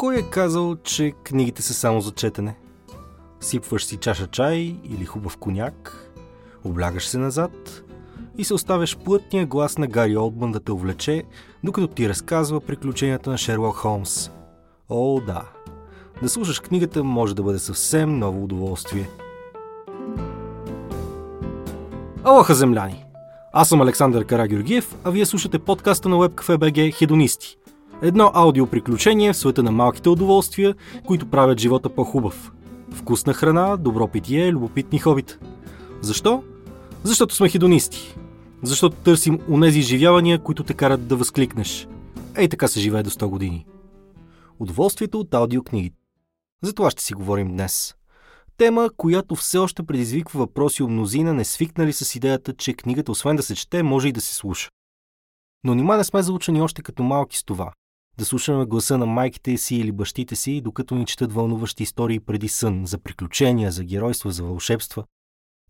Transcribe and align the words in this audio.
Кой 0.00 0.18
е 0.18 0.22
казал, 0.22 0.76
че 0.76 1.12
книгите 1.24 1.62
са 1.62 1.74
само 1.74 2.00
за 2.00 2.10
четене? 2.10 2.56
Сипваш 3.40 3.84
си 3.84 3.96
чаша 3.96 4.26
чай 4.26 4.56
или 4.84 5.04
хубав 5.04 5.36
коняк, 5.36 6.10
облягаш 6.64 7.08
се 7.08 7.18
назад 7.18 7.82
и 8.38 8.44
се 8.44 8.54
оставяш 8.54 8.96
плътния 8.96 9.46
глас 9.46 9.78
на 9.78 9.86
Гари 9.86 10.16
Олдман 10.16 10.52
да 10.52 10.60
те 10.60 10.72
увлече, 10.72 11.24
докато 11.64 11.86
ти 11.86 12.08
разказва 12.08 12.60
приключенията 12.60 13.30
на 13.30 13.38
Шерлок 13.38 13.76
Холмс. 13.76 14.30
О, 14.88 15.20
да! 15.20 15.42
Да 16.22 16.28
слушаш 16.28 16.60
книгата 16.60 17.04
може 17.04 17.34
да 17.34 17.42
бъде 17.42 17.58
съвсем 17.58 18.18
ново 18.18 18.44
удоволствие. 18.44 19.08
Алоха, 22.24 22.54
земляни! 22.54 23.04
Аз 23.52 23.68
съм 23.68 23.80
Александър 23.80 24.24
Карагюргиев, 24.24 24.96
а 25.04 25.10
вие 25.10 25.26
слушате 25.26 25.58
подкаста 25.58 26.08
на 26.08 26.16
WebCafe.bg 26.16 26.94
Хедонисти. 26.94 27.59
Едно 28.02 28.30
аудиоприключение 28.34 29.32
в 29.32 29.36
света 29.36 29.62
на 29.62 29.72
малките 29.72 30.08
удоволствия, 30.08 30.74
които 31.06 31.26
правят 31.26 31.60
живота 31.60 31.88
по-хубав. 31.88 32.52
Вкусна 32.92 33.34
храна, 33.34 33.76
добро 33.76 34.08
питие, 34.08 34.52
любопитни 34.52 34.98
хобита. 34.98 35.38
Защо? 36.00 36.42
Защото 37.04 37.34
сме 37.34 37.48
хедонисти. 37.48 38.16
Защото 38.62 38.96
търсим 38.96 39.38
унези 39.50 39.78
изживявания, 39.78 40.38
които 40.38 40.64
те 40.64 40.74
карат 40.74 41.08
да 41.08 41.16
възкликнеш. 41.16 41.88
Ей 42.36 42.48
така 42.48 42.68
се 42.68 42.80
живее 42.80 43.02
до 43.02 43.10
100 43.10 43.26
години. 43.26 43.66
Удоволствието 44.58 45.20
от 45.20 45.34
аудиокниги. 45.34 45.92
За 46.62 46.72
това 46.72 46.90
ще 46.90 47.02
си 47.02 47.14
говорим 47.14 47.48
днес. 47.48 47.94
Тема, 48.56 48.90
която 48.96 49.34
все 49.34 49.58
още 49.58 49.82
предизвиква 49.82 50.38
въпроси 50.38 50.82
у 50.82 50.88
мнозина, 50.88 51.34
не 51.34 51.44
свикнали 51.44 51.92
с 51.92 52.14
идеята, 52.14 52.54
че 52.56 52.74
книгата, 52.74 53.12
освен 53.12 53.36
да 53.36 53.42
се 53.42 53.54
чете, 53.54 53.82
може 53.82 54.08
и 54.08 54.12
да 54.12 54.20
се 54.20 54.34
слуша. 54.34 54.70
Но 55.64 55.74
нима 55.74 55.96
не 55.96 56.04
сме 56.04 56.22
заучени 56.22 56.62
още 56.62 56.82
като 56.82 57.02
малки 57.02 57.38
с 57.38 57.44
това. 57.44 57.72
Да 58.20 58.26
слушаме 58.26 58.64
гласа 58.64 58.98
на 58.98 59.06
майките 59.06 59.56
си 59.56 59.76
или 59.76 59.92
бащите 59.92 60.36
си, 60.36 60.60
докато 60.60 60.94
ни 60.94 61.06
четат 61.06 61.32
вълнуващи 61.32 61.82
истории 61.82 62.20
преди 62.20 62.48
сън, 62.48 62.86
за 62.86 62.98
приключения, 62.98 63.72
за 63.72 63.84
геройства, 63.84 64.30
за 64.32 64.44
вълшебства. 64.44 65.04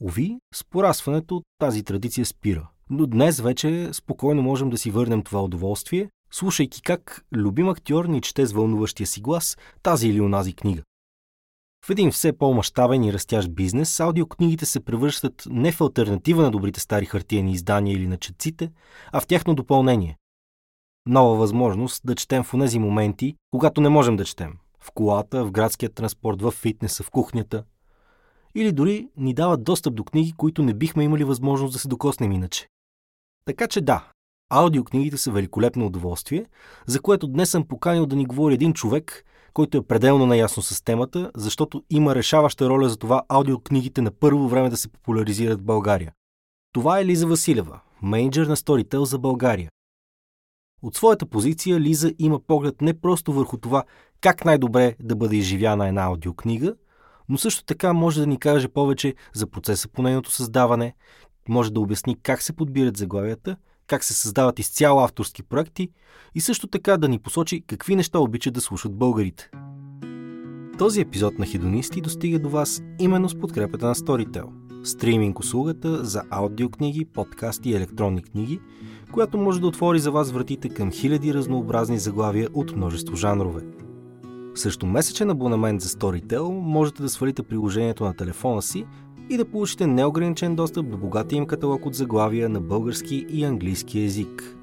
Ови, 0.04 0.38
с 0.54 0.64
порасването 0.64 1.42
тази 1.58 1.82
традиция 1.82 2.26
спира. 2.26 2.68
Но 2.90 3.06
днес 3.06 3.40
вече 3.40 3.88
спокойно 3.92 4.42
можем 4.42 4.70
да 4.70 4.78
си 4.78 4.90
върнем 4.90 5.22
това 5.22 5.42
удоволствие, 5.42 6.10
слушайки 6.30 6.82
как 6.82 7.24
любим 7.32 7.68
актьор 7.68 8.04
ни 8.04 8.20
чете 8.20 8.46
с 8.46 8.52
вълнуващия 8.52 9.06
си 9.06 9.20
глас 9.20 9.56
тази 9.82 10.08
или 10.08 10.20
онази 10.20 10.52
книга. 10.52 10.82
В 11.86 11.90
един 11.90 12.10
все 12.10 12.32
по-мащабен 12.32 13.04
и 13.04 13.12
растящ 13.12 13.50
бизнес, 13.50 14.00
аудиокнигите 14.00 14.66
се 14.66 14.84
превръщат 14.84 15.42
не 15.50 15.72
в 15.72 15.80
альтернатива 15.80 16.42
на 16.42 16.50
добрите 16.50 16.80
стари 16.80 17.06
хартиени 17.06 17.52
издания 17.52 17.96
или 17.96 18.06
на 18.08 18.16
четците, 18.16 18.72
а 19.12 19.20
в 19.20 19.26
тяхно 19.26 19.54
допълнение. 19.54 20.16
Нова 21.06 21.36
възможност 21.36 22.02
да 22.04 22.14
четем 22.14 22.42
в 22.42 22.52
тези 22.58 22.78
моменти, 22.78 23.34
когато 23.50 23.80
не 23.80 23.88
можем 23.88 24.16
да 24.16 24.24
четем. 24.24 24.52
В 24.80 24.90
колата, 24.94 25.44
в 25.44 25.50
градския 25.50 25.90
транспорт, 25.90 26.42
в 26.42 26.50
фитнеса, 26.50 27.02
в 27.02 27.10
кухнята. 27.10 27.64
Или 28.54 28.72
дори 28.72 29.08
ни 29.16 29.34
дават 29.34 29.64
достъп 29.64 29.94
до 29.94 30.04
книги, 30.04 30.32
които 30.36 30.62
не 30.62 30.74
бихме 30.74 31.04
имали 31.04 31.24
възможност 31.24 31.72
да 31.72 31.78
се 31.78 31.88
докоснем 31.88 32.32
иначе. 32.32 32.68
Така 33.44 33.68
че 33.68 33.80
да, 33.80 34.10
аудиокнигите 34.50 35.16
са 35.16 35.30
великолепно 35.30 35.86
удоволствие, 35.86 36.46
за 36.86 37.00
което 37.00 37.26
днес 37.26 37.50
съм 37.50 37.64
поканил 37.64 38.06
да 38.06 38.16
ни 38.16 38.26
говори 38.26 38.54
един 38.54 38.72
човек, 38.72 39.24
който 39.54 39.78
е 39.78 39.86
пределно 39.86 40.26
наясно 40.26 40.62
с 40.62 40.82
темата, 40.82 41.30
защото 41.34 41.82
има 41.90 42.14
решаваща 42.14 42.68
роля 42.68 42.88
за 42.88 42.96
това 42.96 43.22
аудиокнигите 43.28 44.02
на 44.02 44.10
първо 44.10 44.48
време 44.48 44.70
да 44.70 44.76
се 44.76 44.88
популяризират 44.88 45.60
в 45.60 45.64
България. 45.64 46.12
Това 46.72 47.00
е 47.00 47.04
Лиза 47.04 47.26
Василева, 47.26 47.80
менеджер 48.02 48.46
на 48.46 48.56
Storytel 48.56 49.02
за 49.02 49.18
България. 49.18 49.70
От 50.82 50.96
своята 50.96 51.26
позиция 51.26 51.80
Лиза 51.80 52.12
има 52.18 52.40
поглед 52.40 52.80
не 52.80 53.00
просто 53.00 53.32
върху 53.32 53.56
това 53.56 53.84
как 54.20 54.44
най-добре 54.44 54.94
да 55.02 55.16
бъде 55.16 55.36
изживяна 55.36 55.88
една 55.88 56.02
аудиокнига, 56.02 56.74
но 57.28 57.38
също 57.38 57.64
така 57.64 57.92
може 57.92 58.20
да 58.20 58.26
ни 58.26 58.38
каже 58.38 58.68
повече 58.68 59.14
за 59.34 59.46
процеса 59.46 59.88
по 59.88 60.02
нейното 60.02 60.30
създаване, 60.30 60.94
може 61.48 61.72
да 61.72 61.80
обясни 61.80 62.16
как 62.22 62.42
се 62.42 62.52
подбират 62.52 62.96
заглавията, 62.96 63.56
как 63.86 64.04
се 64.04 64.14
създават 64.14 64.58
изцяло 64.58 65.00
авторски 65.00 65.42
проекти 65.42 65.88
и 66.34 66.40
също 66.40 66.66
така 66.66 66.96
да 66.96 67.08
ни 67.08 67.19
посочи 67.19 67.64
какви 67.66 67.96
неща 67.96 68.19
обичат 68.19 68.54
да 68.54 68.60
слушат 68.60 68.92
българите. 68.92 69.50
Този 70.78 71.00
епизод 71.00 71.38
на 71.38 71.46
Хидонисти 71.46 72.00
достига 72.00 72.38
до 72.38 72.48
вас 72.48 72.82
именно 72.98 73.28
с 73.28 73.38
подкрепата 73.38 73.86
на 73.86 73.94
Storytel, 73.94 74.46
стриминг 74.84 75.38
услугата 75.38 76.04
за 76.04 76.22
аудиокниги, 76.30 77.04
подкасти 77.04 77.70
и 77.70 77.74
електронни 77.74 78.22
книги, 78.22 78.60
която 79.12 79.38
може 79.38 79.60
да 79.60 79.66
отвори 79.66 79.98
за 79.98 80.10
вас 80.10 80.31
вратите 80.31 80.69
към 80.69 80.91
хиляди 80.91 81.34
разнообразни 81.34 81.98
заглавия 81.98 82.48
от 82.54 82.76
множество 82.76 83.16
жанрове. 83.16 83.62
Срещу 84.54 84.87
месечен 84.87 85.31
абонамент 85.31 85.81
за 85.81 85.88
Storytel 85.88 86.60
можете 86.60 87.03
да 87.03 87.09
свалите 87.09 87.43
приложението 87.43 88.04
на 88.04 88.15
телефона 88.15 88.62
си 88.62 88.87
и 89.31 89.37
да 89.37 89.44
получите 89.44 89.87
неограничен 89.87 90.56
достъп 90.56 90.91
до 90.91 90.97
богатия 90.97 91.37
им 91.37 91.47
каталог 91.47 91.87
от 91.87 91.94
заглавия 91.94 92.49
на 92.49 92.60
български 92.60 93.26
и 93.28 93.44
английски 93.44 94.00
язик. 94.00 94.56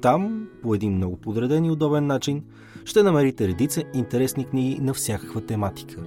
Там, 0.00 0.48
по 0.62 0.74
един 0.74 0.92
много 0.92 1.16
подреден 1.16 1.64
и 1.64 1.70
удобен 1.70 2.06
начин, 2.06 2.42
ще 2.84 3.02
намерите 3.02 3.48
редица 3.48 3.82
интересни 3.94 4.44
книги 4.44 4.80
на 4.80 4.94
всякаква 4.94 5.40
тематика. 5.40 6.00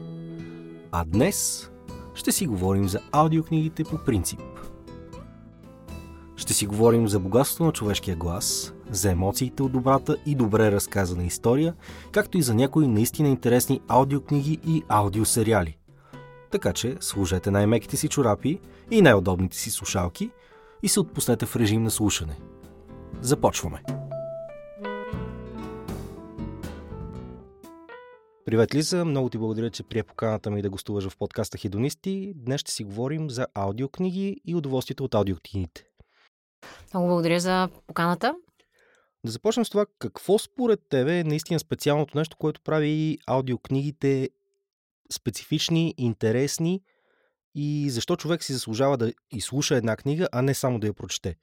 А 0.91 1.06
днес 1.06 1.69
ще 2.14 2.31
си 2.31 2.47
говорим 2.47 2.88
за 2.88 3.00
аудиокнигите 3.12 3.84
по 3.84 3.97
принцип. 4.06 4.40
Ще 6.38 6.53
си 6.53 6.66
говорим 6.66 7.07
за 7.07 7.19
богатството 7.19 7.63
на 7.63 7.72
човешкия 7.72 8.16
глас, 8.16 8.73
за 8.90 9.12
емоциите 9.12 9.63
от 9.63 9.72
добрата 9.72 10.18
и 10.25 10.35
добре 10.35 10.72
разказана 10.72 11.23
история, 11.23 11.73
както 12.12 12.38
и 12.38 12.41
за 12.41 12.56
някои 12.56 12.88
наистина 12.88 13.29
интересни 13.29 13.81
аудиокниги 13.88 14.59
и 14.68 14.84
аудиосериали– 14.90 15.78
така 16.56 16.73
че 16.73 16.97
служете 17.00 17.51
най-меките 17.51 17.97
си 17.97 18.07
чорапи 18.07 18.59
и 18.91 19.01
най-удобните 19.01 19.57
си 19.57 19.72
слушалки 19.72 20.31
и 20.84 20.88
се 20.88 21.00
отпуснете 21.00 21.46
в 21.46 21.56
режим 21.56 21.84
на 21.84 21.91
слушане. 21.91 22.38
Започваме! 23.22 23.84
Привет, 28.46 28.75
Лиза! 28.75 29.06
Много 29.06 29.29
ти 29.29 29.38
благодаря, 29.38 29.69
че 29.69 29.84
прие 29.84 30.03
поканата 30.03 30.52
ми 30.52 30.62
да 30.62 30.69
гостуваш 30.69 31.07
в 31.07 31.17
подкаста 31.17 31.57
Хедонисти. 31.57 32.34
Днес 32.35 32.62
ще 32.62 32.72
си 32.72 32.84
говорим 32.84 33.29
за 33.29 33.47
аудиокниги 33.53 34.41
и 34.46 34.56
удоволствието 34.56 35.03
от 35.03 35.16
аудиокнигите. 35.16 35.85
Много 36.94 37.08
благодаря 37.08 37.40
за 37.40 37.70
поканата. 37.88 38.36
Да 39.26 39.31
започнем 39.31 39.66
с 39.66 39.70
това, 39.70 39.86
какво 40.00 40.40
според 40.40 40.80
тебе 40.90 41.20
е 41.20 41.24
наистина 41.24 41.59
специалното 41.59 42.18
нещо, 42.18 42.38
което 42.38 42.62
прави 42.62 43.18
аудиокнигите 43.28 44.30
специфични, 45.14 45.94
интересни 45.98 46.81
и 47.56 47.90
защо 47.90 48.16
човек 48.16 48.44
си 48.44 48.53
заслужава 48.53 48.98
да 48.98 49.12
изслуша 49.31 49.76
една 49.76 49.96
книга, 49.96 50.28
а 50.31 50.42
не 50.42 50.53
само 50.53 50.80
да 50.80 50.88
я 50.88 50.94
прочете? 50.94 51.36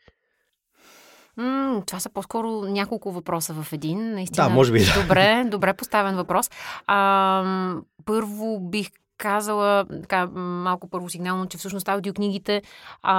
М, 1.37 1.83
това 1.87 2.01
са 2.01 2.11
по-скоро 2.11 2.49
няколко 2.63 3.13
въпроса 3.13 3.55
в 3.55 3.73
един. 3.73 4.13
Наистина, 4.13 4.49
да, 4.49 4.55
може 4.55 4.73
би. 4.73 4.79
Да. 4.79 5.03
Добре, 5.03 5.45
добре 5.47 5.75
поставен 5.75 6.17
въпрос. 6.17 6.51
А, 6.87 7.75
първо 8.05 8.61
бих 8.61 8.89
казала 9.23 9.85
така 9.85 10.27
малко 10.27 10.89
първо 10.89 11.09
сигнално, 11.09 11.47
че 11.47 11.59
всъщност 11.59 11.89
аудиокнигите 11.89 12.63
а, 13.03 13.15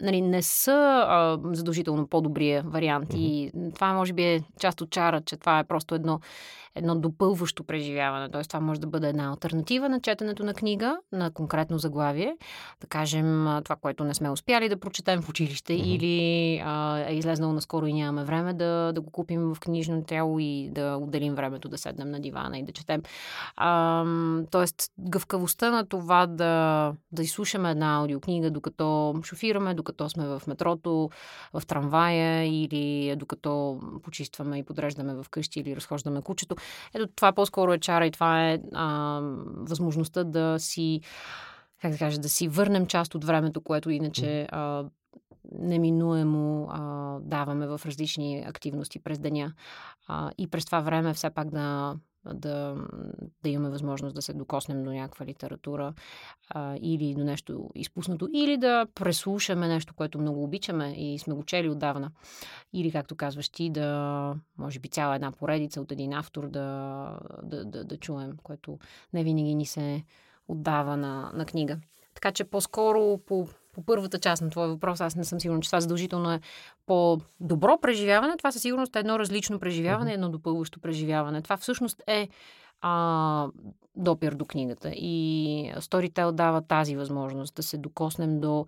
нали, 0.00 0.22
не 0.22 0.42
са 0.42 1.04
а, 1.08 1.38
задължително 1.52 2.06
по-добрия 2.06 2.62
вариант. 2.66 3.08
Mm-hmm. 3.08 3.18
И 3.18 3.72
това 3.74 3.92
може 3.92 4.12
би 4.12 4.22
е 4.22 4.42
част 4.60 4.80
от 4.80 4.90
чара, 4.90 5.20
че 5.20 5.36
това 5.36 5.58
е 5.58 5.64
просто 5.64 5.94
едно 5.94 6.20
едно 6.78 6.94
допълващо 6.94 7.64
преживяване. 7.64 8.28
Т.е. 8.30 8.42
това 8.42 8.60
може 8.60 8.80
да 8.80 8.86
бъде 8.86 9.08
една 9.08 9.30
альтернатива 9.30 9.88
на 9.88 10.00
четенето 10.00 10.44
на 10.44 10.54
книга, 10.54 10.98
на 11.12 11.30
конкретно 11.30 11.78
заглавие. 11.78 12.36
Да 12.80 12.86
кажем 12.86 13.46
това, 13.64 13.76
което 13.76 14.04
не 14.04 14.14
сме 14.14 14.30
успяли 14.30 14.68
да 14.68 14.80
прочетем 14.80 15.22
в 15.22 15.28
училище 15.28 15.72
mm-hmm. 15.72 15.84
или 15.84 16.58
а, 16.64 16.98
е 16.98 17.14
излезнало 17.14 17.52
наскоро 17.52 17.86
и 17.86 17.92
нямаме 17.92 18.24
време 18.24 18.54
да, 18.54 18.92
да 18.92 19.00
го 19.00 19.10
купим 19.10 19.54
в 19.54 19.60
книжно 19.60 20.04
тяло 20.04 20.38
и 20.38 20.70
да 20.72 20.96
отделим 20.96 21.34
времето 21.34 21.68
да 21.68 21.78
седнем 21.78 22.10
на 22.10 22.20
дивана 22.20 22.58
и 22.58 22.62
да 22.62 22.72
четем. 22.72 23.02
А, 23.56 24.04
тоест, 24.50 24.92
гъвкавостта 24.98 25.70
на 25.70 25.86
това 25.86 26.26
да, 26.26 26.92
да 27.12 27.22
изслушаме 27.22 27.70
една 27.70 27.96
аудиокнига, 27.96 28.50
докато 28.50 29.20
шофираме, 29.24 29.74
докато 29.74 30.08
сме 30.08 30.26
в 30.26 30.42
метрото, 30.46 31.10
в 31.52 31.66
трамвая 31.66 32.44
или 32.44 33.16
докато 33.16 33.80
почистваме 34.02 34.58
и 34.58 34.62
подреждаме 34.62 35.14
в 35.14 35.26
къщи 35.30 35.60
или 35.60 35.76
разхождаме 35.76 36.22
кучето. 36.22 36.56
Ето 36.94 37.06
това 37.06 37.32
по-скоро 37.32 37.72
е 37.72 37.78
чара 37.78 38.06
и 38.06 38.10
това 38.10 38.50
е 38.50 38.58
а, 38.74 39.20
възможността 39.56 40.24
да 40.24 40.56
си 40.58 41.00
как 41.82 41.92
да 41.92 41.98
кажа, 41.98 42.18
да 42.18 42.28
си 42.28 42.48
върнем 42.48 42.86
част 42.86 43.14
от 43.14 43.24
времето, 43.24 43.60
което 43.60 43.90
иначе 43.90 44.46
а, 44.52 44.84
неминуемо 45.52 46.68
а, 46.70 47.16
даваме 47.20 47.66
в 47.66 47.80
различни 47.86 48.44
активности 48.46 48.98
през 48.98 49.18
деня. 49.18 49.52
А, 50.06 50.30
и 50.38 50.46
през 50.46 50.64
това 50.64 50.80
време 50.80 51.14
все 51.14 51.30
пак 51.30 51.50
да 51.50 51.94
да, 52.34 52.76
да 53.42 53.48
имаме 53.48 53.70
възможност 53.70 54.14
да 54.14 54.22
се 54.22 54.32
докоснем 54.32 54.84
до 54.84 54.92
някаква 54.92 55.26
литература 55.26 55.94
а, 56.48 56.76
или 56.80 57.14
до 57.14 57.24
нещо 57.24 57.70
изпуснато, 57.74 58.28
или 58.32 58.56
да 58.56 58.86
преслушаме 58.94 59.68
нещо, 59.68 59.94
което 59.94 60.18
много 60.18 60.44
обичаме 60.44 60.94
и 60.96 61.18
сме 61.18 61.34
го 61.34 61.44
чели 61.44 61.68
отдавна. 61.68 62.10
Или, 62.72 62.92
както 62.92 63.16
казваш 63.16 63.48
ти, 63.48 63.70
да, 63.70 64.34
може 64.58 64.80
би, 64.80 64.88
цяла 64.88 65.14
една 65.14 65.32
поредица 65.32 65.80
от 65.80 65.92
един 65.92 66.12
автор 66.12 66.48
да, 66.48 67.18
да, 67.42 67.64
да, 67.64 67.84
да 67.84 67.96
чуем, 67.96 68.36
което 68.42 68.78
не 69.12 69.24
винаги 69.24 69.54
ни 69.54 69.66
се 69.66 70.04
отдава 70.48 70.96
на, 70.96 71.30
на 71.34 71.46
книга. 71.46 71.78
Така 72.14 72.32
че 72.32 72.44
по-скоро 72.44 73.18
по, 73.26 73.48
по 73.78 73.84
първата 73.84 74.18
част 74.18 74.42
на 74.42 74.50
твоя 74.50 74.68
въпрос, 74.68 75.00
аз 75.00 75.16
не 75.16 75.24
съм 75.24 75.40
сигурна, 75.40 75.60
че 75.60 75.68
това 75.68 75.80
задължително 75.80 76.32
е 76.32 76.40
по-добро 76.86 77.78
преживяване. 77.82 78.36
Това 78.36 78.52
със 78.52 78.62
сигурност 78.62 78.96
е 78.96 78.98
едно 78.98 79.18
различно 79.18 79.58
преживяване, 79.58 80.12
едно 80.12 80.28
допълващо 80.28 80.80
преживяване. 80.80 81.42
Това 81.42 81.56
всъщност 81.56 82.02
е 82.06 82.28
а, 82.80 83.46
допир 83.96 84.32
до 84.32 84.44
книгата. 84.44 84.90
И 84.94 85.72
Storytel 85.76 86.32
дава 86.32 86.60
тази 86.62 86.96
възможност 86.96 87.54
да 87.54 87.62
се 87.62 87.78
докоснем 87.78 88.40
до, 88.40 88.66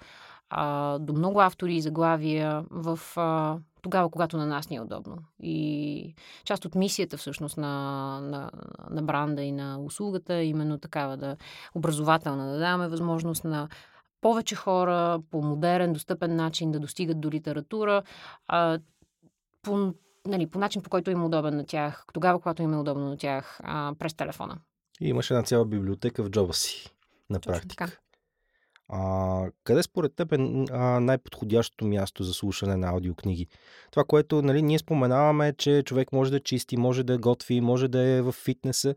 а, 0.50 0.98
до 0.98 1.12
много 1.12 1.40
автори 1.40 1.76
и 1.76 1.80
заглавия 1.80 2.64
в 2.70 3.00
а, 3.16 3.58
тогава, 3.82 4.10
когато 4.10 4.36
на 4.36 4.46
нас 4.46 4.70
ни 4.70 4.76
е 4.76 4.80
удобно. 4.80 5.16
И 5.42 6.14
част 6.44 6.64
от 6.64 6.74
мисията 6.74 7.16
всъщност 7.16 7.56
на, 7.56 8.20
на, 8.22 8.50
на 8.90 9.02
бранда 9.02 9.42
и 9.42 9.52
на 9.52 9.78
услугата 9.78 10.34
е 10.34 10.46
именно 10.46 10.78
такава 10.78 11.16
да 11.16 11.36
образователна, 11.74 12.52
да 12.52 12.58
даваме 12.58 12.88
възможност 12.88 13.44
на 13.44 13.68
повече 14.20 14.54
хора 14.54 15.20
по 15.30 15.42
модерен, 15.42 15.92
достъпен 15.92 16.36
начин 16.36 16.72
да 16.72 16.80
достигат 16.80 17.20
до 17.20 17.30
литература, 17.30 18.02
а, 18.48 18.78
по, 19.62 19.94
нали, 20.26 20.46
по 20.46 20.58
начин, 20.58 20.82
по 20.82 20.90
който 20.90 21.10
им 21.10 21.22
е 21.22 21.24
удобен 21.24 21.56
на 21.56 21.66
тях, 21.66 22.04
тогава, 22.12 22.40
когато 22.40 22.62
им 22.62 22.74
е 22.74 22.78
удобно 22.78 23.08
на 23.08 23.16
тях, 23.16 23.60
а, 23.62 23.94
през 23.98 24.14
телефона. 24.14 24.58
И 25.00 25.08
имаш 25.08 25.30
една 25.30 25.42
цяла 25.42 25.64
библиотека 25.64 26.22
в 26.22 26.30
джоба 26.30 26.52
си, 26.52 26.94
на 27.30 27.40
Точно 27.40 27.52
практика. 27.52 27.86
Така. 27.86 27.96
А, 28.92 29.50
къде 29.64 29.82
според 29.82 30.14
теб 30.14 30.32
е 30.32 30.38
най-подходящото 31.00 31.86
място 31.86 32.24
за 32.24 32.34
слушане 32.34 32.76
на 32.76 32.88
аудиокниги? 32.88 33.46
Това, 33.90 34.04
което 34.04 34.42
нали, 34.42 34.62
ние 34.62 34.78
споменаваме, 34.78 35.48
е, 35.48 35.52
че 35.52 35.82
човек 35.82 36.12
може 36.12 36.30
да 36.30 36.40
чисти, 36.40 36.76
може 36.76 37.04
да 37.04 37.18
готви, 37.18 37.60
може 37.60 37.88
да 37.88 38.00
е 38.00 38.22
в 38.22 38.32
фитнеса, 38.32 38.94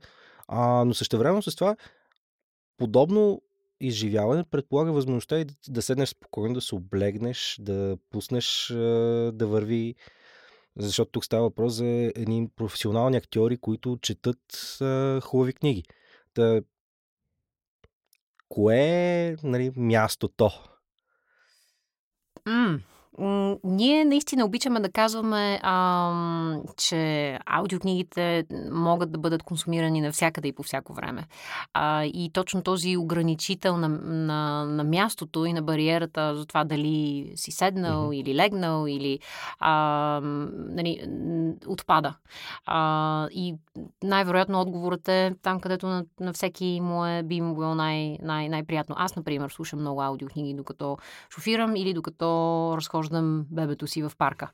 а, 0.47 0.85
но 0.85 0.93
същевременно 0.93 1.41
с 1.41 1.55
това 1.55 1.75
подобно 2.77 3.41
изживяване 3.87 4.43
предполага 4.43 4.91
възможността 4.91 5.39
и 5.39 5.45
да, 5.45 5.53
да 5.69 5.81
седнеш 5.81 6.09
спокойно, 6.09 6.53
да 6.53 6.61
се 6.61 6.75
облегнеш, 6.75 7.57
да 7.59 7.97
пуснеш 8.09 8.67
да 9.33 9.47
върви. 9.47 9.95
Защото 10.77 11.11
тук 11.11 11.25
става 11.25 11.43
въпрос 11.43 11.73
за 11.73 11.85
едни 12.15 12.49
професионални 12.55 13.17
актьори, 13.17 13.57
които 13.57 13.97
четат 14.01 14.77
хубави 15.23 15.53
книги. 15.53 15.83
Та, 16.33 16.61
кое 18.49 18.77
е 18.77 19.35
нали, 19.43 19.71
мястото? 19.75 20.49
Mm 22.47 22.79
ние 23.63 24.05
наистина 24.05 24.45
обичаме 24.45 24.79
да 24.79 24.91
казваме, 24.91 25.59
а, 25.63 26.57
че 26.77 27.39
аудиокнигите 27.45 28.45
могат 28.71 29.11
да 29.11 29.17
бъдат 29.17 29.43
консумирани 29.43 30.01
навсякъде 30.01 30.47
и 30.47 30.53
по 30.53 30.63
всяко 30.63 30.93
време. 30.93 31.27
А, 31.73 32.03
и 32.05 32.29
точно 32.33 32.63
този 32.63 32.97
ограничител 32.97 33.77
на, 33.77 33.89
на, 33.89 34.65
на 34.65 34.83
мястото 34.83 35.45
и 35.45 35.53
на 35.53 35.61
бариерата 35.61 36.35
за 36.35 36.45
това 36.45 36.63
дали 36.63 37.31
си 37.35 37.51
седнал 37.51 38.09
mm-hmm. 38.09 38.15
или 38.15 38.35
легнал 38.35 38.85
или 38.87 39.19
а, 39.59 40.19
нали, 40.53 41.01
отпада. 41.67 42.15
А, 42.65 43.27
и 43.31 43.55
най-вероятно 44.03 44.61
отговорът 44.61 45.07
е 45.07 45.35
там, 45.41 45.59
където 45.59 45.87
на, 45.87 46.05
на 46.19 46.33
всеки 46.33 46.79
му 46.81 47.05
е 47.05 47.23
би 47.23 47.41
му 47.41 47.55
било 47.55 47.75
най- 47.75 48.17
най- 48.21 48.49
най-приятно. 48.49 48.95
Аз, 48.97 49.15
например, 49.15 49.49
слушам 49.49 49.79
много 49.79 50.01
аудиокниги 50.01 50.53
докато 50.53 50.97
шофирам 51.35 51.75
или 51.75 51.93
докато 51.93 52.25
разхождам 52.77 53.02
разхождам 53.03 53.45
бебето 53.51 53.87
си 53.87 54.03
в 54.03 54.11
парка. 54.17 54.51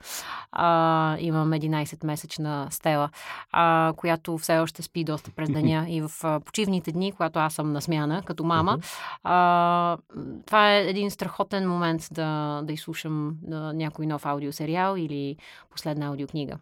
А, 0.51 1.17
имам 1.19 1.51
11-месечна 1.51 2.69
Стела, 2.69 3.09
а, 3.51 3.93
която 3.97 4.37
все 4.37 4.59
още 4.59 4.81
спи 4.81 5.03
доста 5.03 5.31
през 5.31 5.49
деня 5.49 5.85
и 5.89 6.01
в 6.01 6.11
а, 6.23 6.39
почивните 6.39 6.91
дни, 6.91 7.11
когато 7.11 7.39
аз 7.39 7.53
съм 7.53 7.71
на 7.71 7.81
смяна 7.81 8.23
като 8.25 8.43
мама. 8.43 8.79
А, 9.23 9.97
това 10.45 10.75
е 10.75 10.89
един 10.89 11.11
страхотен 11.11 11.69
момент 11.69 12.07
да, 12.11 12.61
да 12.63 12.73
изслушам 12.73 13.37
да, 13.41 13.73
някой 13.73 14.05
нов 14.05 14.25
аудиосериал 14.25 14.95
или 14.97 15.37
последна 15.69 16.05
аудиокнига. 16.05 16.57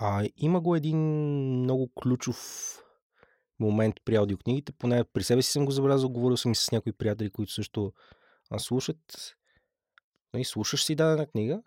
А, 0.00 0.24
има 0.36 0.60
го 0.60 0.76
един 0.76 0.98
много 1.62 1.90
ключов 2.02 2.38
момент 3.60 3.94
при 4.04 4.16
аудиокнигите, 4.16 4.72
поне 4.72 5.04
при 5.04 5.22
себе 5.22 5.42
си 5.42 5.50
съм 5.50 5.64
го 5.64 5.70
забелязал, 5.70 6.08
говорил 6.08 6.36
съм 6.36 6.52
и 6.52 6.54
с 6.54 6.72
някои 6.72 6.92
приятели, 6.92 7.30
които 7.30 7.52
също 7.52 7.92
слушат. 8.58 8.98
И 10.34 10.36
нали, 10.36 10.44
слушаш 10.44 10.84
си 10.84 10.94
дадена 10.94 11.26
книга, 11.26 11.62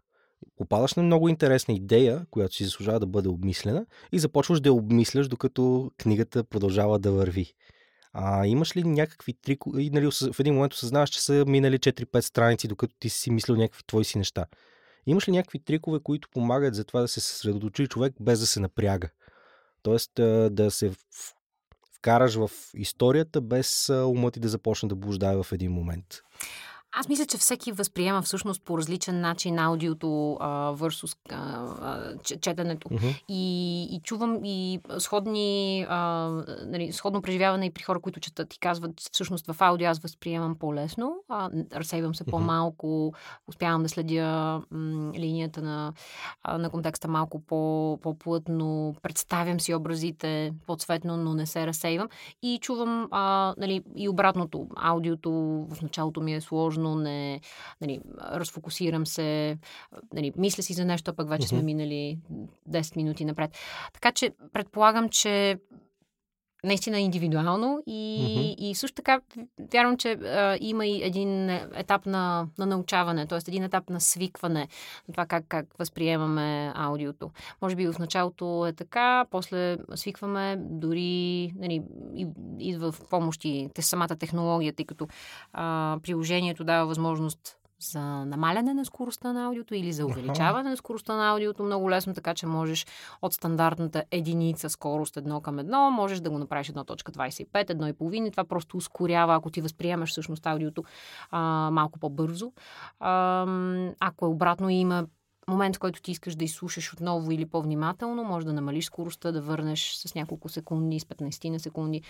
попадаш 0.57 0.93
на 0.93 1.03
много 1.03 1.29
интересна 1.29 1.73
идея, 1.73 2.25
която 2.31 2.55
си 2.55 2.63
заслужава 2.63 2.99
да 2.99 3.07
бъде 3.07 3.29
обмислена 3.29 3.85
и 4.11 4.19
започваш 4.19 4.59
да 4.59 4.69
я 4.69 4.73
обмисляш, 4.73 5.27
докато 5.27 5.91
книгата 5.97 6.43
продължава 6.43 6.99
да 6.99 7.11
върви. 7.11 7.53
А 8.13 8.45
имаш 8.45 8.75
ли 8.75 8.83
някакви 8.83 9.33
трикове? 9.33 9.89
Нали, 9.91 10.11
в 10.33 10.39
един 10.39 10.53
момент 10.53 10.73
осъзнаваш, 10.73 11.09
че 11.09 11.21
са 11.21 11.45
минали 11.47 11.79
4-5 11.79 12.19
страници, 12.21 12.67
докато 12.67 12.95
ти 12.99 13.09
си 13.09 13.31
мислил 13.31 13.55
някакви 13.55 13.83
твои 13.87 14.05
си 14.05 14.17
неща. 14.17 14.45
Имаш 15.05 15.27
ли 15.27 15.31
някакви 15.31 15.59
трикове, 15.59 15.99
които 16.03 16.29
помагат 16.29 16.75
за 16.75 16.83
това 16.83 17.01
да 17.01 17.07
се 17.07 17.19
съсредоточи 17.19 17.87
човек 17.87 18.13
без 18.19 18.39
да 18.39 18.47
се 18.47 18.59
напряга? 18.59 19.09
Тоест 19.81 20.11
да 20.51 20.71
се 20.71 20.91
вкараш 21.95 22.35
в 22.35 22.49
историята 22.75 23.41
без 23.41 23.89
умът 23.89 24.33
ти 24.33 24.39
да 24.39 24.49
започне 24.49 24.89
да 24.89 24.95
блуждае 24.95 25.35
в 25.35 25.47
един 25.51 25.71
момент. 25.71 26.05
Аз 26.91 27.09
мисля, 27.09 27.25
че 27.25 27.37
всеки 27.37 27.71
възприема 27.71 28.21
всъщност 28.21 28.61
по 28.63 28.77
различен 28.77 29.21
начин 29.21 29.59
аудиото 29.59 30.37
а, 30.39 30.73
versus 30.73 31.17
а, 31.31 31.35
а, 31.81 32.17
четенето. 32.41 32.89
Uh-huh. 32.89 33.21
И, 33.29 33.83
и 33.95 33.99
чувам 34.03 34.39
и 34.45 34.79
сходни, 34.97 35.85
а, 35.89 36.29
нали, 36.65 36.91
сходно 36.91 37.21
преживяване 37.21 37.65
и 37.65 37.71
при 37.71 37.83
хора, 37.83 37.99
които 37.99 38.19
четат 38.19 38.53
и 38.53 38.59
казват, 38.59 38.91
всъщност 39.13 39.51
в 39.51 39.61
аудио 39.61 39.87
аз 39.87 39.99
възприемам 39.99 40.55
по-лесно, 40.55 41.15
а, 41.29 41.49
разсейвам 41.75 42.15
се 42.15 42.23
uh-huh. 42.23 42.31
по-малко, 42.31 43.13
успявам 43.47 43.83
да 43.83 43.89
следя 43.89 44.61
м, 44.71 45.11
линията 45.15 45.61
на, 45.61 45.93
а, 46.43 46.57
на 46.57 46.69
контекста 46.69 47.07
малко 47.07 47.39
по, 47.39 47.99
по-плътно, 48.01 48.95
представям 49.01 49.59
си 49.59 49.73
образите 49.73 50.53
по-цветно, 50.67 51.17
но 51.17 51.33
не 51.33 51.45
се 51.45 51.67
разсейвам. 51.67 52.07
И 52.41 52.59
чувам 52.61 53.07
а, 53.11 53.53
нали, 53.57 53.83
и 53.95 54.09
обратното. 54.09 54.67
Аудиото 54.75 55.31
в 55.69 55.81
началото 55.81 56.21
ми 56.21 56.33
е 56.33 56.41
сложно, 56.41 56.76
сложно, 56.77 56.95
не, 56.95 57.41
нали, 57.81 58.01
разфокусирам 58.21 59.05
се, 59.05 59.57
нали, 60.13 60.33
мисля 60.37 60.63
си 60.63 60.73
за 60.73 60.85
нещо, 60.85 61.11
а 61.11 61.13
пък 61.13 61.29
вече 61.29 61.47
сме 61.47 61.61
минали 61.61 62.19
10 62.69 62.95
минути 62.97 63.25
напред. 63.25 63.57
Така 63.93 64.11
че 64.11 64.31
предполагам, 64.53 65.09
че 65.09 65.59
наистина 66.63 66.99
индивидуално 66.99 67.83
и, 67.87 67.91
mm-hmm. 67.91 68.63
и 68.63 68.75
също 68.75 68.95
така 68.95 69.19
вярвам, 69.73 69.97
че 69.97 70.11
а, 70.11 70.57
има 70.61 70.85
и 70.85 71.03
един 71.03 71.49
етап 71.49 72.05
на, 72.05 72.47
на 72.57 72.65
научаване, 72.65 73.27
т.е. 73.27 73.39
един 73.47 73.63
етап 73.63 73.89
на 73.89 74.01
свикване 74.01 74.67
на 75.07 75.11
това 75.11 75.25
как, 75.25 75.45
как 75.47 75.65
възприемаме 75.79 76.71
аудиото. 76.75 77.31
Може 77.61 77.75
би 77.75 77.87
в 77.87 77.99
началото 77.99 78.65
е 78.67 78.73
така, 78.73 79.25
после 79.31 79.77
свикваме, 79.95 80.57
дори 80.59 81.53
нали, 81.55 81.83
идва 82.59 82.91
в 82.91 83.01
помощи 83.09 83.69
самата 83.79 84.15
технология, 84.19 84.73
тъй 84.73 84.85
като 84.85 85.07
а, 85.53 85.97
приложението 86.03 86.63
дава 86.63 86.85
възможност 86.85 87.56
за 87.79 88.25
намаляне 88.25 88.73
на 88.73 88.85
скоростта 88.85 89.33
на 89.33 89.45
аудиото 89.45 89.75
или 89.75 89.93
за 89.93 90.05
увеличаване 90.05 90.69
на 90.69 90.77
скоростта 90.77 91.15
на 91.15 91.29
аудиото 91.29 91.63
много 91.63 91.91
лесно, 91.91 92.13
така 92.13 92.33
че 92.33 92.45
можеш 92.45 92.85
от 93.21 93.33
стандартната 93.33 94.03
единица 94.11 94.69
скорост 94.69 95.17
едно 95.17 95.41
към 95.41 95.59
едно, 95.59 95.91
можеш 95.91 96.19
да 96.19 96.29
го 96.29 96.37
направиш 96.37 96.67
1.25, 96.67 97.47
1.5 97.51 98.27
и 98.27 98.31
това 98.31 98.43
просто 98.43 98.77
ускорява, 98.77 99.35
ако 99.35 99.49
ти 99.49 99.61
възприемаш 99.61 100.11
всъщност 100.11 100.47
аудиото 100.47 100.83
а, 101.31 101.69
малко 101.71 101.99
по-бързо. 101.99 102.51
А, 102.99 103.45
ако 103.99 104.25
е 104.25 104.29
обратно 104.29 104.69
има 104.69 105.07
момент, 105.47 105.75
в 105.75 105.79
който 105.79 106.01
ти 106.01 106.11
искаш 106.11 106.35
да 106.35 106.45
изслушаш 106.45 106.93
отново 106.93 107.31
или 107.31 107.45
по-внимателно, 107.45 108.23
може 108.23 108.45
да 108.45 108.53
намалиш 108.53 108.85
скоростта, 108.85 109.31
да 109.31 109.41
върнеш 109.41 109.93
с 109.93 110.15
няколко 110.15 110.49
секунди, 110.49 110.99
с 110.99 111.03
15 111.03 111.49
на 111.49 111.59
секунди. 111.59 112.01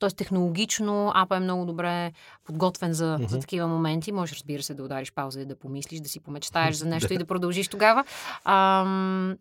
Тоест 0.00 0.16
технологично 0.16 1.12
апа 1.14 1.36
е 1.36 1.40
много 1.40 1.64
добре 1.64 2.12
подготвен 2.44 2.92
за, 2.92 3.18
mm-hmm. 3.18 3.28
за 3.28 3.40
такива 3.40 3.66
моменти. 3.66 4.12
Може, 4.12 4.34
разбира 4.34 4.62
се, 4.62 4.74
да 4.74 4.84
удариш 4.84 5.12
пауза 5.12 5.40
и 5.40 5.46
да 5.46 5.58
помислиш, 5.58 6.00
да 6.00 6.08
си 6.08 6.20
помечтаеш 6.20 6.76
за 6.76 6.86
нещо 6.86 7.12
и 7.12 7.18
да 7.18 7.26
продължиш 7.26 7.68
тогава. 7.68 8.04
Ам, 8.44 9.36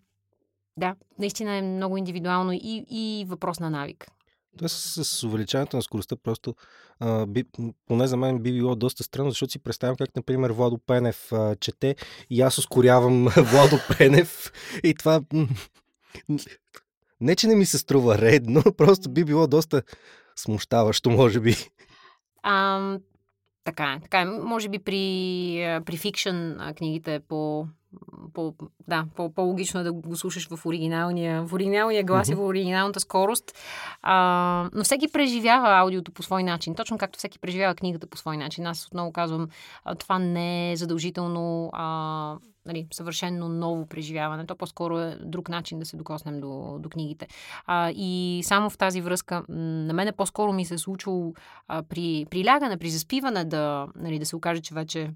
да, 0.78 0.96
наистина 1.20 1.56
е 1.56 1.62
много 1.62 1.98
индивидуално 1.98 2.54
и, 2.54 2.86
и 2.90 3.26
въпрос 3.28 3.60
на 3.60 3.70
навик. 3.70 4.08
Тоест 4.58 5.06
с, 5.06 5.24
увеличаването 5.24 5.76
на 5.76 5.82
скоростта 5.82 6.16
просто, 6.16 6.56
а, 7.00 7.26
би, 7.26 7.44
поне 7.88 8.08
за 8.08 8.18
мен 8.18 8.40
би 8.40 8.54
било 8.54 8.76
доста 8.76 9.04
странно, 9.04 9.30
защото 9.30 9.52
си 9.52 9.60
представям 9.60 9.96
как, 9.96 10.16
например, 10.16 10.50
Владо 10.50 10.78
Пенев 10.78 11.32
а, 11.32 11.56
чете 11.56 11.96
и 12.30 12.42
аз 12.42 12.58
ускорявам 12.58 13.26
Владо 13.38 13.78
Пенев 13.98 14.52
и 14.84 14.94
това 14.94 15.22
Не, 17.22 17.36
че 17.36 17.48
не 17.48 17.56
ми 17.56 17.66
се 17.66 17.78
струва 17.78 18.18
редно, 18.18 18.64
просто 18.78 19.10
би 19.10 19.24
било 19.24 19.48
доста 19.48 19.84
смущаващо, 20.36 21.10
може 21.10 21.40
би. 21.40 21.56
А, 22.44 22.98
така 23.64 23.94
е. 23.94 24.00
Така 24.02 24.22
е. 24.22 24.26
Може 24.26 24.70
би 24.70 24.80
при, 24.80 25.82
при 25.86 25.98
фикшн 25.98 26.52
книгите 26.78 27.20
по, 27.20 27.68
по, 28.34 28.54
да, 28.88 29.06
по, 29.16 29.34
по-логично 29.34 29.80
е 29.80 29.84
да 29.84 29.94
го 29.94 30.16
слушаш 30.16 30.48
в 30.50 30.66
оригиналния, 30.66 31.44
в 31.44 31.54
оригиналния 31.54 32.04
глас 32.04 32.28
mm-hmm. 32.28 32.32
и 32.32 32.36
в 32.36 32.46
оригиналната 32.46 33.00
скорост. 33.00 33.58
А, 34.02 34.70
но 34.74 34.84
всеки 34.84 35.08
преживява 35.12 35.80
аудиото 35.80 36.12
по 36.12 36.24
свой 36.24 36.44
начин. 36.44 36.76
Точно 36.76 36.98
както 36.98 37.18
всеки 37.18 37.40
преживява 37.40 37.76
книгата 37.76 38.08
по 38.08 38.18
свой 38.18 38.38
начин. 38.38 38.68
Аз 38.68 38.88
отново 38.88 39.12
казвам, 39.12 39.48
това 40.00 40.20
не 40.20 40.72
е 40.72 40.76
задължително 40.76 41.70
а, 41.74 42.38
нали, 42.66 42.88
съвършенно 42.94 43.50
ново 43.50 43.86
преживяване. 43.86 44.46
То 44.46 44.56
по-скоро 44.56 45.00
е 45.00 45.18
друг 45.22 45.50
начин 45.50 45.80
да 45.80 45.86
се 45.86 45.98
докоснем 45.98 46.40
до, 46.40 46.78
до 46.80 46.90
книгите. 46.90 47.28
А, 47.66 47.92
и 47.92 48.42
само 48.44 48.70
в 48.70 48.78
тази 48.78 49.02
връзка, 49.02 49.44
на 49.50 49.94
мен 49.94 50.14
по-скоро 50.18 50.54
ми 50.54 50.66
се 50.66 50.74
е 50.74 50.78
случило 50.78 51.34
а, 51.68 51.84
при, 51.84 52.26
при 52.30 52.46
лягане, 52.46 52.78
при 52.78 52.90
заспиване 52.90 53.46
да, 53.46 53.88
нали, 53.96 54.20
да 54.20 54.26
се 54.26 54.36
окаже, 54.36 54.62
че 54.62 54.74
вече 54.74 55.12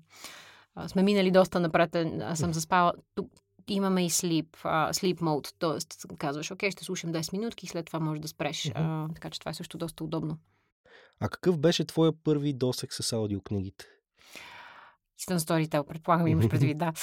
сме 0.88 1.04
минали 1.04 1.32
доста 1.32 1.60
напред, 1.60 1.96
аз 2.22 2.40
съм 2.40 2.54
заспала. 2.54 2.94
Тук 3.16 3.32
имаме 3.68 4.06
и 4.06 4.10
sleep, 4.10 4.48
uh, 4.64 4.92
sleep 4.92 5.20
mode, 5.20 5.54
т.е. 5.60 6.18
казваш, 6.18 6.52
окей, 6.52 6.72
ще 6.72 6.84
слушам 6.84 7.14
10 7.14 7.34
минутки 7.34 7.68
след 7.68 7.86
това 7.86 8.00
можеш 8.00 8.22
да 8.22 8.28
спреш. 8.28 8.64
Uh-huh. 8.64 8.72
А, 8.76 9.14
така 9.14 9.30
че 9.30 9.40
това 9.40 9.50
е 9.50 9.54
също 9.54 9.78
доста 9.78 10.04
удобно. 10.04 10.38
А 11.20 11.30
какъв 11.30 11.60
беше 11.60 11.86
твоя 11.86 12.12
първи 12.24 12.54
досек 12.54 12.94
с 12.94 13.14
аудиокнигите? 13.14 13.86
Истинен 15.20 15.40
сторител, 15.40 15.84
предполагам, 15.84 16.28
имаш 16.28 16.48
предвид, 16.50 16.78
да. 16.78 16.94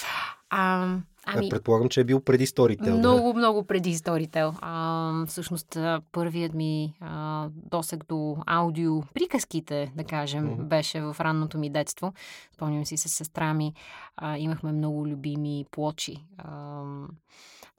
А, 0.51 0.97
ами, 1.27 1.49
предполагам, 1.49 1.89
че 1.89 2.01
е 2.01 2.05
бил 2.05 2.21
преди 2.21 2.47
Storytel. 2.47 2.99
Много, 2.99 3.33
да. 3.33 3.39
много 3.39 3.67
преди 3.67 3.95
Storytel. 3.95 4.55
А, 4.61 5.27
всъщност, 5.27 5.79
първият 6.13 6.55
ми 6.55 6.95
а, 7.01 7.49
досег 7.53 8.05
до 8.09 8.37
аудио 8.47 9.03
приказките, 9.03 9.93
да 9.97 10.05
кажем, 10.05 10.49
mm-hmm. 10.49 10.65
беше 10.65 11.01
в 11.01 11.17
ранното 11.21 11.59
ми 11.59 11.71
детство. 11.71 12.13
Спомням 12.55 12.87
си 12.87 12.97
с 12.97 13.09
сестра 13.09 13.55
ми. 13.55 13.75
А, 14.17 14.39
имахме 14.39 14.73
много 14.73 15.07
любими 15.07 15.65
плочи. 15.71 16.25
А, 16.39 16.83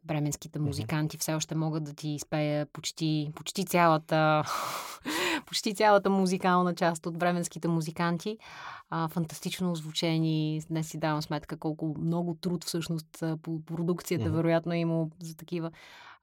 бременските 0.08 0.60
музиканти 0.60 1.18
все 1.18 1.34
още 1.34 1.56
могат 1.56 1.84
да 1.84 1.94
ти 1.94 2.10
изпея 2.10 2.66
почти, 2.66 3.32
почти 3.36 3.66
цялата 3.66 4.44
почти 5.46 5.76
цялата 5.76 6.10
музикална 6.10 6.76
част 6.76 7.06
от 7.06 7.18
бременските 7.18 7.68
музиканти. 7.68 8.38
А, 8.90 9.08
фантастично 9.08 9.72
озвучени. 9.72 10.62
Днес 10.70 10.88
си 10.88 10.98
давам 10.98 11.22
сметка 11.22 11.58
колко 11.58 11.96
много 12.00 12.36
труд 12.36 12.64
всъщност 12.64 13.24
по 13.42 13.66
продукцията 13.66 14.26
mm-hmm. 14.26 14.36
вероятно 14.36 14.74
имало 14.74 15.12
за 15.20 15.38
такива 15.38 15.72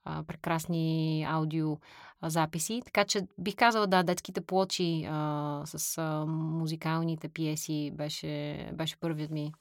а, 0.05 0.23
прекрасни 0.23 1.25
аудио 1.29 1.77
а, 2.21 2.29
записи. 2.29 2.81
Така 2.85 3.05
че 3.05 3.21
бих 3.39 3.55
казала, 3.55 3.87
да, 3.87 4.03
детските 4.03 4.41
плочи 4.41 5.05
а, 5.09 5.61
с 5.65 5.97
а, 5.97 6.25
музикалните 6.27 7.29
пиеси 7.29 7.91
беше, 7.95 8.69
беше 8.73 8.97
първият 8.97 9.31
ми 9.31 9.51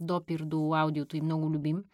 допир 0.00 0.44
до 0.44 0.72
аудиото 0.74 1.16
и 1.16 1.20
много 1.20 1.50
любим. 1.50 1.84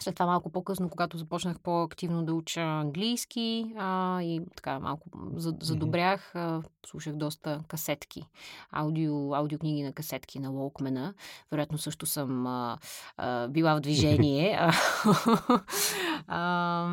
След 0.00 0.14
това 0.14 0.26
малко 0.26 0.50
по-късно, 0.50 0.88
когато 0.88 1.18
започнах 1.18 1.60
по-активно 1.60 2.24
да 2.24 2.34
уча 2.34 2.60
английски 2.60 3.74
а, 3.78 4.22
и 4.22 4.40
така 4.56 4.80
малко 4.80 5.08
задобрях, 5.36 6.34
а, 6.34 6.62
слушах 6.86 7.16
доста 7.16 7.60
касетки, 7.68 8.28
аудио, 8.70 9.34
аудиокниги 9.34 9.82
на 9.82 9.92
касетки 9.92 10.38
на 10.38 10.50
Walkman. 10.50 11.14
Вероятно 11.50 11.78
също 11.78 12.06
съм 12.06 12.46
а, 12.46 12.78
а, 13.16 13.48
била 13.48 13.74
в 13.74 13.80
движение. 13.80 14.58
а, 16.28 16.88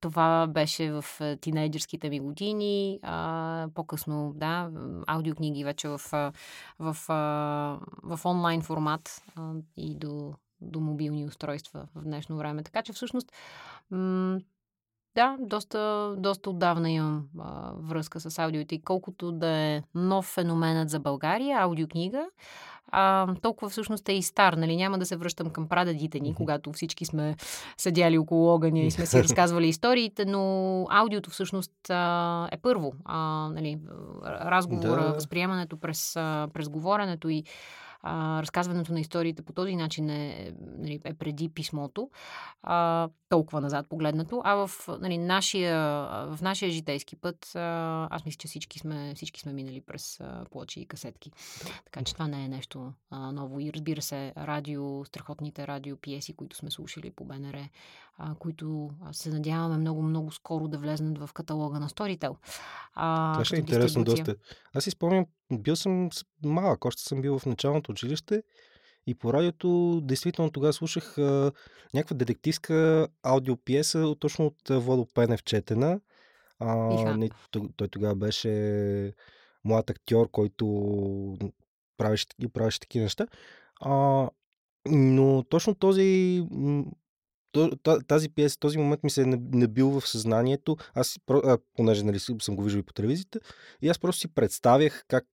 това 0.00 0.46
беше 0.46 0.92
в 0.92 1.04
тинейджерските 1.40 2.10
ми 2.10 2.20
години. 2.20 2.98
А, 3.02 3.68
по-късно, 3.74 4.32
да, 4.36 4.70
аудиокниги 5.06 5.64
вече 5.64 5.88
в, 5.88 5.98
в, 5.98 6.32
в, 6.78 6.96
в 8.02 8.20
онлайн 8.24 8.62
формат 8.62 9.22
а, 9.36 9.52
и 9.76 9.94
до 9.94 10.34
до 10.66 10.80
мобилни 10.80 11.24
устройства 11.24 11.86
в 11.94 12.02
днешно 12.02 12.36
време. 12.36 12.62
Така 12.62 12.82
че 12.82 12.92
всъщност 12.92 13.32
м- 13.90 14.38
да, 15.16 15.36
доста, 15.40 16.14
доста 16.18 16.50
отдавна 16.50 16.90
имам 16.90 17.24
а, 17.38 17.72
връзка 17.78 18.20
с 18.20 18.38
аудиото 18.38 18.74
и 18.74 18.82
колкото 18.82 19.32
да 19.32 19.48
е 19.48 19.82
нов 19.94 20.24
феноменът 20.24 20.90
за 20.90 21.00
България, 21.00 21.58
аудиокнига, 21.60 22.26
а, 22.92 23.34
толкова 23.42 23.68
всъщност 23.68 24.08
е 24.08 24.12
и 24.12 24.22
стар. 24.22 24.52
Нали? 24.52 24.76
Няма 24.76 24.98
да 24.98 25.06
се 25.06 25.16
връщам 25.16 25.50
към 25.50 25.68
прадедите 25.68 26.20
ни, 26.20 26.34
когато 26.34 26.72
всички 26.72 27.04
сме 27.04 27.36
седяли 27.76 28.18
около 28.18 28.54
огъня 28.54 28.80
и 28.80 28.90
сме 28.90 29.06
си 29.06 29.18
разказвали 29.22 29.68
историите, 29.68 30.24
но 30.24 30.86
аудиото 30.90 31.30
всъщност 31.30 31.90
а, 31.90 32.48
е 32.52 32.56
първо. 32.56 32.92
А, 33.04 33.48
нали, 33.54 33.78
разговора, 34.24 35.02
да. 35.02 35.12
възприемането 35.12 35.76
през, 35.76 36.12
през 36.54 36.68
говоренето 36.68 37.28
и 37.28 37.44
а, 38.02 38.42
разказването 38.42 38.92
на 38.92 39.00
историите 39.00 39.42
по 39.42 39.52
този 39.52 39.76
начин 39.76 40.10
е, 40.10 40.52
нали, 40.78 41.00
е 41.04 41.14
преди 41.14 41.48
писмото, 41.48 42.10
а, 42.62 43.08
толкова 43.28 43.60
назад 43.60 43.86
погледнато, 43.88 44.42
а 44.44 44.66
в, 44.66 44.70
нали, 45.00 45.18
нашия, 45.18 45.78
в 46.26 46.38
нашия 46.42 46.70
житейски 46.70 47.16
път 47.16 47.56
а, 47.56 48.08
аз 48.10 48.24
мисля, 48.24 48.38
че 48.38 48.48
всички 48.48 48.78
сме, 48.78 49.12
всички 49.14 49.40
сме 49.40 49.52
минали 49.52 49.80
през 49.80 50.20
а, 50.20 50.44
плочи 50.50 50.80
и 50.80 50.86
касетки. 50.86 51.30
Така 51.84 52.04
че 52.04 52.12
това 52.12 52.28
не 52.28 52.44
е 52.44 52.48
нещо 52.48 52.92
а, 53.10 53.32
ново. 53.32 53.60
И 53.60 53.72
разбира 53.72 54.02
се, 54.02 54.32
радио, 54.36 55.04
страхотните 55.04 55.66
радиопиеси, 55.66 56.36
които 56.36 56.56
сме 56.56 56.70
слушали 56.70 57.10
по 57.10 57.24
БНР, 57.24 57.68
а, 58.18 58.34
които 58.34 58.90
се 59.12 59.30
надяваме 59.30 59.78
много-много 59.78 60.32
скоро 60.32 60.68
да 60.68 60.78
влезнат 60.78 61.18
в 61.18 61.30
каталога 61.32 61.80
на 61.80 61.88
Storytel. 61.88 62.36
А, 62.94 63.32
Това 63.32 63.44
ще 63.44 63.56
е 63.56 63.58
интересно 63.58 64.04
доста. 64.04 64.36
Аз 64.74 64.84
си 64.84 64.90
спомням, 64.90 65.26
бил 65.52 65.76
съм 65.76 66.10
малък, 66.44 66.84
още 66.84 67.02
съм 67.02 67.20
бил 67.20 67.38
в 67.38 67.46
началното 67.46 67.90
училище 67.90 68.42
и 69.06 69.14
по 69.14 69.32
радиото 69.32 70.00
действително 70.04 70.50
тогава 70.50 70.72
слушах 70.72 71.18
а, 71.18 71.52
някаква 71.94 72.16
детективска 72.16 73.08
аудиопиеса 73.22 74.14
точно 74.18 74.46
от 74.46 74.82
Владо 74.84 75.06
Пенев 75.14 75.44
четена. 75.44 76.00
А, 76.58 76.76
не, 77.16 77.30
той, 77.50 77.62
той 77.76 77.88
тогава 77.88 78.14
беше 78.14 79.12
млад 79.64 79.90
актьор, 79.90 80.30
който 80.30 80.66
правеше, 81.98 82.26
правеше 82.52 82.80
такива 82.80 83.02
неща. 83.02 83.26
А, 83.80 84.28
но 84.88 85.42
точно 85.42 85.74
този 85.74 86.42
тази 88.06 88.28
пиеса, 88.28 88.58
този 88.58 88.78
момент 88.78 89.04
ми 89.04 89.10
се 89.10 89.22
е 89.22 89.26
набил 89.52 90.00
в 90.00 90.08
съзнанието. 90.08 90.76
Аз, 90.94 91.18
понеже 91.76 92.04
нали, 92.04 92.18
съм 92.18 92.56
го 92.56 92.62
виждал 92.62 92.80
и 92.80 92.82
по 92.82 92.92
телевизията, 92.92 93.40
и 93.82 93.88
аз 93.88 93.98
просто 93.98 94.20
си 94.20 94.34
представях 94.34 95.04
как 95.08 95.26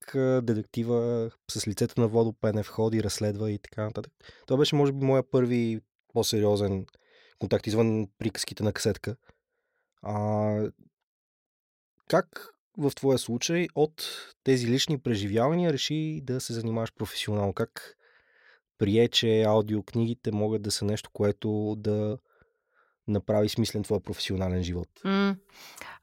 детектива 0.43 1.29
с 1.51 1.67
лицето 1.67 2.01
на 2.01 2.07
Водо 2.07 2.33
Пенев 2.33 2.67
ходи, 2.67 3.03
разследва 3.03 3.51
и 3.51 3.59
така 3.59 3.83
нататък. 3.83 4.13
Това 4.47 4.57
беше, 4.57 4.75
може 4.75 4.91
би, 4.91 5.05
моя 5.05 5.23
първи 5.31 5.79
по-сериозен 6.13 6.85
контакт 7.39 7.67
извън 7.67 8.07
приказките 8.17 8.63
на 8.63 8.73
касетка. 8.73 9.15
А, 10.01 10.71
как 12.07 12.53
в 12.77 12.91
твоя 12.95 13.17
случай 13.17 13.67
от 13.75 14.03
тези 14.43 14.67
лични 14.67 14.99
преживявания 14.99 15.73
реши 15.73 16.21
да 16.23 16.41
се 16.41 16.53
занимаваш 16.53 16.93
професионално? 16.93 17.53
Как 17.53 17.97
прие, 18.77 19.07
че 19.07 19.43
аудиокнигите 19.43 20.31
могат 20.31 20.61
да 20.61 20.71
са 20.71 20.85
нещо, 20.85 21.09
което 21.13 21.75
да 21.77 22.17
направи 23.07 23.49
смислен 23.49 23.83
твой 23.83 23.99
професионален 23.99 24.63
живот? 24.63 24.87
Mm. 25.05 25.35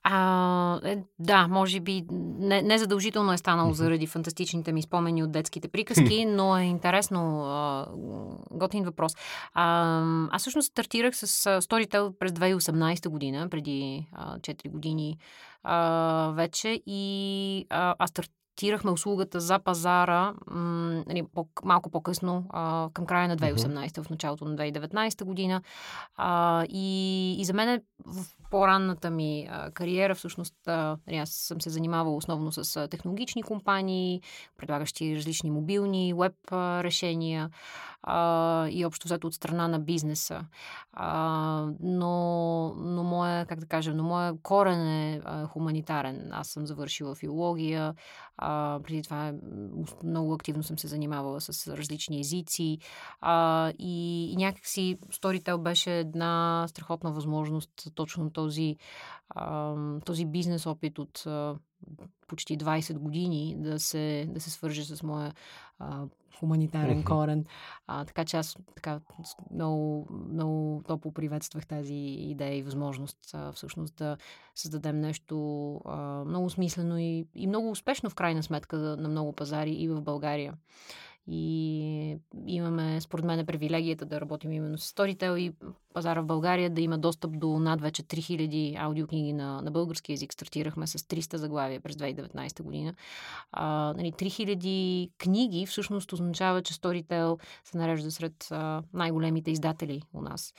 А, 0.02 0.80
е, 0.84 0.98
да, 1.18 1.48
може 1.48 1.80
би 1.80 2.04
не, 2.10 2.62
не 2.62 2.78
задължително 2.78 3.32
е 3.32 3.38
станало 3.38 3.70
mm-hmm. 3.70 3.74
заради 3.74 4.06
фантастичните 4.06 4.72
ми 4.72 4.82
спомени 4.82 5.22
от 5.22 5.32
детските 5.32 5.68
приказки, 5.68 6.24
но 6.24 6.58
е 6.58 6.62
интересно, 6.62 7.44
а, 7.44 7.86
готин 8.50 8.84
въпрос. 8.84 9.12
А, 9.54 10.02
аз 10.30 10.42
всъщност 10.42 10.70
стартирах 10.70 11.16
с 11.16 11.26
Storytel 11.60 12.18
през 12.18 12.32
2018 12.32 13.08
година, 13.08 13.48
преди 13.48 14.08
а, 14.12 14.38
4 14.38 14.70
години 14.70 15.18
а, 15.62 16.32
вече 16.36 16.82
и 16.86 17.66
а, 17.70 17.94
аз 17.98 18.10
стартирах 18.10 18.39
стартирахме 18.60 18.90
услугата 18.90 19.40
за 19.40 19.58
пазара 19.58 20.34
м- 20.50 21.04
нали, 21.06 21.24
малко 21.64 21.90
по-късно, 21.90 22.46
а, 22.50 22.88
към 22.92 23.06
края 23.06 23.28
на 23.28 23.36
2018, 23.36 23.88
uh-huh. 23.88 24.02
в 24.02 24.10
началото 24.10 24.44
на 24.44 24.56
2019 24.56 25.24
година. 25.24 25.62
А, 26.16 26.64
и, 26.68 27.36
и 27.40 27.44
за 27.44 27.52
мен 27.52 27.68
е 27.68 27.80
в 28.06 28.24
по-ранната 28.50 29.10
ми 29.10 29.48
а, 29.50 29.70
кариера, 29.70 30.14
всъщност, 30.14 30.54
а, 30.66 30.96
нали, 31.06 31.16
аз 31.16 31.30
съм 31.30 31.60
се 31.60 31.70
занимавала 31.70 32.16
основно 32.16 32.52
с 32.52 32.76
а, 32.76 32.88
технологични 32.88 33.42
компании, 33.42 34.22
предлагащи 34.56 35.16
различни 35.16 35.50
мобилни, 35.50 36.14
веб 36.14 36.34
а, 36.50 36.84
решения. 36.84 37.50
А, 38.02 38.68
и 38.68 38.84
общо 38.84 39.08
взето 39.08 39.26
от 39.26 39.34
страна 39.34 39.68
на 39.68 39.80
бизнеса. 39.80 40.46
А, 40.92 41.66
но, 41.80 42.74
но 42.74 43.02
моя, 43.02 43.46
как 43.46 43.60
да 43.60 43.66
кажа, 43.66 43.94
но 43.94 44.02
моя 44.02 44.34
корен 44.42 44.86
е 44.86 45.20
а, 45.24 45.46
хуманитарен. 45.46 46.28
Аз 46.32 46.48
съм 46.48 46.66
завършила 46.66 47.14
филология, 47.14 47.94
а, 48.36 48.80
преди 48.82 49.02
това 49.02 49.32
много 50.04 50.32
активно 50.32 50.62
съм 50.62 50.78
се 50.78 50.88
занимавала 50.88 51.40
с 51.40 51.76
различни 51.76 52.20
езици 52.20 52.78
а, 53.20 53.72
и, 53.78 54.24
и 54.32 54.36
някакси 54.36 54.98
Storytel 55.12 55.58
беше 55.58 55.98
една 55.98 56.66
страхотна 56.68 57.12
възможност 57.12 57.70
точно 57.94 58.30
този, 58.30 58.76
а, 59.28 59.74
този 60.04 60.26
бизнес 60.26 60.66
опит 60.66 60.98
от 60.98 61.26
почти 62.26 62.58
20 62.58 62.98
години 62.98 63.56
да 63.58 63.80
се, 63.80 64.26
да 64.28 64.40
се 64.40 64.50
свърже 64.50 64.84
с 64.84 65.02
моя 65.02 65.34
а, 65.78 66.04
хуманитарен 66.38 67.04
корен. 67.04 67.44
А, 67.86 68.04
така 68.04 68.24
че 68.24 68.36
аз 68.36 68.56
така 68.74 69.00
много, 69.50 70.06
много 70.32 70.82
топло 70.88 71.12
приветствах 71.12 71.66
тази 71.66 71.94
идея 71.94 72.56
и 72.56 72.62
възможност 72.62 73.18
а, 73.34 73.52
всъщност 73.52 73.94
да 73.96 74.16
създадем 74.54 75.00
нещо 75.00 75.74
а, 75.84 76.24
много 76.24 76.50
смислено 76.50 76.98
и, 76.98 77.26
и 77.34 77.46
много 77.46 77.70
успешно 77.70 78.10
в 78.10 78.14
крайна 78.14 78.42
сметка 78.42 78.76
на 78.76 79.08
много 79.08 79.32
пазари 79.32 79.70
и 79.72 79.88
в 79.88 80.00
България. 80.00 80.54
И 81.32 82.16
имаме, 82.46 83.00
според 83.00 83.24
мен, 83.24 83.46
привилегията 83.46 84.06
да 84.06 84.20
работим 84.20 84.52
именно 84.52 84.78
с 84.78 84.92
Storytel 84.92 85.36
и 85.36 85.52
пазара 85.94 86.20
в 86.20 86.26
България 86.26 86.70
да 86.70 86.80
има 86.80 86.98
достъп 86.98 87.38
до 87.38 87.58
над 87.58 87.80
вече 87.80 88.02
3000 88.02 88.76
аудиокниги 88.78 89.32
на, 89.32 89.62
на 89.62 89.70
български 89.70 90.12
язик. 90.12 90.32
Стартирахме 90.32 90.86
с 90.86 90.98
300 90.98 91.36
заглавия 91.36 91.80
през 91.80 91.96
2019 91.96 92.62
година. 92.62 92.94
А, 93.52 93.94
нали, 93.96 94.12
3000 94.12 95.10
книги 95.18 95.66
всъщност 95.66 96.12
означава, 96.12 96.62
че 96.62 96.74
Storytel 96.74 97.40
се 97.64 97.78
нарежда 97.78 98.10
сред 98.10 98.48
а, 98.50 98.82
най-големите 98.92 99.50
издатели 99.50 100.02
у 100.14 100.20
нас. 100.20 100.54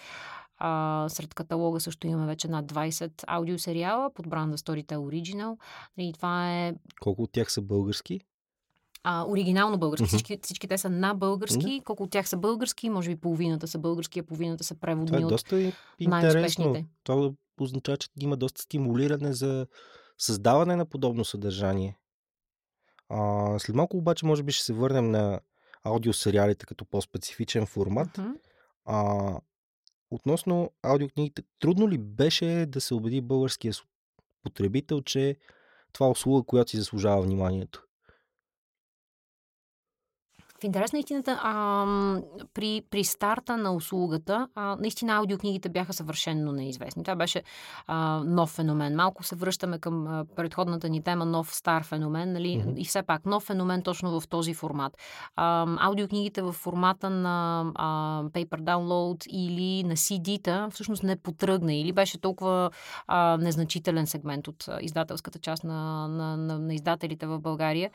А, 0.57 1.05
сред 1.09 1.33
каталога 1.33 1.79
също 1.79 2.07
имаме 2.07 2.25
вече 2.25 2.47
над 2.47 2.65
20 2.65 3.23
аудиосериала 3.27 4.13
под 4.13 4.29
бранда 4.29 4.57
Storytel 4.57 4.97
Original. 4.97 5.57
И 5.97 6.13
това 6.13 6.59
е... 6.59 6.73
Колко 7.01 7.23
от 7.23 7.31
тях 7.31 7.51
са 7.51 7.61
български? 7.61 8.21
А, 9.03 9.25
оригинално 9.27 9.77
български. 9.77 10.05
Mm-hmm. 10.05 10.07
Всички, 10.07 10.39
всички 10.41 10.67
те 10.67 10.77
са 10.77 10.89
на 10.89 11.13
български. 11.13 11.65
Mm-hmm. 11.65 11.83
Колко 11.83 12.03
от 12.03 12.11
тях 12.11 12.29
са 12.29 12.37
български, 12.37 12.89
може 12.89 13.09
би 13.09 13.15
половината 13.15 13.67
са 13.67 13.79
български, 13.79 14.19
а 14.19 14.23
половината 14.23 14.63
са 14.63 14.75
преводни 14.75 15.07
Това 15.07 15.17
е 15.17 15.29
доста 15.29 15.55
от 16.01 16.07
най-успешните. 16.07 16.85
Това 17.03 17.31
означава, 17.59 17.97
че 17.97 18.09
има 18.19 18.37
доста 18.37 18.61
стимулиране 18.61 19.33
за 19.33 19.67
създаване 20.17 20.75
на 20.75 20.85
подобно 20.85 21.25
съдържание. 21.25 21.97
А, 23.09 23.59
след 23.59 23.75
малко 23.75 23.97
обаче 23.97 24.25
може 24.25 24.43
би 24.43 24.51
ще 24.51 24.65
се 24.65 24.73
върнем 24.73 25.11
на 25.11 25.39
аудиосериалите 25.83 26.65
като 26.65 26.85
по-специфичен 26.85 27.65
формат. 27.65 28.09
Mm-hmm. 28.09 28.35
А, 28.85 29.39
относно 30.11 30.71
аудиокнигите, 30.83 31.43
трудно 31.59 31.89
ли 31.89 31.97
беше 31.97 32.65
да 32.67 32.81
се 32.81 32.93
убеди 32.93 33.21
българския 33.21 33.73
потребител, 34.43 35.01
че 35.01 35.35
това 35.93 36.07
е 36.07 36.09
услуга, 36.09 36.43
която 36.43 36.71
си 36.71 36.77
заслужава 36.77 37.21
вниманието? 37.21 37.83
В 40.61 40.63
интерес 40.63 40.93
на 40.93 40.99
истината, 40.99 41.39
а, 41.43 41.85
при, 42.53 42.81
при 42.89 43.03
старта 43.03 43.57
на 43.57 43.73
услугата, 43.73 44.47
а, 44.55 44.75
наистина 44.79 45.13
аудиокнигите 45.13 45.69
бяха 45.69 45.93
съвършенно 45.93 46.51
неизвестни. 46.51 47.03
Това 47.03 47.15
беше 47.15 47.43
а, 47.87 48.23
нов 48.25 48.49
феномен. 48.49 48.95
Малко 48.95 49.23
се 49.23 49.35
връщаме 49.35 49.79
към 49.79 50.07
а, 50.07 50.25
предходната 50.35 50.89
ни 50.89 51.03
тема 51.03 51.25
нов 51.25 51.55
стар 51.55 51.83
феномен, 51.83 52.33
нали? 52.33 52.47
Mm-hmm. 52.47 52.77
И 52.77 52.85
все 52.85 53.03
пак 53.03 53.25
нов 53.25 53.43
феномен 53.43 53.81
точно 53.81 54.19
в 54.19 54.27
този 54.27 54.53
формат. 54.53 54.97
А, 55.35 55.67
аудиокнигите 55.79 56.41
в 56.41 56.53
формата 56.53 57.09
на 57.09 57.65
а, 57.75 58.23
paper 58.23 58.61
download 58.61 59.27
или 59.27 59.83
на 59.83 59.95
CD-та 59.95 60.69
всъщност 60.69 61.03
не 61.03 61.15
потръгна 61.15 61.73
или 61.73 61.91
беше 61.91 62.21
толкова 62.21 62.71
а, 63.07 63.37
незначителен 63.37 64.07
сегмент 64.07 64.47
от 64.47 64.67
а, 64.67 64.77
издателската 64.81 65.39
част 65.39 65.63
на, 65.63 66.07
на, 66.07 66.37
на, 66.37 66.59
на 66.59 66.73
издателите 66.73 67.27
в 67.27 67.39
България. 67.39 67.91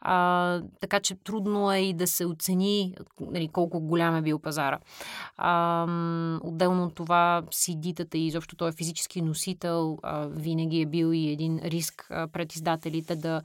А, 0.00 0.60
така 0.80 1.00
че 1.00 1.14
трудно 1.14 1.72
е 1.72 1.78
и 1.78 1.94
да 1.94 2.09
се 2.10 2.26
оцени 2.26 2.94
нали, 3.20 3.48
колко 3.48 3.80
голям 3.80 4.16
е 4.16 4.22
бил 4.22 4.38
пазара. 4.38 4.78
А, 5.36 5.86
отделно 6.42 6.84
от 6.84 6.94
това, 6.94 7.42
CD-тата 7.50 8.14
и 8.14 8.26
изобщо 8.26 8.56
той 8.56 8.68
е 8.68 8.72
физически 8.72 9.22
носител, 9.22 9.98
а, 10.02 10.26
винаги 10.26 10.80
е 10.80 10.86
бил 10.86 11.12
и 11.12 11.28
един 11.28 11.60
риск 11.64 12.06
а, 12.10 12.28
пред 12.28 12.54
издателите 12.54 13.16
да 13.16 13.42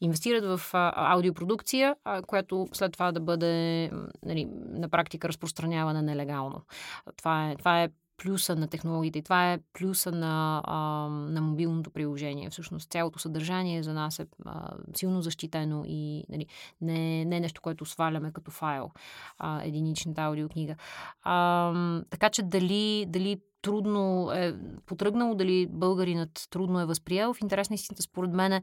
инвестират 0.00 0.44
в 0.44 0.70
а, 0.72 0.92
аудиопродукция, 1.14 1.96
а, 2.04 2.22
която 2.22 2.68
след 2.72 2.92
това 2.92 3.12
да 3.12 3.20
бъде 3.20 3.90
нали, 4.24 4.48
на 4.68 4.88
практика 4.88 5.28
разпространявана 5.28 6.02
нелегално. 6.02 6.62
Това 7.16 7.50
е, 7.50 7.56
това 7.56 7.82
е 7.82 7.88
плюса 8.16 8.56
на 8.56 8.68
технологиите. 8.68 9.22
Това 9.22 9.52
е 9.52 9.58
плюса 9.72 10.12
на, 10.12 10.62
а, 10.64 10.78
на 11.08 11.40
мобилното 11.40 11.90
приложение. 11.90 12.50
Всъщност 12.50 12.90
цялото 12.90 13.18
съдържание 13.18 13.82
за 13.82 13.92
нас 13.92 14.18
е 14.18 14.26
а, 14.44 14.70
силно 14.94 15.22
защитено 15.22 15.84
и 15.86 16.24
нали, 16.28 16.46
не, 16.80 17.24
не 17.24 17.36
е 17.36 17.40
нещо, 17.40 17.62
което 17.62 17.84
сваляме 17.84 18.32
като 18.32 18.50
файл, 18.50 18.90
а, 19.38 19.62
единичната 19.64 20.22
аудиокнига. 20.22 20.76
А, 21.22 22.00
така 22.10 22.30
че 22.30 22.42
дали, 22.42 23.04
дали 23.08 23.40
трудно 23.62 24.30
е 24.32 24.54
потръгнало, 24.86 25.34
дали 25.34 25.66
българинът 25.70 26.46
трудно 26.50 26.80
е 26.80 26.86
възприел. 26.86 27.34
В 27.34 27.40
интерес 27.40 27.70
на 27.70 27.74
истината, 27.74 28.02
според 28.02 28.32
мен, 28.32 28.62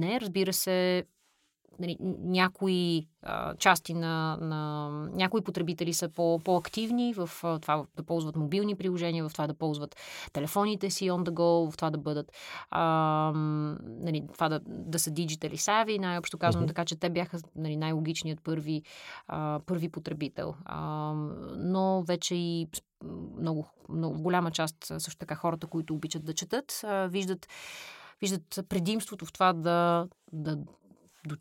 не, 0.00 0.20
разбира 0.20 0.52
се, 0.52 1.04
нали, 1.78 1.96
някои 2.20 3.06
а, 3.22 3.54
части 3.56 3.94
на, 3.94 4.38
на 4.40 4.88
някои 5.12 5.40
потребители 5.40 5.94
са 5.94 6.08
по, 6.08 6.40
по-активни 6.44 7.14
в 7.14 7.30
а, 7.42 7.58
това 7.58 7.84
да 7.96 8.02
ползват 8.02 8.36
мобилни 8.36 8.74
приложения, 8.74 9.28
в 9.28 9.32
това 9.32 9.46
да 9.46 9.54
ползват 9.54 9.96
телефоните 10.32 10.90
си 10.90 11.10
on 11.10 11.24
the 11.24 11.30
go, 11.30 11.70
в 11.70 11.76
това 11.76 11.90
да 11.90 11.98
бъдат 11.98 12.32
а, 12.70 13.32
нали, 13.84 14.22
това 14.32 14.48
да, 14.48 14.60
да 14.66 14.98
са 14.98 15.10
диджитали 15.10 15.56
сави, 15.56 15.98
най-общо 15.98 16.38
казвам, 16.38 16.64
uh-huh. 16.64 16.68
така 16.68 16.84
че 16.84 16.96
те 16.96 17.10
бяха 17.10 17.38
нали, 17.56 17.76
най-логичният 17.76 18.42
първи, 18.44 18.82
а, 19.28 19.60
първи 19.66 19.88
потребител. 19.88 20.54
А, 20.64 21.12
но 21.56 22.02
вече 22.02 22.34
и 22.34 22.68
много, 23.38 23.68
много 23.88 24.22
голяма 24.22 24.50
част 24.50 24.76
също 24.98 25.18
така 25.18 25.34
хората, 25.34 25.66
които 25.66 25.94
обичат 25.94 26.24
да 26.24 26.34
четат, 26.34 26.80
а, 26.84 27.06
виждат 27.06 27.48
виждат 28.20 28.64
предимството 28.68 29.26
в 29.26 29.32
това 29.32 29.52
да, 29.52 30.08
да 30.32 30.58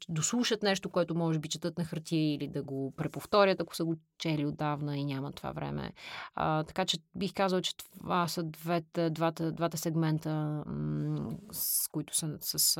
дослушат 0.09 0.63
нещо, 0.63 0.89
което 0.89 1.15
може 1.15 1.39
би 1.39 1.47
четат 1.47 1.77
на 1.77 1.85
хартия 1.85 2.33
или 2.35 2.47
да 2.47 2.63
го 2.63 2.93
преповторят, 2.97 3.61
ако 3.61 3.75
са 3.75 3.85
го 3.85 3.95
чели 4.17 4.45
отдавна 4.45 4.97
и 4.97 5.05
няма 5.05 5.31
това 5.31 5.51
време. 5.51 5.93
А, 6.35 6.63
така 6.63 6.85
че 6.85 6.97
бих 7.15 7.33
казал, 7.33 7.61
че 7.61 7.77
това 7.77 8.27
са 8.27 8.43
двете, 8.43 9.09
двата, 9.09 9.51
двата 9.51 9.77
сегмента, 9.77 10.63
м- 10.67 11.37
с 11.51 11.87
които 11.87 12.15
са 12.15 12.37
с, 12.41 12.75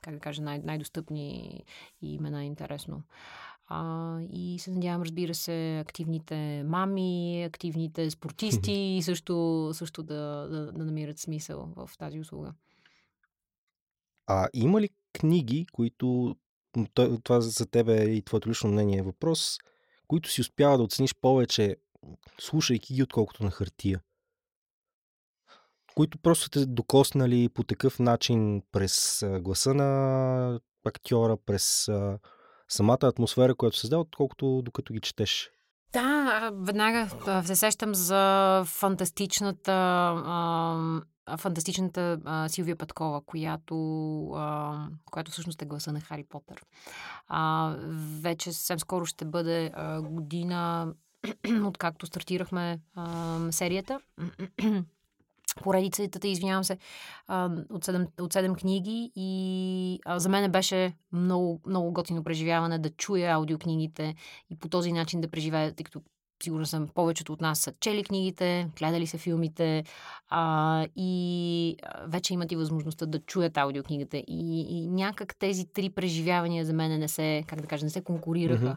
как 0.00 0.14
да 0.14 0.20
кажа, 0.20 0.42
най- 0.42 0.62
най-достъпни 0.64 1.60
и 2.02 2.14
имена 2.14 2.44
интересно. 2.44 3.02
А, 3.66 4.18
и 4.20 4.58
се 4.58 4.70
надявам, 4.70 5.02
разбира 5.02 5.34
се, 5.34 5.78
активните 5.78 6.64
мами, 6.66 7.42
активните 7.42 8.10
спортисти 8.10 9.00
също, 9.04 9.70
също 9.74 10.02
да, 10.02 10.48
да, 10.50 10.72
да 10.72 10.84
намират 10.84 11.18
смисъл 11.18 11.72
в 11.76 11.90
тази 11.98 12.20
услуга. 12.20 12.52
А 14.26 14.48
има 14.54 14.80
ли 14.80 14.88
книги, 15.12 15.66
които 15.72 16.36
това 17.22 17.40
за 17.40 17.66
тебе 17.66 18.04
и 18.04 18.22
твоето 18.22 18.48
лично 18.48 18.70
мнение 18.70 18.98
е 18.98 19.02
въпрос, 19.02 19.58
които 20.06 20.30
си 20.30 20.40
успява 20.40 20.76
да 20.76 20.82
оцениш 20.82 21.14
повече, 21.20 21.76
слушайки 22.40 22.94
ги, 22.94 23.02
отколкото 23.02 23.44
на 23.44 23.50
хартия. 23.50 24.00
Които 25.94 26.18
просто 26.18 26.50
те 26.50 26.66
докоснали 26.66 27.48
по 27.48 27.62
такъв 27.62 27.98
начин 27.98 28.62
през 28.72 29.24
гласа 29.40 29.74
на 29.74 30.60
актьора, 30.84 31.36
през 31.36 31.88
самата 32.68 32.98
атмосфера, 33.02 33.54
която 33.54 33.76
създава, 33.76 34.02
отколкото 34.02 34.62
докато 34.64 34.92
ги 34.92 35.00
четеш. 35.00 35.50
Да, 35.94 36.50
веднага 36.54 37.08
се 37.44 37.56
сещам 37.56 37.94
за 37.94 38.62
фантастичната 38.66 39.72
фантастичната 41.38 42.18
а, 42.24 42.48
Силвия 42.48 42.76
Петкова, 42.76 43.20
която, 43.20 43.76
а, 44.30 44.88
която 45.10 45.30
всъщност 45.30 45.62
е 45.62 45.64
гласа 45.64 45.92
на 45.92 46.00
Хари 46.00 46.24
Потър. 46.24 46.64
А, 47.28 47.74
вече 48.20 48.52
съвсем 48.52 48.78
скоро 48.78 49.06
ще 49.06 49.24
бъде 49.24 49.70
а, 49.74 50.02
година, 50.02 50.92
откакто 51.64 52.06
стартирахме 52.06 52.80
а, 52.94 53.38
серията. 53.50 54.00
Поредицата, 55.62 56.28
извинявам 56.28 56.64
се, 56.64 56.78
от 57.70 57.84
7, 57.84 58.20
от 58.20 58.34
7 58.34 58.58
книги 58.58 59.12
и 59.16 59.98
за 60.16 60.28
мен 60.28 60.52
беше 60.52 60.92
много, 61.12 61.60
много 61.66 61.92
готино 61.92 62.24
преживяване 62.24 62.78
да 62.78 62.90
чуя 62.90 63.32
аудиокнигите 63.32 64.14
и 64.50 64.58
по 64.58 64.68
този 64.68 64.92
начин 64.92 65.20
да 65.20 65.30
преживея, 65.30 65.74
тъй 65.74 65.84
като 65.84 66.00
сигурно 66.42 66.66
съм, 66.66 66.88
повечето 66.94 67.32
от 67.32 67.40
нас 67.40 67.58
са 67.58 67.72
чели 67.80 68.04
книгите, 68.04 68.68
гледали 68.78 69.06
са 69.06 69.18
филмите 69.18 69.84
а, 70.28 70.86
и 70.96 71.76
вече 72.06 72.34
имат 72.34 72.52
и 72.52 72.56
възможността 72.56 73.06
да 73.06 73.18
чуят 73.18 73.56
аудиокнигата. 73.56 74.16
И, 74.16 74.66
и 74.70 74.86
някак 74.86 75.36
тези 75.38 75.66
три 75.72 75.90
преживявания 75.90 76.64
за 76.64 76.72
мен 76.72 76.98
не 76.98 77.08
се, 77.08 77.44
как 77.46 77.60
да 77.60 77.66
кажа, 77.66 77.84
не 77.84 77.90
се 77.90 78.04
конкурираха. 78.04 78.76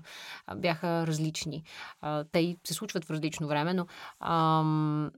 Mm-hmm. 0.50 0.56
Бяха 0.56 1.08
различни. 1.08 1.64
А, 2.02 2.24
те 2.32 2.56
се 2.64 2.74
случват 2.74 3.06
в 3.06 3.12
различно 3.12 3.48
време, 3.48 3.74
но 3.74 3.86
ам, 4.20 5.12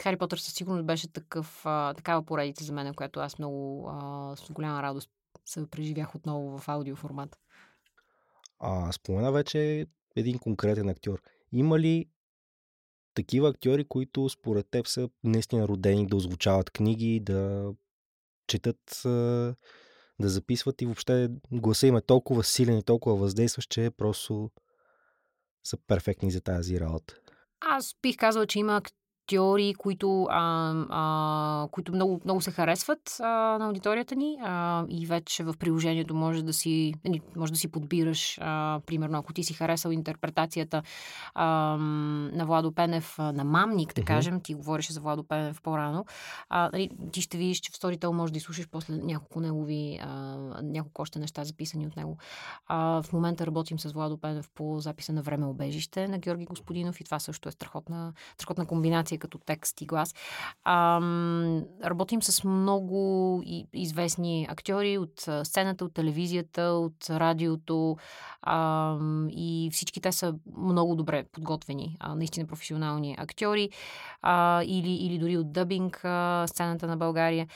Хари 0.00 0.18
Потър 0.18 0.38
със 0.38 0.54
сигурност 0.54 0.86
беше 0.86 1.12
такъв, 1.12 1.66
а, 1.66 1.94
такава 1.94 2.22
поредица 2.22 2.64
за 2.64 2.72
мен, 2.72 2.94
която 2.94 3.20
аз 3.20 3.38
много 3.38 3.88
а, 3.88 4.36
с 4.36 4.52
голяма 4.52 4.82
радост 4.82 5.10
се 5.46 5.66
преживях 5.70 6.14
отново 6.14 6.58
в 6.58 6.68
аудиоформат. 6.68 7.38
А, 8.58 8.92
спомена 8.92 9.32
вече 9.32 9.86
един 10.16 10.38
конкретен 10.38 10.88
актьор. 10.88 11.22
Има 11.52 11.78
ли 11.78 12.08
такива 13.14 13.48
актьори, 13.48 13.84
които 13.84 14.28
според 14.28 14.70
теб 14.70 14.86
са 14.86 15.08
наистина 15.24 15.68
родени 15.68 16.06
да 16.06 16.16
озвучават 16.16 16.70
книги, 16.70 17.20
да 17.20 17.72
четат, 18.46 19.00
да 20.20 20.28
записват 20.28 20.82
и 20.82 20.86
въобще 20.86 21.28
гласа 21.52 21.86
им 21.86 21.96
е 21.96 22.00
толкова 22.00 22.44
силен 22.44 22.78
и 22.78 22.82
толкова 22.82 23.16
въздействащ, 23.16 23.70
че 23.70 23.90
просто 23.90 24.50
са 25.64 25.76
перфектни 25.86 26.30
за 26.30 26.40
тази 26.40 26.80
работа? 26.80 27.14
Аз 27.60 27.94
бих 28.02 28.16
казала, 28.16 28.46
че 28.46 28.58
има 28.58 28.82
актьори, 29.26 29.74
които, 29.78 30.26
а, 30.30 30.72
а, 30.90 31.68
които 31.70 31.92
много, 31.92 32.20
много 32.24 32.40
се 32.40 32.50
харесват 32.50 33.16
а, 33.20 33.26
на 33.58 33.66
аудиторията 33.66 34.16
ни 34.16 34.38
а, 34.42 34.84
и 34.88 35.06
вече 35.06 35.44
в 35.44 35.54
приложението 35.58 36.14
може 36.14 36.42
да 36.42 36.52
си, 36.52 36.94
нали, 37.04 37.20
може 37.36 37.52
да 37.52 37.58
си 37.58 37.68
подбираш, 37.68 38.38
а, 38.40 38.80
примерно, 38.86 39.18
ако 39.18 39.32
ти 39.32 39.44
си 39.44 39.54
харесал 39.54 39.90
интерпретацията 39.90 40.82
а, 41.34 41.46
на 42.32 42.44
Владо 42.46 42.72
Пенев 42.72 43.18
на 43.18 43.44
Мамник, 43.44 43.94
да 43.94 44.04
кажем, 44.04 44.40
ти 44.40 44.54
говореше 44.54 44.92
за 44.92 45.00
Владо 45.00 45.24
Пенев 45.24 45.62
по-рано, 45.62 46.04
а, 46.48 46.70
нали, 46.72 46.90
ти 47.12 47.20
ще 47.20 47.38
видиш, 47.38 47.58
че 47.58 47.72
в 47.72 47.74
Storytel 47.74 48.10
може 48.10 48.32
да 48.32 48.36
изслушаш 48.36 48.68
после 48.68 48.96
няколко 48.96 49.40
негови, 49.40 50.00
а, 50.02 50.36
няколко 50.62 51.02
още 51.02 51.18
неща 51.18 51.44
записани 51.44 51.86
от 51.86 51.96
него. 51.96 52.18
А, 52.66 53.02
в 53.02 53.12
момента 53.12 53.46
работим 53.46 53.78
с 53.78 53.92
Владо 53.92 54.18
Пенев 54.18 54.50
по 54.54 54.80
записа 54.80 55.12
на 55.12 55.22
Време 55.22 55.46
обежище 55.46 56.08
на 56.08 56.18
Георги 56.18 56.44
Господинов 56.44 57.00
и 57.00 57.04
това 57.04 57.18
също 57.18 57.48
е 57.48 57.52
страхотна, 57.52 58.12
страхотна 58.38 58.66
комбинация 58.66 59.15
информация 59.16 59.18
като 59.18 59.38
текст 59.38 59.80
и 59.80 59.86
глас. 59.86 60.14
А, 60.64 61.00
работим 61.84 62.22
с 62.22 62.44
много 62.44 63.42
известни 63.72 64.46
актьори 64.50 64.98
от 64.98 65.28
сцената, 65.44 65.84
от 65.84 65.94
телевизията, 65.94 66.62
от 66.62 67.10
радиото 67.10 67.96
а, 68.42 68.96
и 69.30 69.70
всички 69.72 70.00
те 70.00 70.12
са 70.12 70.34
много 70.56 70.94
добре 70.94 71.24
подготвени, 71.32 71.96
а, 72.00 72.14
наистина 72.14 72.46
професионални 72.46 73.16
актьори 73.18 73.70
а, 74.22 74.62
или, 74.64 74.92
или 74.92 75.18
дори 75.18 75.36
от 75.36 75.52
дъбинг 75.52 76.04
а, 76.04 76.46
сцената 76.46 76.86
на 76.86 76.96
България. 76.96 77.46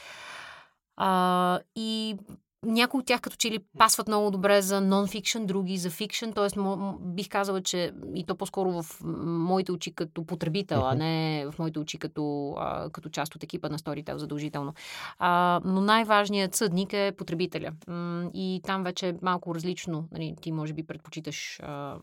А, 0.96 1.60
и 1.76 2.16
някои 2.62 3.00
от 3.00 3.06
тях 3.06 3.20
като 3.20 3.36
че 3.36 3.50
ли 3.50 3.58
пасват 3.78 4.08
много 4.08 4.30
добре 4.30 4.62
за 4.62 4.80
нон-фикшн, 4.80 5.44
други 5.44 5.76
за 5.76 5.90
фикшн, 5.90 6.30
т.е. 6.30 6.60
бих 7.00 7.28
казала, 7.28 7.62
че 7.62 7.92
и 8.14 8.26
то 8.26 8.36
по-скоро 8.36 8.82
в 8.82 9.00
моите 9.24 9.72
очи 9.72 9.94
като 9.94 10.24
потребител, 10.24 10.80
uh-huh. 10.80 10.92
а 10.92 10.94
не 10.94 11.46
в 11.52 11.58
моите 11.58 11.78
очи 11.78 11.98
като, 11.98 12.54
а, 12.58 12.90
като 12.90 13.08
част 13.08 13.34
от 13.34 13.42
екипа 13.42 13.68
на 13.68 13.78
Storytel 13.78 14.16
задължително. 14.16 14.74
А, 15.18 15.60
но 15.64 15.80
най-важният 15.80 16.54
съдник 16.54 16.92
е 16.92 17.12
потребителя. 17.18 17.72
И 18.34 18.60
там 18.64 18.84
вече 18.84 19.08
е 19.08 19.14
малко 19.22 19.54
различно. 19.54 20.08
Нали, 20.12 20.34
ти 20.40 20.52
може 20.52 20.72
би 20.72 20.86
предпочиташ 20.86 21.60
а, 21.62 21.96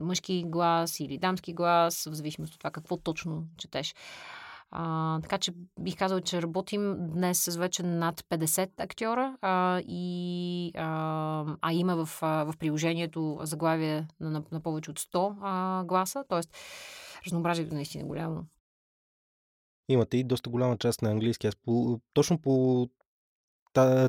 мъжки 0.00 0.44
глас 0.46 1.00
или 1.00 1.18
дамски 1.18 1.52
глас, 1.52 2.04
в 2.10 2.14
зависимост 2.14 2.54
от 2.54 2.60
това 2.60 2.70
какво 2.70 2.96
точно 2.96 3.44
четеш. 3.56 3.94
А, 4.70 5.20
така 5.20 5.38
че 5.38 5.52
бих 5.80 5.98
казал, 5.98 6.20
че 6.20 6.42
работим 6.42 6.96
днес 6.98 7.44
с 7.44 7.56
вече 7.56 7.82
над 7.82 8.20
50 8.20 8.70
актьора 8.78 9.36
а, 9.40 9.80
и, 9.86 10.72
а, 10.76 11.56
а 11.60 11.72
има 11.72 12.06
в, 12.06 12.18
в 12.22 12.54
приложението 12.58 13.38
заглавие 13.42 14.06
на, 14.20 14.30
на, 14.30 14.42
на 14.52 14.60
повече 14.60 14.90
от 14.90 15.00
100 15.00 15.34
а, 15.42 15.84
гласа, 15.84 16.24
т.е. 16.28 16.40
разнообразието 17.26 17.74
наистина 17.74 18.04
е 18.04 18.06
голямо. 18.06 18.44
Имате 19.88 20.16
и 20.16 20.24
доста 20.24 20.50
голяма 20.50 20.76
част 20.76 21.02
на 21.02 21.10
английски. 21.10 21.46
Аз 21.46 21.56
по, 21.56 22.00
точно 22.14 22.38
по 22.38 22.88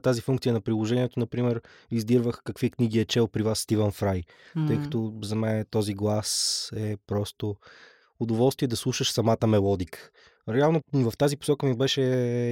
тази 0.03 0.21
функция 0.21 0.53
на 0.53 0.61
приложението, 0.61 1.19
например, 1.19 1.61
издирвах 1.91 2.41
какви 2.43 2.69
книги 2.69 2.99
е 2.99 3.05
чел 3.05 3.27
при 3.27 3.43
вас 3.43 3.59
Стивън 3.59 3.91
Фрай, 3.91 4.23
mm. 4.55 4.67
тъй 4.67 4.81
като 4.81 5.13
за 5.23 5.35
мен 5.35 5.65
този 5.69 5.93
глас 5.93 6.71
е 6.75 6.97
просто 7.07 7.55
удоволствие 8.19 8.67
да 8.67 8.75
слушаш 8.75 9.11
самата 9.11 9.47
мелодика. 9.47 10.11
Реално 10.49 10.81
в 10.93 11.17
тази 11.17 11.37
посока 11.37 11.65
ми 11.65 11.77
беше 11.77 12.01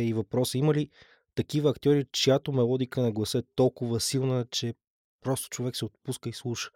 и 0.08 0.14
въпроса, 0.14 0.58
има 0.58 0.74
ли 0.74 0.90
такива 1.36 1.70
актьори, 1.70 2.06
чиято 2.12 2.52
мелодика 2.52 3.02
на 3.02 3.12
гласа 3.12 3.38
е 3.38 3.44
толкова 3.56 4.00
силна, 4.00 4.46
че 4.52 4.74
просто 5.24 5.50
човек 5.50 5.76
се 5.76 5.86
отпуска 5.86 6.30
и 6.30 6.34
слуша? 6.34 6.70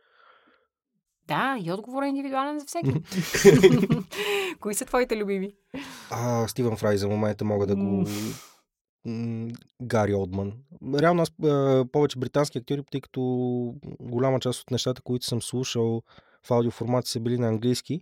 Да, 1.28 1.58
и 1.64 1.72
отговор 1.72 2.04
е 2.04 2.08
индивидуален 2.08 2.60
за 2.60 2.66
всеки. 2.66 2.94
Кои 4.60 4.74
са 4.74 4.86
твоите 4.86 5.18
любими? 5.18 5.56
А, 6.10 6.48
Стивен 6.48 6.78
Фрай 6.78 6.98
за 6.98 7.08
момента 7.08 7.46
мога 7.46 7.68
да 7.68 7.76
го... 7.76 8.06
Гари 9.82 10.14
Одман. 10.14 10.54
Реално 11.00 11.22
аз 11.22 11.32
повече 11.92 12.20
британски 12.20 12.58
актьори, 12.58 12.84
тъй 12.92 13.02
като 13.02 13.22
голяма 14.00 14.40
част 14.40 14.62
от 14.62 14.72
нещата, 14.72 15.02
които 15.02 15.26
съм 15.26 15.42
слушал 15.42 16.04
в 16.44 16.52
аудиоформат 16.52 17.06
са 17.08 17.20
били 17.20 17.38
на 17.38 17.48
английски. 17.48 18.02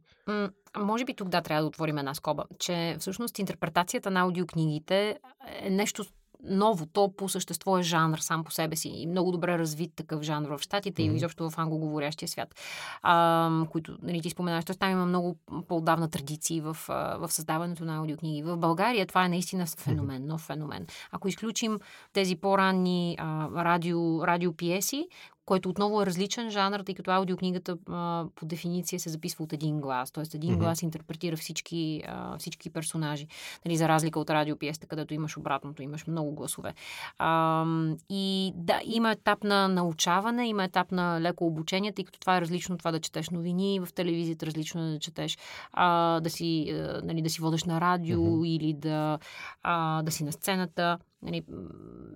Може 0.77 1.05
би 1.05 1.13
тук 1.13 1.29
да 1.29 1.41
трябва 1.41 1.61
да 1.61 1.67
отворим 1.67 1.97
една 1.97 2.13
скоба, 2.13 2.43
че 2.59 2.95
всъщност 2.99 3.39
интерпретацията 3.39 4.11
на 4.11 4.19
аудиокнигите 4.19 5.19
е 5.61 5.69
нещо 5.69 6.05
ново. 6.43 6.85
То 6.85 7.11
по 7.17 7.29
същество 7.29 7.77
е 7.77 7.83
жанр 7.83 8.17
сам 8.17 8.43
по 8.43 8.51
себе 8.51 8.75
си 8.75 8.89
и 8.89 9.07
много 9.07 9.31
добре 9.31 9.57
развит 9.57 9.91
такъв 9.95 10.21
жанр 10.21 10.49
в 10.49 10.59
Штатите 10.61 11.01
mm-hmm. 11.01 11.13
и 11.13 11.15
изобщо 11.15 11.49
в 11.49 11.57
англоговорящия 11.57 12.29
свят, 12.29 12.55
а, 13.01 13.51
които 13.71 13.97
нали, 14.01 14.21
ти 14.21 14.29
споменаш. 14.29 14.65
Тоест 14.65 14.79
там 14.79 14.91
има 14.91 15.05
много 15.05 15.37
по-давна 15.67 16.09
традиции 16.09 16.61
в, 16.61 16.77
в 16.87 17.27
създаването 17.29 17.85
на 17.85 17.97
аудиокниги. 17.97 18.43
В 18.43 18.57
България 18.57 19.05
това 19.05 19.25
е 19.25 19.29
наистина 19.29 19.65
феномен, 19.65 20.27
нов 20.27 20.41
феномен. 20.41 20.87
Ако 21.11 21.27
изключим 21.27 21.79
тези 22.13 22.35
по-ранни 22.35 23.17
а, 23.19 23.49
радио, 23.65 24.27
радиопиеси, 24.27 25.07
който 25.49 25.69
отново 25.69 26.01
е 26.01 26.05
различен 26.05 26.49
жанр, 26.49 26.79
тъй 26.79 26.95
като 26.95 27.11
аудиокнигата 27.11 27.77
а, 27.89 28.25
по 28.35 28.45
дефиниция 28.45 28.99
се 28.99 29.09
записва 29.09 29.43
от 29.43 29.53
един 29.53 29.81
глас, 29.81 30.11
т.е. 30.11 30.23
един 30.33 30.55
mm-hmm. 30.55 30.57
глас 30.57 30.81
интерпретира 30.81 31.37
всички, 31.37 32.03
а, 32.07 32.37
всички 32.37 32.69
персонажи, 32.69 33.27
нали, 33.65 33.77
за 33.77 33.89
разлика 33.89 34.19
от 34.19 34.29
радиопиеста, 34.29 34.87
където 34.87 35.13
имаш 35.13 35.37
обратното, 35.37 35.83
имаш 35.83 36.07
много 36.07 36.31
гласове. 36.31 36.73
А, 37.17 37.65
и 38.09 38.51
да, 38.55 38.81
има 38.85 39.11
етап 39.11 39.43
на 39.43 39.67
научаване, 39.67 40.47
има 40.47 40.63
етап 40.63 40.91
на 40.91 41.21
леко 41.21 41.45
обучение, 41.45 41.91
тъй 41.91 42.05
като 42.05 42.19
това 42.19 42.37
е 42.37 42.41
различно 42.41 42.77
това 42.77 42.91
да 42.91 42.99
четеш 42.99 43.29
новини 43.29 43.79
в 43.79 43.93
телевизията, 43.93 44.45
различно 44.45 44.81
е 44.81 44.91
да 44.91 44.99
четеш, 44.99 45.37
а, 45.73 46.19
да, 46.19 46.29
си, 46.29 46.69
а, 46.71 47.01
нали, 47.03 47.21
да 47.21 47.29
си 47.29 47.41
водиш 47.41 47.63
на 47.63 47.81
радио 47.81 48.19
mm-hmm. 48.19 48.47
или 48.47 48.73
да, 48.73 49.19
а, 49.63 50.01
да 50.01 50.11
си 50.11 50.23
на 50.23 50.31
сцената. 50.31 50.97
Нали, 51.21 51.43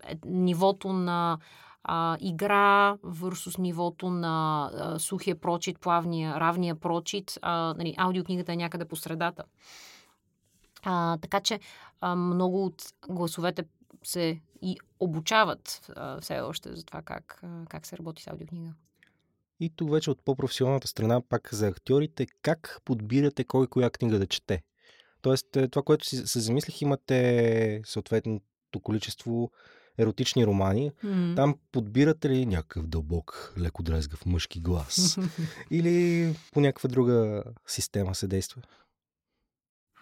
е, 0.08 0.18
нивото 0.26 0.94
на 0.94 1.38
а, 1.84 2.18
игра 2.22 2.98
versus 2.98 3.60
нивото 3.60 4.10
на 4.10 4.70
а, 4.74 5.00
сухия 5.00 5.36
прочит, 5.36 5.80
плавния, 5.80 6.40
равния 6.40 6.76
прочит. 6.76 7.40
А, 7.42 7.74
нали, 7.78 7.96
аудиокнигата 7.98 8.54
е 8.54 8.56
някъде 8.56 8.86
по 8.86 8.96
средата. 8.96 9.44
А, 10.84 11.18
така 11.18 11.40
че 11.40 11.60
а, 12.02 12.16
много 12.16 12.66
от 12.66 12.84
гласовете 13.10 13.64
се 14.04 14.42
и 14.62 14.78
обучават 15.00 15.92
а, 15.96 16.22
все 16.22 16.40
още 16.40 16.76
за 16.76 16.86
това 16.86 17.02
как, 17.02 17.40
а, 17.44 17.66
как 17.70 17.86
се 17.86 17.98
работи 17.98 18.24
с 18.24 18.28
аудиокнига. 18.28 18.74
И 19.60 19.70
тук 19.70 19.92
вече 19.92 20.12
от 20.12 20.26
по-професионалната 20.26 20.88
страна, 20.88 21.22
пак 21.22 21.54
за 21.54 21.68
актьорите, 21.68 22.28
как 22.42 22.82
подбирате 22.86 23.44
кой 23.44 23.68
коя 23.68 23.90
книга 23.90 24.20
да 24.20 24.28
чете? 24.28 24.64
Тоест, 25.22 25.56
е, 25.56 25.68
това, 25.68 25.84
което 25.84 26.06
си 26.06 26.18
се 26.28 26.40
замислих, 26.40 26.82
имате 26.82 27.82
съответното 27.86 28.80
количество 28.84 29.52
еротични 29.98 30.48
романи, 30.48 30.92
mm-hmm. 30.92 31.36
там 31.36 31.56
подбирате 31.72 32.30
ли 32.30 32.46
някакъв 32.46 32.88
дълбок, 32.88 33.54
леко 33.58 33.84
дрезгав 33.84 34.26
мъжки 34.26 34.60
глас? 34.60 35.18
Или 35.72 36.36
по 36.54 36.62
някаква 36.62 36.90
друга 36.90 37.44
система 37.68 38.16
се 38.16 38.28
действа? 38.28 38.62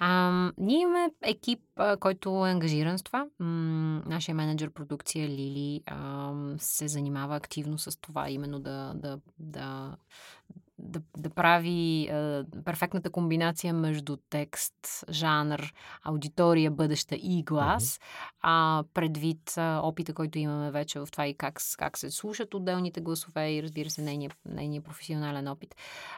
А, 0.04 0.51
ние 0.58 0.82
имаме 0.82 1.10
екип, 1.21 1.60
а, 1.75 1.97
който 1.97 2.47
е 2.47 2.51
ангажиран 2.51 2.97
с 2.97 3.04
това. 3.04 3.25
М- 3.39 4.04
нашия 4.06 4.36
менеджер 4.36 4.69
продукция 4.69 5.30
Лили 5.30 5.82
а, 5.86 6.34
се 6.58 6.88
занимава 6.88 7.36
активно 7.36 7.77
с 7.77 7.99
това, 7.99 8.30
именно 8.30 8.60
да, 8.60 8.93
да, 8.95 9.19
да 9.39 9.97
да, 10.82 11.02
да 11.17 11.30
прави 11.30 12.10
а, 12.12 12.46
перфектната 12.65 13.10
комбинация 13.10 13.74
между 13.74 14.17
текст, 14.30 15.06
жанр, 15.10 15.74
аудитория, 16.04 16.72
бъдеща 16.72 17.15
и 17.15 17.44
глас, 17.44 17.98
mm-hmm. 17.98 18.30
а, 18.41 18.84
предвид 18.94 19.54
а, 19.58 19.82
опита, 19.84 20.13
който 20.13 20.39
имаме 20.39 20.72
вече 20.72 21.00
в 21.00 21.08
това 21.12 21.28
и 21.28 21.34
как, 21.34 21.62
как 21.78 21.98
се 21.98 22.12
слушат 22.12 22.54
отделните 22.54 23.02
гласове 23.02 23.52
и 23.52 23.63
разбира 23.63 23.89
се 23.89 24.02
нейния, 24.02 24.32
нейния 24.46 24.82
професионален 24.82 25.48
опит. 25.48 25.76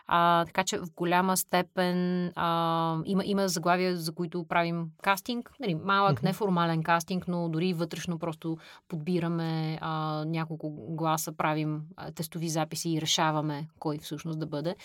А, 0.07 0.45
така 0.45 0.63
че 0.63 0.77
в 0.77 0.85
голяма 0.95 1.37
степен 1.37 2.27
а, 2.35 2.97
има, 3.05 3.23
има 3.25 3.47
заглавия, 3.47 3.97
за 3.97 4.11
които 4.11 4.45
правим 4.47 4.85
кастинг, 5.01 5.51
нали, 5.59 5.75
малък, 5.75 6.19
mm-hmm. 6.19 6.23
неформален 6.23 6.83
кастинг, 6.83 7.27
но 7.27 7.49
дори 7.49 7.73
вътрешно 7.73 8.19
просто 8.19 8.57
подбираме 8.87 9.77
а, 9.81 10.23
няколко 10.25 10.69
гласа, 10.95 11.31
правим 11.31 11.81
а, 11.95 12.11
тестови 12.11 12.49
записи 12.49 12.89
и 12.89 13.01
решаваме 13.01 13.67
кой 13.79 13.97
всъщност 13.97 14.39
да 14.39 14.45
бъде. 14.53 14.75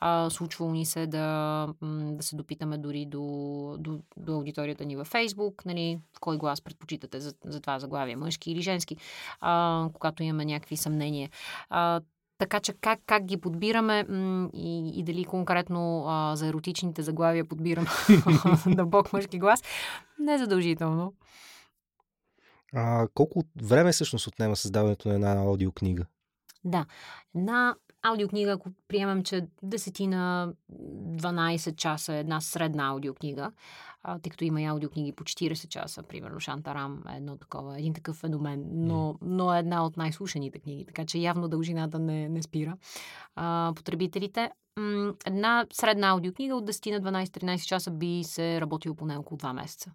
А, 0.00 0.30
случвало 0.30 0.72
ни 0.72 0.86
се 0.86 1.06
да, 1.06 1.68
да 1.82 2.22
се 2.22 2.36
допитаме 2.36 2.78
дори 2.78 3.06
до, 3.06 3.22
до, 3.78 4.00
до 4.16 4.32
аудиторията 4.32 4.84
ни 4.84 4.96
във 4.96 5.06
Фейсбук, 5.06 5.64
нали, 5.66 5.98
кой 6.20 6.36
глас 6.38 6.60
предпочитате 6.60 7.20
за, 7.20 7.34
за 7.44 7.60
това 7.60 7.78
заглавие, 7.78 8.16
мъжки 8.16 8.50
или 8.50 8.62
женски, 8.62 8.96
а, 9.40 9.88
когато 9.92 10.22
имаме 10.22 10.44
някакви 10.44 10.76
съмнения. 10.76 11.30
А, 11.70 12.00
така 12.38 12.60
че 12.60 12.72
как, 12.72 13.00
как 13.06 13.24
ги 13.24 13.36
подбираме 13.36 14.06
и, 14.54 15.00
и 15.00 15.02
дали 15.02 15.24
конкретно 15.24 16.04
а, 16.06 16.36
за 16.36 16.46
еротичните 16.46 17.02
заглавия 17.02 17.44
подбираме 17.44 17.88
дълбок 18.66 19.12
мъжки 19.12 19.38
глас, 19.38 19.62
не 20.18 20.34
е 20.34 20.38
задължително. 20.38 21.12
А, 22.74 23.08
колко 23.14 23.42
време 23.62 23.92
всъщност 23.92 24.26
отнема 24.26 24.56
създаването 24.56 25.08
на 25.08 25.14
една 25.14 25.32
аудиокнига? 25.32 26.06
Да, 26.64 26.86
една 27.36 27.74
аудиокнига, 28.08 28.52
ако 28.52 28.70
приемам, 28.88 29.22
че 29.22 29.46
десетина, 29.62 30.52
12 30.72 31.76
часа 31.76 32.14
е 32.14 32.20
една 32.20 32.40
средна 32.40 32.88
аудиокнига, 32.88 33.52
а, 34.02 34.18
тъй 34.18 34.30
като 34.30 34.44
има 34.44 34.62
и 34.62 34.64
аудиокниги 34.64 35.12
по 35.12 35.24
40 35.24 35.68
часа, 35.68 36.02
примерно 36.02 36.40
Шантарам 36.40 37.02
е 37.12 37.16
едно 37.16 37.36
такова, 37.36 37.78
един 37.78 37.94
такъв 37.94 38.16
феномен, 38.16 38.64
но, 38.72 39.18
но 39.22 39.54
е 39.54 39.58
една 39.58 39.86
от 39.86 39.96
най-слушаните 39.96 40.58
книги, 40.58 40.84
така 40.84 41.04
че 41.04 41.18
явно 41.18 41.48
дължината 41.48 41.98
не, 41.98 42.28
не 42.28 42.42
спира 42.42 42.76
а, 43.34 43.72
потребителите. 43.76 44.50
М- 44.78 45.14
една 45.26 45.66
средна 45.72 46.08
аудиокнига 46.08 46.56
от 46.56 46.70
10 46.70 46.98
на 46.98 47.26
12-13 47.26 47.66
часа 47.66 47.90
би 47.90 48.24
се 48.24 48.60
работила 48.60 48.94
поне 48.94 49.16
около 49.16 49.38
2 49.38 49.52
месеца. 49.52 49.92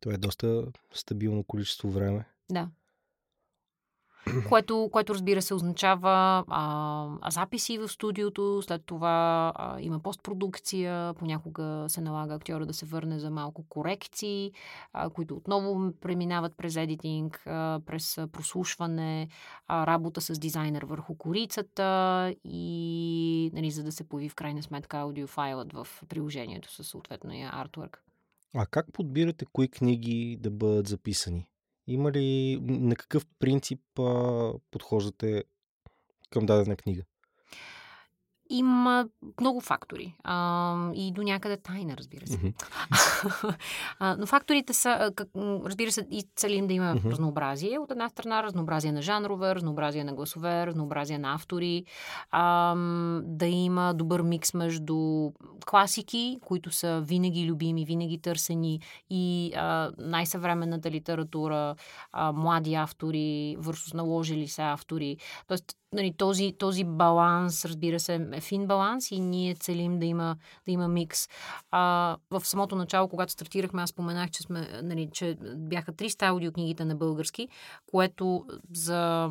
Това 0.00 0.14
е 0.14 0.18
доста 0.18 0.64
стабилно 0.92 1.44
количество 1.44 1.90
време. 1.90 2.24
Да 2.52 2.68
което, 4.48 4.88
което 4.92 5.14
разбира 5.14 5.42
се 5.42 5.54
означава 5.54 6.44
а, 6.48 7.30
записи 7.30 7.78
в 7.78 7.88
студиото, 7.88 8.62
след 8.62 8.82
това 8.86 9.52
а, 9.56 9.80
има 9.80 9.98
постпродукция, 9.98 11.14
понякога 11.14 11.84
се 11.88 12.00
налага 12.00 12.34
актьора 12.34 12.66
да 12.66 12.74
се 12.74 12.86
върне 12.86 13.18
за 13.18 13.30
малко 13.30 13.64
корекции, 13.68 14.52
а, 14.92 15.10
които 15.10 15.36
отново 15.36 15.92
преминават 16.00 16.56
през 16.56 16.76
едитинг, 16.76 17.42
а, 17.46 17.80
през 17.86 18.18
прослушване, 18.32 19.28
а, 19.68 19.86
работа 19.86 20.20
с 20.20 20.38
дизайнер 20.38 20.82
върху 20.82 21.14
корицата 21.14 22.34
и 22.44 23.50
нали, 23.54 23.70
за 23.70 23.82
да 23.82 23.92
се 23.92 24.08
появи 24.08 24.28
в 24.28 24.34
крайна 24.34 24.62
сметка 24.62 24.98
аудиофайлът 24.98 25.72
в 25.72 25.88
приложението 26.08 26.72
със 26.72 26.88
съответния 26.88 27.50
артворк. 27.52 28.04
А 28.54 28.66
как 28.66 28.86
подбирате 28.92 29.44
кои 29.52 29.68
книги 29.68 30.38
да 30.40 30.50
бъдат 30.50 30.88
записани? 30.88 31.46
Има 31.86 32.12
ли 32.12 32.58
на 32.62 32.96
какъв 32.96 33.26
принцип 33.38 33.98
а, 33.98 34.52
подхождате 34.70 35.44
към 36.30 36.46
дадена 36.46 36.76
книга? 36.76 37.02
Има 38.50 39.08
много 39.40 39.60
фактори. 39.60 40.16
А, 40.24 40.76
и 40.94 41.12
до 41.12 41.22
някъде 41.22 41.56
тайна, 41.56 41.96
разбира 41.96 42.26
се. 42.26 42.38
Mm-hmm. 42.38 43.56
а, 43.98 44.16
но 44.18 44.26
факторите 44.26 44.72
са, 44.72 45.12
как, 45.16 45.28
разбира 45.64 45.92
се, 45.92 46.06
и 46.10 46.24
целим 46.36 46.66
да 46.66 46.74
има 46.74 46.84
mm-hmm. 46.84 47.10
разнообразие. 47.10 47.78
От 47.78 47.90
една 47.90 48.08
страна 48.08 48.42
разнообразие 48.42 48.92
на 48.92 49.02
жанрове, 49.02 49.54
разнообразие 49.54 50.04
на 50.04 50.14
гласове, 50.14 50.66
разнообразие 50.66 51.18
на 51.18 51.34
автори. 51.34 51.84
А, 52.30 52.74
да 53.22 53.46
има 53.46 53.94
добър 53.94 54.22
микс 54.22 54.54
между 54.54 55.30
класики, 55.66 56.38
които 56.42 56.70
са 56.70 57.00
винаги 57.06 57.46
любими, 57.46 57.84
винаги 57.84 58.20
търсени 58.20 58.80
и 59.10 59.52
а, 59.56 59.90
най-съвременната 59.98 60.90
литература, 60.90 61.74
а, 62.12 62.32
млади 62.32 62.74
автори, 62.74 63.56
върсус 63.58 63.94
наложили 63.94 64.48
се 64.48 64.62
автори. 64.62 65.16
Тоест, 65.46 65.76
нали, 65.92 66.14
този, 66.16 66.52
този 66.58 66.84
баланс, 66.84 67.64
разбира 67.64 68.00
се, 68.00 68.18
е 68.36 68.40
фин 68.40 68.66
баланс 68.66 69.10
и 69.10 69.20
ние 69.20 69.54
целим 69.54 69.98
да 69.98 70.06
има, 70.06 70.36
да 70.66 70.72
има 70.72 70.88
микс. 70.88 71.28
А, 71.70 72.16
в 72.30 72.44
самото 72.44 72.76
начало, 72.76 73.08
когато 73.08 73.32
стартирахме, 73.32 73.82
аз 73.82 73.90
споменах, 73.90 74.30
че, 74.30 74.42
сме, 74.42 74.80
нали, 74.82 75.08
че 75.12 75.36
бяха 75.56 75.92
300 75.92 76.28
аудиокнигите 76.28 76.84
на 76.84 76.96
български, 76.96 77.48
което 77.86 78.46
за 78.72 79.30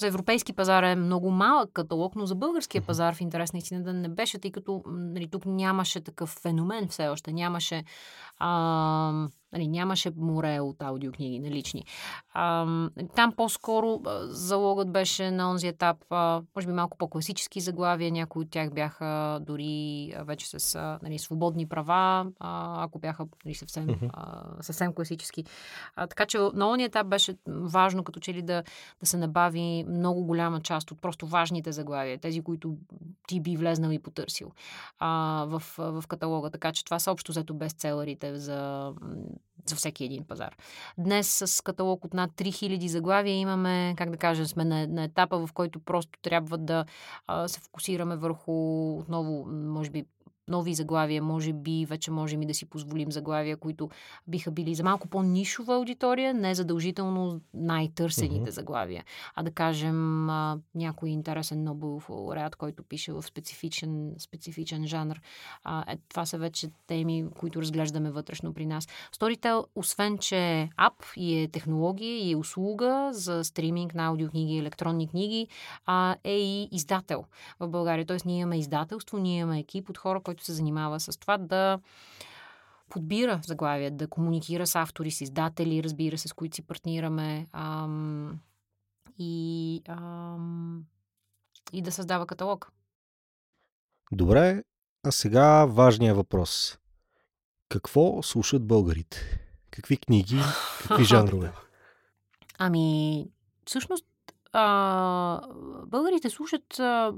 за 0.00 0.06
европейски 0.06 0.52
пазар 0.52 0.82
е 0.82 0.94
много 0.94 1.30
малък 1.30 1.70
каталог, 1.72 2.16
но 2.16 2.26
за 2.26 2.34
българския 2.34 2.82
пазар 2.82 3.14
в 3.14 3.20
интерес 3.20 3.52
на 3.52 3.58
истина 3.58 3.82
да 3.82 3.92
не 3.92 4.08
беше, 4.08 4.38
тъй 4.38 4.50
като 4.50 4.82
нали, 4.86 5.28
тук 5.28 5.46
нямаше 5.46 6.00
такъв 6.00 6.28
феномен 6.28 6.88
все 6.88 7.08
още. 7.08 7.32
Нямаше 7.32 7.84
а, 8.38 9.28
Нали, 9.54 9.68
нямаше 9.68 10.10
море 10.16 10.60
от 10.60 10.82
аудиокниги 10.82 11.38
налични. 11.38 11.84
А, 12.32 12.66
там 13.16 13.32
по-скоро 13.32 14.00
залогът 14.22 14.92
беше 14.92 15.30
на 15.30 15.50
онзи 15.50 15.66
етап, 15.66 15.96
а, 16.10 16.42
може 16.56 16.66
би 16.66 16.72
малко 16.72 16.98
по-класически 16.98 17.60
заглавия. 17.60 18.12
Някои 18.12 18.42
от 18.42 18.50
тях 18.50 18.74
бяха 18.74 19.40
дори 19.42 20.14
вече 20.20 20.46
с 20.46 20.98
нали, 21.02 21.18
свободни 21.18 21.68
права, 21.68 22.26
а, 22.40 22.84
ако 22.84 22.98
бяха 22.98 23.26
нали, 23.44 23.54
съвсем, 23.54 23.88
а, 24.12 24.42
съвсем 24.60 24.92
класически. 24.92 25.44
А, 25.96 26.06
така 26.06 26.26
че 26.26 26.38
на 26.54 26.68
онзи 26.68 26.84
етап 26.84 27.06
беше 27.06 27.36
важно 27.46 28.04
като 28.04 28.20
че 28.20 28.34
ли 28.34 28.42
да, 28.42 28.62
да 29.00 29.06
се 29.06 29.16
набави 29.16 29.84
много 29.88 30.24
голяма 30.24 30.60
част 30.60 30.90
от 30.90 31.00
просто 31.00 31.26
важните 31.26 31.72
заглавия, 31.72 32.18
тези, 32.18 32.42
които 32.42 32.76
ти 33.28 33.40
би 33.40 33.56
влезнал 33.56 33.90
и 33.90 33.98
потърсил 33.98 34.50
а, 34.98 35.44
в, 35.48 35.62
в 35.78 36.04
каталога. 36.08 36.50
Така 36.50 36.72
че 36.72 36.84
това 36.84 36.98
са 36.98 37.12
общо 37.12 37.32
взето 37.32 37.54
бестселерите 37.54 38.38
за 38.38 38.92
за 39.66 39.76
всеки 39.76 40.04
един 40.04 40.24
пазар. 40.24 40.56
Днес 40.98 41.42
с 41.46 41.62
каталог 41.62 42.04
от 42.04 42.14
над 42.14 42.30
3000 42.30 42.86
заглавия 42.86 43.34
имаме, 43.34 43.94
как 43.96 44.10
да 44.10 44.16
кажем, 44.16 44.46
сме 44.46 44.64
на, 44.64 44.86
на 44.86 45.04
етапа, 45.04 45.46
в 45.46 45.52
който 45.52 45.80
просто 45.80 46.18
трябва 46.22 46.58
да 46.58 46.84
а, 47.26 47.48
се 47.48 47.60
фокусираме 47.60 48.16
върху 48.16 48.52
отново, 48.98 49.46
може 49.50 49.90
би, 49.90 50.04
нови 50.48 50.74
заглавия, 50.74 51.22
може 51.22 51.52
би 51.52 51.86
вече 51.86 52.10
можем 52.10 52.42
и 52.42 52.46
да 52.46 52.54
си 52.54 52.66
позволим 52.66 53.12
заглавия, 53.12 53.56
които 53.56 53.90
биха 54.26 54.50
били 54.50 54.74
за 54.74 54.84
малко 54.84 55.08
по-нишова 55.08 55.74
аудитория, 55.74 56.34
не 56.34 56.54
задължително 56.54 57.40
най-търсените 57.54 58.50
mm-hmm. 58.50 58.54
заглавия, 58.54 59.04
а 59.34 59.42
да 59.42 59.50
кажем 59.50 60.30
а, 60.30 60.58
някой 60.74 61.10
интересен 61.10 61.64
Нобелов 61.64 62.10
лауреат, 62.10 62.56
който 62.56 62.82
пише 62.82 63.12
в 63.12 63.22
специфичен, 63.22 64.14
специфичен 64.18 64.86
жанр. 64.86 65.20
А, 65.64 65.92
е, 65.92 65.98
това 66.08 66.26
са 66.26 66.38
вече 66.38 66.70
теми, 66.86 67.24
които 67.38 67.60
разглеждаме 67.60 68.10
вътрешно 68.10 68.54
при 68.54 68.66
нас. 68.66 68.88
Storytel, 69.16 69.64
освен 69.74 70.18
че 70.18 70.36
е 70.36 70.70
ап 70.76 71.04
и 71.16 71.42
е 71.42 71.48
технология 71.48 72.18
и 72.18 72.32
е 72.32 72.36
услуга 72.36 73.08
за 73.12 73.44
стриминг 73.44 73.94
на 73.94 74.06
аудиокниги 74.06 74.52
и 74.52 74.58
електронни 74.58 75.08
книги, 75.08 75.48
а, 75.86 76.16
е 76.24 76.38
и 76.38 76.68
издател 76.72 77.24
в 77.60 77.68
България. 77.68 78.06
Тоест 78.06 78.24
ние 78.26 78.40
имаме 78.40 78.58
издателство, 78.58 79.18
ние 79.18 79.38
имаме 79.38 79.58
екип 79.58 79.90
от 79.90 79.98
хора, 79.98 80.20
който 80.34 80.44
се 80.44 80.52
занимава 80.52 81.00
с 81.00 81.20
това 81.20 81.38
да 81.38 81.78
подбира 82.90 83.40
заглавия, 83.46 83.90
да 83.90 84.08
комуникира 84.08 84.66
с 84.66 84.76
автори, 84.76 85.10
с 85.10 85.20
издатели, 85.20 85.82
разбира 85.82 86.18
се, 86.18 86.28
с 86.28 86.32
които 86.32 86.54
си 86.54 86.62
партнираме 86.62 87.46
ам, 87.52 88.40
и, 89.18 89.82
ам, 89.88 90.84
и 91.72 91.82
да 91.82 91.92
създава 91.92 92.26
каталог. 92.26 92.72
Добре, 94.12 94.62
а 95.06 95.12
сега 95.12 95.64
важният 95.64 96.16
въпрос. 96.16 96.78
Какво 97.68 98.22
слушат 98.22 98.66
българите? 98.66 99.40
Какви 99.70 99.96
книги, 99.96 100.40
какви 100.88 101.04
жанрове? 101.14 101.52
Ами, 102.58 103.26
всъщност 103.66 104.06
а, 104.52 105.40
българите 105.94 106.30
слушат, 106.30 106.80
а, 106.80 107.12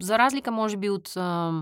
за 0.00 0.18
разлика, 0.18 0.50
може 0.50 0.76
би, 0.76 0.90
от 0.90 1.16
а, 1.16 1.52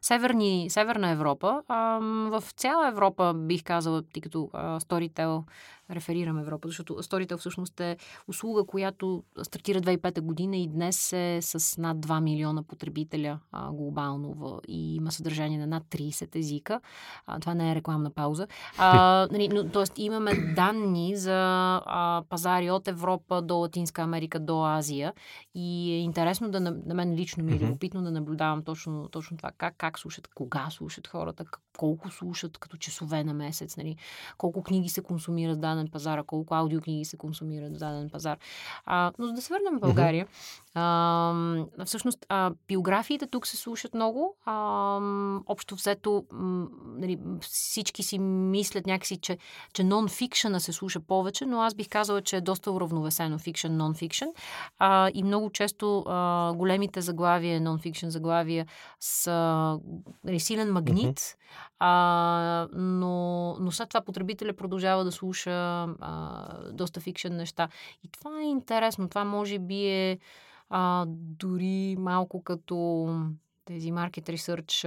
северни, 0.00 0.66
Северна 0.70 1.10
Европа, 1.10 1.62
а, 1.68 1.98
в 2.02 2.44
цяла 2.56 2.88
Европа, 2.88 3.34
бих 3.34 3.64
казала, 3.64 4.02
тъй 4.02 4.22
като 4.22 4.50
а, 4.52 4.80
Storytel 4.80 5.42
реферирам 5.90 6.38
Европа, 6.38 6.68
защото 6.68 6.94
Storytel 6.94 7.36
всъщност 7.36 7.80
е 7.80 7.96
услуга, 8.28 8.64
която 8.64 9.22
стартира 9.42 9.80
2005 9.80 10.20
година 10.20 10.56
и 10.56 10.68
днес 10.68 11.12
е 11.12 11.38
с 11.42 11.78
над 11.78 11.98
2 11.98 12.20
милиона 12.20 12.62
потребителя 12.62 13.38
а, 13.52 13.72
глобално 13.72 14.34
в, 14.34 14.60
и 14.68 14.96
има 14.96 15.12
съдържание 15.12 15.58
на 15.58 15.66
над 15.66 15.84
30 15.84 16.36
езика. 16.36 16.80
А, 17.26 17.40
това 17.40 17.54
не 17.54 17.72
е 17.72 17.74
рекламна 17.74 18.10
пауза. 18.10 18.46
А, 18.78 19.28
нали, 19.32 19.48
но, 19.48 19.68
тоест 19.68 19.92
имаме 19.96 20.34
данни 20.34 21.16
за 21.16 21.38
а, 21.86 22.22
пазари 22.28 22.70
от 22.70 22.88
Европа 22.88 23.42
до 23.42 23.56
Латинска 23.56 24.02
Америка 24.02 24.40
до 24.40 24.64
Азия 24.64 25.12
и 25.54 25.92
е 25.92 25.98
интересно 25.98 26.50
да 26.50 26.60
на 26.60 26.94
мен 26.94 27.14
лично 27.14 27.44
ми 27.44 27.52
е 27.52 27.58
любопитно 27.58 28.02
да 28.02 28.10
наблюдавам 28.10 28.62
точно, 28.62 29.08
точно 29.08 29.36
това 29.36 29.50
как, 29.58 29.74
как 29.76 29.98
слушат, 29.98 30.28
кога 30.34 30.70
слушат 30.70 31.06
хората, 31.06 31.44
колко 31.78 32.10
слушат 32.10 32.58
като 32.58 32.76
часове 32.76 33.24
на 33.24 33.34
месец, 33.34 33.76
нали, 33.76 33.96
колко 34.38 34.62
книги 34.62 34.88
се 34.88 35.02
консумират 35.02 35.56
в 35.56 35.60
даден 35.78 35.90
пазар, 35.92 36.24
колко 36.26 36.54
аудиокниги 36.54 37.04
се 37.04 37.16
консумират 37.16 37.76
в 37.76 37.78
даден 37.78 38.10
пазар. 38.10 38.38
А, 38.86 39.12
но 39.18 39.26
за 39.26 39.32
да 39.32 39.42
се 39.42 39.54
върнем 39.54 39.78
в 39.78 39.80
България, 39.80 40.26
а, 40.74 41.84
всъщност 41.84 42.26
а, 42.28 42.52
биографиите 42.68 43.26
тук 43.26 43.46
се 43.46 43.56
слушат 43.56 43.94
много. 43.94 44.36
А, 44.44 45.00
общо 45.46 45.74
взето 45.74 46.24
нали, 46.84 47.18
всички 47.40 48.02
си 48.02 48.18
мислят 48.18 48.86
някакси, 48.86 49.16
че, 49.16 49.38
че 49.72 49.84
нон-фикшена 49.84 50.58
се 50.58 50.72
слуша 50.72 51.00
повече, 51.00 51.46
но 51.46 51.60
аз 51.60 51.74
бих 51.74 51.88
казала, 51.88 52.22
че 52.22 52.36
е 52.36 52.40
доста 52.40 52.72
уравновесено 52.72 53.38
фикшен, 53.38 53.78
нон-фикшен. 53.78 54.28
А, 54.78 55.10
и 55.14 55.22
много 55.22 55.50
често 55.50 56.04
а, 56.06 56.52
големите 56.56 57.00
заглавия, 57.00 57.60
нон-фикшен 57.60 58.08
заглавия 58.08 58.66
са 59.00 59.78
нали, 60.24 60.40
силен 60.40 60.72
магнит, 60.72 61.36
а, 61.78 62.68
но, 62.72 63.56
но 63.60 63.70
след 63.72 63.88
това 63.88 64.00
потребителя 64.00 64.52
продължава 64.52 65.04
да 65.04 65.12
слуша 65.12 65.50
а, 66.00 66.72
доста 66.72 67.00
фикшен 67.00 67.36
неща. 67.36 67.68
И 68.04 68.08
това 68.08 68.40
е 68.40 68.44
интересно. 68.44 69.08
Това 69.08 69.24
може 69.24 69.58
би 69.58 69.86
е 69.86 70.18
а, 70.70 71.04
дори 71.08 71.96
малко 71.98 72.42
като 72.42 73.08
тези 73.68 73.90
маркет 73.90 74.28
ресърч 74.28 74.86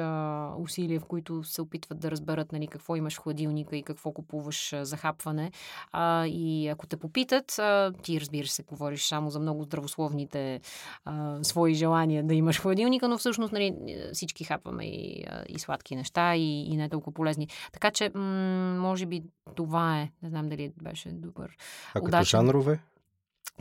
усилия, 0.57 0.99
в 0.99 1.05
които 1.05 1.43
се 1.43 1.61
опитват 1.61 1.99
да 1.99 2.11
разберат 2.11 2.51
нали, 2.51 2.67
какво 2.67 2.95
имаш 2.95 3.15
в 3.15 3.19
хладилника 3.19 3.77
и 3.77 3.83
какво 3.83 4.11
купуваш 4.11 4.73
а, 4.73 4.85
за 4.85 4.97
хапване. 4.97 5.51
А, 5.91 6.25
и 6.27 6.67
ако 6.67 6.87
те 6.87 6.97
попитат, 6.97 7.59
а, 7.59 7.93
ти 8.03 8.21
разбираш 8.21 8.51
се, 8.51 8.63
говориш 8.63 9.07
само 9.07 9.29
за 9.29 9.39
много 9.39 9.63
здравословните 9.63 10.61
а, 11.05 11.43
свои 11.43 11.73
желания 11.73 12.23
да 12.23 12.33
имаш 12.33 12.61
хладилника, 12.61 13.07
но 13.07 13.17
всъщност 13.17 13.53
нали, 13.53 13.73
всички 14.13 14.43
хапваме 14.43 14.85
и, 14.85 15.25
и 15.47 15.59
сладки 15.59 15.95
неща 15.95 16.35
и, 16.35 16.63
и 16.63 16.77
не 16.77 16.89
толкова 16.89 17.13
полезни. 17.13 17.47
Така 17.71 17.91
че, 17.91 18.11
м- 18.15 18.75
може 18.79 19.05
би 19.05 19.23
това 19.55 19.99
е. 20.01 20.11
Не 20.23 20.29
знам 20.29 20.49
дали 20.49 20.71
беше 20.81 21.09
добър. 21.09 21.57
А 21.89 21.93
като 21.93 22.07
удачен. 22.07 22.39
жанрове? 22.39 22.79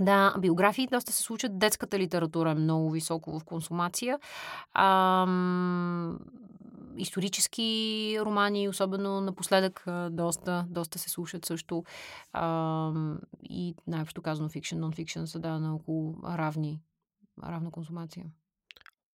Да, 0.01 0.35
биографии 0.39 0.87
доста 0.87 1.13
се 1.13 1.23
случат. 1.23 1.59
Детската 1.59 1.99
литература 1.99 2.51
е 2.51 2.55
много 2.55 2.91
високо 2.91 3.39
в 3.39 3.45
консумация. 3.45 4.19
Ам, 4.75 6.19
исторически 6.97 8.19
романи, 8.21 8.69
особено 8.69 9.21
напоследък, 9.21 9.85
доста, 10.11 10.67
доста 10.69 10.99
се 10.99 11.11
слушат 11.11 11.45
също. 11.45 11.85
Ам, 12.33 13.19
и 13.43 13.75
най-общо 13.87 14.23
казано 14.23 14.49
фикшн, 14.49 14.77
нон-фикшн 14.77 15.25
са 15.25 15.39
да 15.39 15.59
на 15.59 15.75
около 15.75 16.15
равни, 16.25 16.81
равна 17.45 17.71
консумация. 17.71 18.27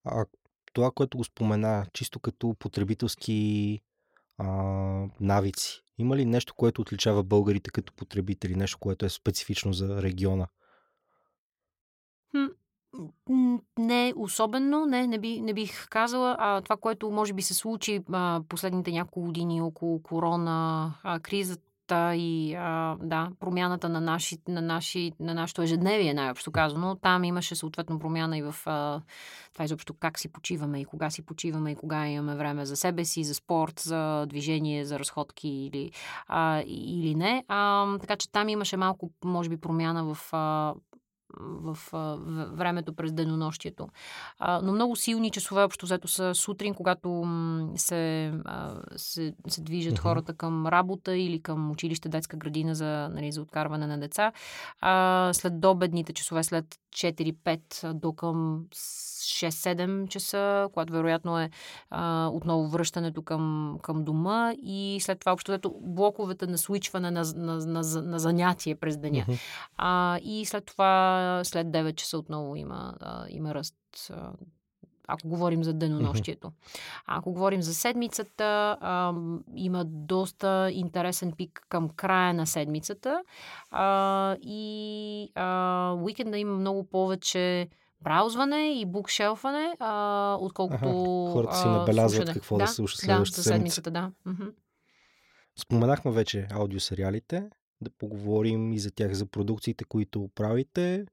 А 0.05 0.25
това, 0.73 0.91
което 0.91 1.17
го 1.19 1.25
спомена, 1.25 1.87
чисто 1.93 2.21
като 2.21 2.55
потребителски 2.59 3.81
а, 4.39 4.47
навици, 5.21 5.83
има 5.99 6.17
ли 6.17 6.25
нещо, 6.25 6.55
което 6.55 6.81
отличава 6.83 7.23
българите 7.23 7.71
като 7.71 7.93
потребители, 7.93 8.55
нещо, 8.55 8.79
което 8.79 9.07
е 9.07 9.09
специфично 9.09 9.73
за 9.73 10.03
региона? 10.03 10.47
Не 13.79 14.13
особено, 14.17 14.87
не, 14.87 15.07
не, 15.07 15.19
би, 15.19 15.41
не 15.41 15.55
бих 15.55 15.89
казала. 15.89 16.37
А, 16.39 16.61
това, 16.61 16.77
което 16.77 17.11
може 17.11 17.33
би 17.33 17.43
се 17.43 17.55
случи 17.55 18.01
а, 18.13 18.41
последните 18.49 18.93
няколко 18.93 19.21
години 19.21 19.63
около 19.63 20.03
корона, 20.03 20.95
а, 21.03 21.21
кризата 21.21 22.15
и 22.17 22.55
а, 22.55 22.97
да, 23.03 23.31
промяната 23.41 23.89
на, 23.89 24.01
наши, 24.01 24.39
на, 24.49 24.61
наши, 24.61 25.13
на 25.21 25.35
нашето 25.35 25.63
ежедневие, 25.63 26.15
най-общо 26.15 26.53
казано. 26.53 26.95
Там 26.95 27.25
имаше 27.25 27.55
съответно 27.55 27.99
промяна 27.99 28.39
и 28.39 28.43
в 28.43 28.55
а, 28.67 29.01
това 29.53 29.65
изобщо 29.65 29.95
как 29.95 30.19
си 30.19 30.29
почиваме 30.29 30.81
и 30.81 30.85
кога 30.85 31.11
си 31.11 31.23
почиваме 31.23 31.71
и 31.71 31.77
кога 31.77 32.07
имаме 32.07 32.37
време 32.37 32.67
за 32.67 32.77
себе 32.77 33.05
си, 33.05 33.25
за 33.25 33.35
спорт, 33.35 33.81
за 33.81 34.27
движение, 34.27 34.85
за 34.85 34.99
разходки 34.99 35.49
или, 35.49 35.93
а, 36.27 36.63
или 36.67 37.15
не. 37.15 37.45
А, 37.49 37.99
така 37.99 38.17
че 38.17 38.33
там 38.33 38.49
имаше 38.49 38.77
малко, 38.77 39.11
може 39.25 39.49
би, 39.49 39.57
промяна 39.57 40.15
в 40.15 40.33
а, 40.33 40.75
в, 41.41 41.79
в 41.93 42.19
времето 42.53 42.93
през 42.93 43.13
денонощието. 43.13 43.89
А, 44.39 44.61
но 44.63 44.73
много 44.73 44.97
силни 44.97 45.31
часове 45.31 45.63
общо 45.63 45.87
взето 45.87 46.09
са 46.09 46.35
сутрин, 46.35 46.75
когато 46.75 47.25
се, 47.77 48.33
а, 48.45 48.75
се, 48.97 49.35
се 49.49 49.63
движат 49.63 49.95
mm-hmm. 49.95 50.03
хората 50.03 50.35
към 50.35 50.67
работа 50.67 51.17
или 51.17 51.43
към 51.43 51.71
училище, 51.71 52.09
детска 52.09 52.37
градина 52.37 52.75
за, 52.75 53.09
нали, 53.13 53.33
за 53.33 53.43
откарване 53.43 53.87
на 53.87 53.99
деца. 53.99 54.33
А, 54.81 55.31
след 55.33 55.61
добедните 55.61 56.13
часове, 56.13 56.43
след 56.43 56.79
4-5 56.95 57.93
до 57.93 58.13
към 58.13 58.65
6-7 58.73 60.09
часа, 60.09 60.69
когато 60.73 60.93
вероятно 60.93 61.39
е 61.39 61.51
а, 61.91 62.29
отново 62.33 62.69
връщането 62.69 63.23
към, 63.23 63.77
към 63.83 64.05
дома 64.05 64.53
и 64.63 64.99
след 65.01 65.21
това 65.21 65.33
общо 65.33 65.53
взето 65.53 65.75
блоковете 65.81 66.47
на 66.47 66.59
свичване 66.59 67.11
на, 67.11 67.25
на, 67.37 67.55
на, 67.57 68.03
на, 68.03 68.19
занятие 68.19 68.75
през 68.75 68.97
деня. 68.97 69.25
Mm-hmm. 69.29 69.39
А, 69.77 70.19
и 70.23 70.45
след 70.47 70.65
това 70.65 71.21
след 71.45 71.67
9 71.67 71.95
часа 71.95 72.19
отново 72.19 72.57
има, 72.57 72.95
а, 73.01 73.27
има 73.29 73.55
ръст. 73.55 73.77
А, 74.11 74.33
ако 75.07 75.29
говорим 75.29 75.65
за 75.65 75.73
денонощието. 75.73 76.53
А 77.07 77.19
ако 77.19 77.33
говорим 77.33 77.63
за 77.63 77.75
седмицата, 77.75 78.77
а, 78.81 79.15
има 79.57 79.85
доста 79.85 80.71
интересен 80.73 81.33
пик 81.33 81.67
към 81.69 81.89
края 81.89 82.35
на 82.35 82.47
седмицата 82.47 83.23
а, 83.71 84.37
и 84.43 85.33
а, 85.35 85.97
уикенда 86.03 86.39
има 86.39 86.57
много 86.57 86.85
повече 86.85 87.69
браузване 88.01 88.81
и 88.81 88.87
букшелфане, 88.87 89.77
а, 89.81 90.37
отколкото 90.41 90.85
ага, 90.85 91.33
Хората 91.33 91.57
си 91.57 91.69
набелязват 91.69 92.33
какво 92.33 92.59
да, 92.59 92.65
да 92.65 92.69
слушат 92.71 93.01
следващата 93.01 93.41
да, 93.41 93.43
седмицата. 93.43 93.91
Да, 93.91 94.11
Споменахме 95.57 96.11
вече 96.11 96.47
аудиосериалите, 96.51 97.49
да 97.81 97.91
поговорим 97.91 98.73
и 98.73 98.79
за 98.79 98.91
тях, 98.91 99.13
за 99.13 99.27
продукциите, 99.27 99.85
които 99.85 100.31
правите. 100.35 101.07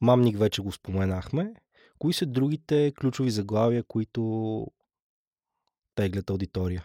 Мамник 0.00 0.38
вече 0.38 0.62
го 0.62 0.72
споменахме. 0.72 1.54
Кои 1.98 2.12
са 2.12 2.26
другите 2.26 2.92
ключови 3.00 3.30
заглавия, 3.30 3.82
които 3.82 4.66
теглят 5.94 6.30
аудитория? 6.30 6.84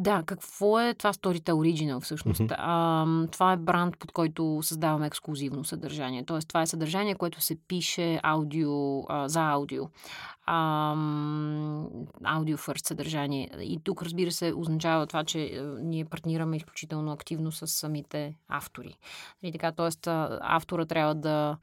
Да, 0.00 0.22
какво 0.26 0.80
е 0.80 0.94
това 0.94 1.12
Storytel 1.12 1.52
Original 1.52 2.00
всъщност? 2.00 2.40
Mm-hmm. 2.40 2.54
А, 2.58 3.26
това 3.30 3.52
е 3.52 3.56
бранд, 3.56 3.98
под 3.98 4.12
който 4.12 4.60
създаваме 4.62 5.06
ексклюзивно 5.06 5.64
съдържание. 5.64 6.24
Тоест, 6.24 6.48
това 6.48 6.62
е 6.62 6.66
съдържание, 6.66 7.14
което 7.14 7.40
се 7.40 7.56
пише 7.68 8.20
аудио, 8.22 9.02
а, 9.08 9.28
за 9.28 9.40
аудио. 9.40 9.84
аудио 12.24 12.56
фърст 12.56 12.86
съдържание. 12.86 13.50
И 13.60 13.80
тук, 13.84 14.02
разбира 14.02 14.32
се, 14.32 14.52
означава 14.56 15.06
това, 15.06 15.24
че 15.24 15.46
а, 15.46 15.62
ние 15.82 16.04
партнираме 16.04 16.56
изключително 16.56 17.12
активно 17.12 17.52
с 17.52 17.66
самите 17.66 18.38
автори. 18.48 18.98
И 19.42 19.52
така, 19.52 19.72
тоест, 19.72 20.06
автора 20.40 20.86
трябва 20.86 21.14
да 21.14 21.56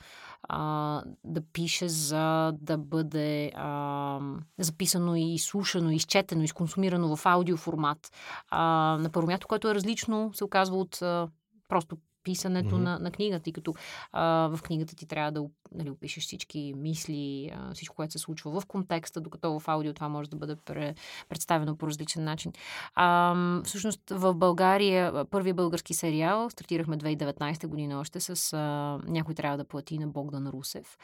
а, 0.49 1.03
да 1.23 1.41
пише, 1.41 1.89
за 1.89 2.53
да 2.61 2.77
бъде 2.77 3.51
а, 3.55 4.19
записано 4.57 5.15
и 5.15 5.39
слушано, 5.39 5.91
изчетено, 5.91 6.43
изконсумирано 6.43 7.15
в 7.15 7.25
аудиоформат. 7.25 8.11
А, 8.49 8.61
на 9.01 9.09
първо 9.09 9.27
място, 9.27 9.47
което 9.47 9.69
е 9.69 9.75
различно, 9.75 10.31
се 10.33 10.43
оказва 10.43 10.77
от 10.77 11.01
а, 11.01 11.27
просто 11.67 11.97
писането 12.25 12.75
mm-hmm. 12.75 12.83
на, 12.83 12.99
на 12.99 13.11
книгата, 13.11 13.43
тъй 13.43 13.53
като 13.53 13.73
а, 14.11 14.47
в 14.47 14.59
книгата 14.63 14.95
ти 14.95 15.05
трябва 15.05 15.31
да 15.31 15.45
нали, 15.75 15.89
опишеш 15.89 16.23
всички 16.23 16.73
мисли, 16.77 17.51
а, 17.55 17.73
всичко, 17.73 17.95
което 17.95 18.11
се 18.11 18.19
случва 18.19 18.61
в 18.61 18.65
контекста, 18.65 19.21
докато 19.21 19.59
в 19.59 19.67
аудио 19.67 19.93
това 19.93 20.09
може 20.09 20.29
да 20.29 20.37
бъде 20.37 20.55
пре, 20.55 20.95
представено 21.29 21.77
по 21.77 21.87
различен 21.87 22.23
начин. 22.23 22.53
А, 22.95 23.35
всъщност 23.63 24.01
в 24.09 24.33
България 24.33 25.25
първия 25.25 25.53
български 25.53 25.93
сериал 25.93 26.49
стартирахме 26.49 26.97
2019 26.97 27.67
година 27.67 27.99
още 27.99 28.19
с 28.19 28.53
а, 28.53 28.99
Някой 29.07 29.35
трябва 29.35 29.57
да 29.57 29.63
плати 29.63 29.99
на 29.99 30.07
Богдан 30.07 30.47
Русев, 30.47 30.97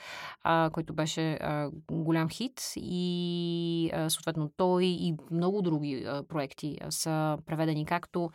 а, 0.44 0.70
който 0.74 0.94
беше 0.94 1.34
а, 1.34 1.70
голям 1.92 2.30
хит 2.30 2.74
и 2.76 3.92
а, 3.94 4.10
съответно 4.10 4.52
той 4.58 4.86
и 4.86 5.16
много 5.32 5.62
други 5.62 6.04
а, 6.08 6.24
проекти 6.24 6.78
а, 6.82 6.92
са 6.92 7.38
преведени 7.46 7.86
както 7.86 8.30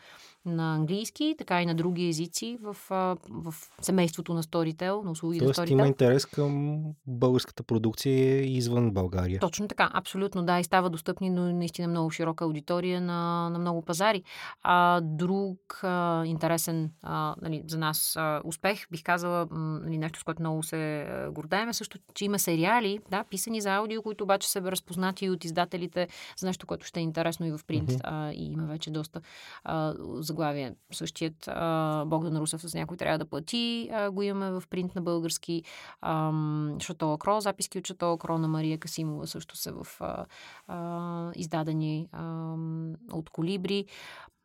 на 0.47 0.75
английски, 0.75 1.35
така 1.39 1.63
и 1.63 1.67
на 1.67 1.75
други 1.75 2.09
езици 2.09 2.59
в, 2.63 2.76
а, 2.91 3.17
в 3.31 3.55
семейството 3.81 4.35
на 4.35 4.43
Storytel, 4.43 5.05
на 5.05 5.11
услугите 5.11 5.45
Тоест 5.45 5.61
Storytel. 5.61 5.71
има 5.71 5.87
интерес 5.87 6.27
към 6.27 6.83
българската 7.07 7.63
продукция 7.63 8.45
извън 8.57 8.91
България. 8.91 9.41
Точно 9.41 9.69
така, 9.69 9.91
абсолютно, 9.95 10.45
да, 10.45 10.61
и 10.61 10.65
става 10.65 10.91
достъпни 10.91 11.31
но 11.31 11.53
наистина 11.53 11.89
много 11.89 12.11
широка 12.11 12.45
аудитория 12.45 13.01
на, 13.01 13.51
на 13.51 13.59
много 13.59 13.83
пазари. 13.83 14.23
А, 14.63 15.01
друг 15.01 15.81
а, 15.83 16.25
интересен 16.27 16.91
а, 17.03 17.35
нали, 17.43 17.63
за 17.67 17.79
нас 17.79 18.17
а, 18.17 18.41
успех, 18.45 18.87
бих 18.91 19.03
казала, 19.03 19.47
нали, 19.51 19.99
нещо 19.99 20.21
с 20.21 20.23
което 20.23 20.43
много 20.43 20.63
се 20.63 21.07
гордаем, 21.31 21.69
е 21.69 21.73
също, 21.73 21.99
че 22.15 22.25
има 22.25 22.39
сериали, 22.39 22.99
да, 23.11 23.25
писани 23.25 23.61
за 23.61 23.75
аудио, 23.75 24.03
които 24.03 24.25
обаче 24.25 24.49
са 24.49 24.63
разпознати 24.63 25.31
от 25.31 25.45
издателите 25.45 26.09
за 26.37 26.47
нещо, 26.47 26.67
което 26.67 26.87
ще 26.87 27.01
е 27.01 27.03
интересно 27.03 27.47
и 27.47 27.53
в 27.53 27.61
принт. 27.67 27.91
Мгм. 27.91 28.01
А, 28.05 28.33
и 28.33 28.53
има 28.53 28.67
вече 28.67 28.91
доста 28.91 29.21
а, 29.65 29.95
заглавие. 30.15 30.75
Същият 30.93 31.49
а, 31.49 32.05
Богдан 32.07 32.37
Русев 32.37 32.61
с 32.69 32.75
някой 32.75 32.97
трябва 32.97 33.19
да 33.19 33.25
плати, 33.25 33.91
а, 33.93 34.11
го 34.11 34.23
имаме 34.23 34.61
в 34.61 34.63
принт 34.71 34.95
на 34.95 35.03
български. 35.03 35.63
Ам, 36.01 36.77
Шато 36.81 37.19
Кро, 37.19 37.41
записки 37.41 37.79
от 37.79 37.87
Шато 37.87 38.19
Кро 38.19 38.39
на 38.39 38.49
Мария 38.49 38.79
Касимова 38.79 39.27
също 39.27 39.57
са 39.57 39.73
в 39.73 40.01
а, 40.01 40.27
а, 40.67 41.33
издадени 41.35 42.09
ам, 42.13 42.95
от 43.13 43.31
Колибри. 43.31 43.87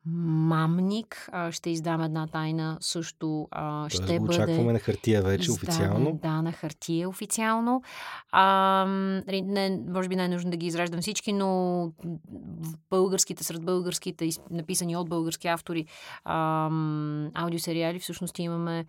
Мамник 0.05 1.29
а, 1.31 1.51
ще 1.51 1.69
издам 1.69 2.01
една 2.01 2.27
тайна 2.27 2.77
също 2.79 3.47
а, 3.51 3.89
Тоест 3.89 4.03
ще 4.03 4.19
го 4.19 4.25
бъде 4.25 4.37
очакваме 4.37 4.73
на 4.73 4.79
хартия 4.79 5.21
вече 5.21 5.51
издаден, 5.51 5.69
официално. 5.69 6.19
Да, 6.21 6.41
на 6.41 6.51
хартия 6.51 7.09
официално. 7.09 7.83
А, 8.31 8.85
нали, 9.27 9.41
не, 9.41 9.79
може 9.87 10.09
би 10.09 10.15
не 10.15 10.25
е 10.25 10.27
нужно 10.27 10.51
да 10.51 10.57
ги 10.57 10.67
изреждам 10.67 11.01
всички, 11.01 11.33
но 11.33 11.91
българските, 12.89 13.43
сред 13.43 13.65
българските, 13.65 14.29
написани 14.51 14.97
от 14.97 15.09
български 15.09 15.47
автори, 15.47 15.85
ам, 16.25 17.31
аудиосериали, 17.33 17.99
всъщност 17.99 18.39
имаме 18.39 18.85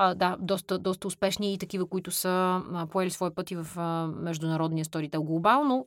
а, 0.00 0.14
да, 0.14 0.36
доста, 0.40 0.78
доста 0.78 1.08
успешни 1.08 1.54
и 1.54 1.58
такива, 1.58 1.86
които 1.86 2.10
са 2.10 2.62
а, 2.72 2.86
поели 2.86 3.10
своя 3.10 3.34
път 3.34 3.50
и 3.50 3.56
в 3.56 3.66
а, 3.76 4.06
международния 4.06 4.84
сторител. 4.84 5.22
Глобално 5.22 5.84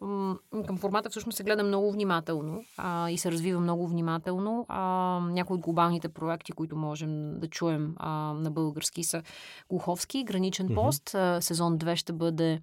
към 0.68 0.78
формата 0.78 1.10
всъщност 1.10 1.36
се 1.36 1.44
гледа 1.44 1.64
много 1.64 1.92
внимателно 1.92 2.64
а, 2.78 3.10
и 3.10 3.18
се 3.18 3.32
развива 3.32 3.60
много 3.60 3.88
внимателно. 3.88 4.66
А, 4.70 4.82
някои 5.20 5.56
от 5.56 5.62
глобалните 5.62 6.10
проекти, 6.10 6.52
които 6.52 6.76
можем 6.76 7.40
да 7.40 7.48
чуем 7.48 7.96
а, 7.98 8.10
на 8.34 8.52
български 8.52 9.04
са 9.04 9.24
Глуховски, 9.70 10.24
Граничен 10.24 10.70
пост. 10.76 11.16
А, 11.16 11.42
сезон 11.42 11.78
2 11.78 11.96
ще 11.96 12.14
бъде 12.14 12.62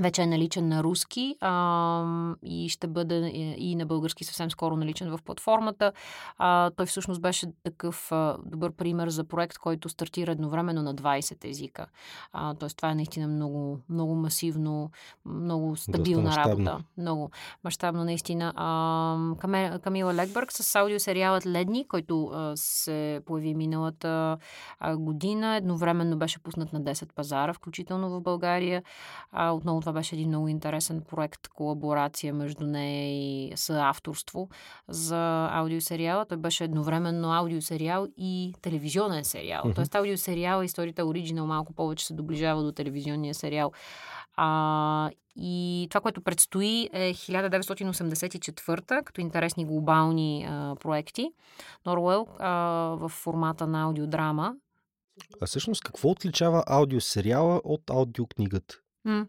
вече 0.00 0.22
е 0.22 0.26
наличен 0.26 0.68
на 0.68 0.82
руски 0.82 1.36
а, 1.40 2.34
и 2.42 2.68
ще 2.68 2.86
бъде 2.86 3.26
е, 3.26 3.56
и 3.58 3.76
на 3.76 3.86
български 3.86 4.24
съвсем 4.24 4.50
скоро 4.50 4.76
наличен 4.76 5.10
в 5.10 5.18
платформата. 5.24 5.92
А, 6.38 6.70
той 6.70 6.86
всъщност 6.86 7.20
беше 7.20 7.46
такъв 7.64 8.12
а, 8.12 8.36
добър 8.44 8.72
пример 8.72 9.08
за 9.08 9.24
проект, 9.24 9.58
който 9.58 9.88
стартира 9.88 10.32
едновременно 10.32 10.82
на 10.82 10.94
20 10.94 11.44
езика. 11.44 11.86
А, 12.32 12.54
тоест 12.54 12.76
това 12.76 12.90
е 12.90 12.94
наистина 12.94 13.28
много, 13.28 13.78
много 13.88 14.14
масивно, 14.14 14.90
много 15.24 15.76
стабилна 15.76 16.24
мащабно. 16.28 16.66
работа. 16.66 16.84
Много 16.98 17.30
мащабно 17.64 18.04
наистина. 18.04 18.52
А, 18.56 19.78
Камила 19.78 20.14
Легбърг 20.14 20.52
с 20.52 20.74
аудиосериалът 20.76 21.46
Ледни, 21.46 21.88
който 21.88 22.26
а, 22.26 22.52
се 22.56 23.20
появи 23.26 23.54
миналата 23.54 24.38
а, 24.80 24.96
година. 24.96 25.56
Едновременно 25.56 26.18
беше 26.18 26.42
пуснат 26.42 26.72
на 26.72 26.82
10 26.82 27.12
пазара, 27.14 27.52
включително 27.52 28.10
в 28.10 28.20
България. 28.20 28.82
А, 29.32 29.50
отново 29.50 29.85
това 29.86 29.92
беше 29.92 30.14
един 30.14 30.28
много 30.28 30.48
интересен 30.48 31.02
проект, 31.08 31.48
колаборация 31.48 32.34
между 32.34 32.66
нея 32.66 33.10
и 33.10 33.52
съавторство 33.56 34.48
за 34.88 35.48
аудиосериала. 35.52 36.26
Той 36.26 36.38
беше 36.38 36.64
едновременно 36.64 37.32
аудиосериал 37.32 38.06
и 38.16 38.54
телевизионен 38.62 39.24
сериал. 39.24 39.62
Мгм. 39.64 39.74
Тоест 39.74 39.94
аудиосериал, 39.94 40.62
историята 40.62 41.06
Оригинал 41.06 41.46
малко 41.46 41.72
повече 41.72 42.06
се 42.06 42.14
доближава 42.14 42.62
до 42.62 42.72
телевизионния 42.72 43.34
сериал. 43.34 43.72
А, 44.36 45.10
и 45.36 45.86
това, 45.90 46.00
което 46.00 46.20
предстои 46.20 46.90
е 46.92 47.14
1984, 47.14 49.04
като 49.04 49.20
интересни 49.20 49.64
глобални 49.64 50.46
а, 50.48 50.74
проекти. 50.80 51.30
Норвел 51.86 52.26
а, 52.38 52.50
в 53.00 53.08
формата 53.08 53.66
на 53.66 53.82
аудиодрама. 53.82 54.54
А 55.40 55.46
всъщност 55.46 55.84
какво 55.84 56.08
отличава 56.08 56.64
аудиосериала 56.66 57.60
от 57.64 57.90
аудиокнигата? 57.90 58.74
М. 59.04 59.26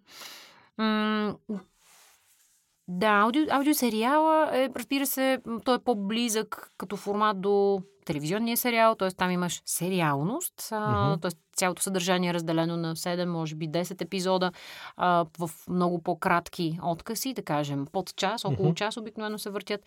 Да, 2.88 3.08
аудио, 3.08 3.44
аудиосериала 3.50 4.50
е, 4.54 4.70
разбира 4.76 5.06
се, 5.06 5.40
той 5.66 5.76
е 5.76 5.80
по-близък 5.80 6.72
като 6.78 6.98
формат 6.98 7.42
до 7.42 7.82
телевизионния 8.06 8.58
сериал, 8.58 8.96
т.е. 8.96 9.12
там 9.12 9.32
имаш 9.32 9.62
сериалност, 9.66 10.68
а, 10.72 11.18
т.е. 11.18 11.32
цялото 11.56 11.82
съдържание 11.82 12.30
е 12.30 12.34
разделено 12.34 12.78
на 12.78 12.96
7, 12.96 13.26
може 13.26 13.56
би 13.56 13.70
10 13.70 14.02
епизода 14.02 14.52
а, 14.98 15.26
в 15.40 15.50
много 15.70 16.04
по-кратки 16.04 16.80
откъси, 16.84 17.34
да 17.34 17.44
кажем, 17.44 17.86
под 17.92 18.16
час, 18.16 18.46
около 18.46 18.68
Мгм. 18.68 18.76
час 18.76 18.98
обикновено 18.98 19.40
се 19.40 19.50
въртят. 19.50 19.82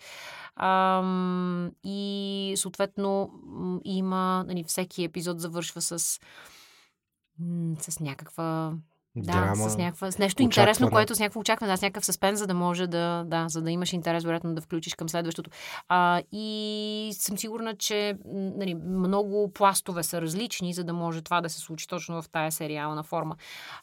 Ам, 0.55 1.71
и 1.83 2.53
съответно 2.57 3.31
има, 3.83 4.45
нали, 4.47 4.63
всеки 4.63 5.03
епизод 5.03 5.39
завършва 5.39 5.81
с, 5.81 6.19
с 7.79 7.99
някаква 7.99 8.73
да, 9.15 9.31
Драма, 9.31 9.69
с, 9.69 9.77
някаква, 9.77 10.11
с 10.11 10.17
нещо 10.17 10.41
интересно, 10.41 10.85
очакване. 10.85 10.91
което 10.91 11.15
с 11.15 11.19
някакво 11.19 11.39
очакване, 11.39 11.73
да, 11.73 11.77
с 11.77 11.81
някакъв 11.81 12.05
съспенс, 12.05 12.39
за 12.39 12.47
да 12.47 12.53
може 12.53 12.87
да, 12.87 13.23
да, 13.27 13.45
за 13.49 13.61
да 13.61 13.71
имаш 13.71 13.93
интерес, 13.93 14.23
вероятно, 14.23 14.55
да 14.55 14.61
включиш 14.61 14.95
към 14.95 15.09
следващото. 15.09 15.49
А, 15.89 16.21
и 16.31 17.11
съм 17.13 17.37
сигурна, 17.37 17.75
че 17.75 18.17
нали, 18.25 18.73
много 18.73 19.51
пластове 19.53 20.03
са 20.03 20.21
различни, 20.21 20.73
за 20.73 20.83
да 20.83 20.93
може 20.93 21.21
това 21.21 21.41
да 21.41 21.49
се 21.49 21.59
случи 21.59 21.87
точно 21.87 22.21
в 22.21 22.29
тая 22.29 22.51
сериална 22.51 23.03
форма. 23.03 23.35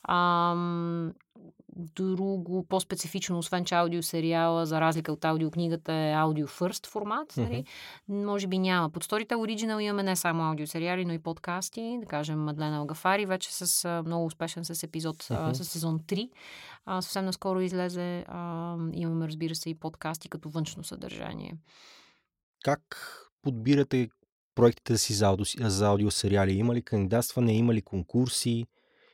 Ам, 0.08 1.12
друго, 1.78 2.66
по-специфично, 2.68 3.38
освен 3.38 3.64
че 3.64 3.74
аудиосериала, 3.74 4.66
за 4.66 4.80
разлика 4.80 5.12
от 5.12 5.24
аудиокнигата, 5.24 5.92
е 5.92 6.12
аудио 6.12 6.46
first 6.46 6.86
формат. 6.86 7.36
Нали? 7.36 7.64
Може 8.08 8.46
би 8.46 8.58
няма. 8.58 8.90
Под 8.90 9.04
Storytel 9.04 9.34
Original 9.34 9.80
имаме 9.80 10.02
не 10.02 10.16
само 10.16 10.42
аудиосериали, 10.42 11.04
но 11.04 11.12
и 11.12 11.18
подкасти. 11.18 11.98
Да 12.00 12.06
кажем, 12.06 12.38
Мадлена 12.44 12.76
Алгафари 12.76 13.26
вече 13.26 13.54
с 13.54 14.02
много 14.06 14.26
успешен 14.26 14.64
с 14.64 14.82
епизод, 14.82 15.26
Мгм. 15.30 15.54
с 15.54 15.64
сезон 15.64 16.00
3. 16.00 16.30
А, 16.86 17.02
съвсем 17.02 17.24
наскоро 17.24 17.60
излезе. 17.60 18.24
А, 18.28 18.76
имаме, 18.92 19.26
разбира 19.28 19.54
се, 19.54 19.70
и 19.70 19.74
подкасти 19.74 20.28
като 20.28 20.48
външно 20.48 20.84
съдържание. 20.84 21.54
Как 22.64 22.80
подбирате 23.42 24.08
проектите 24.54 24.98
си 24.98 25.12
за, 25.12 25.26
аудио, 25.26 25.44
за 25.58 25.86
аудиосериали? 25.86 26.52
Има 26.52 26.74
ли 26.74 26.82
кандидатстване, 26.82 27.52
има 27.52 27.74
ли 27.74 27.82
конкурси? 27.82 28.66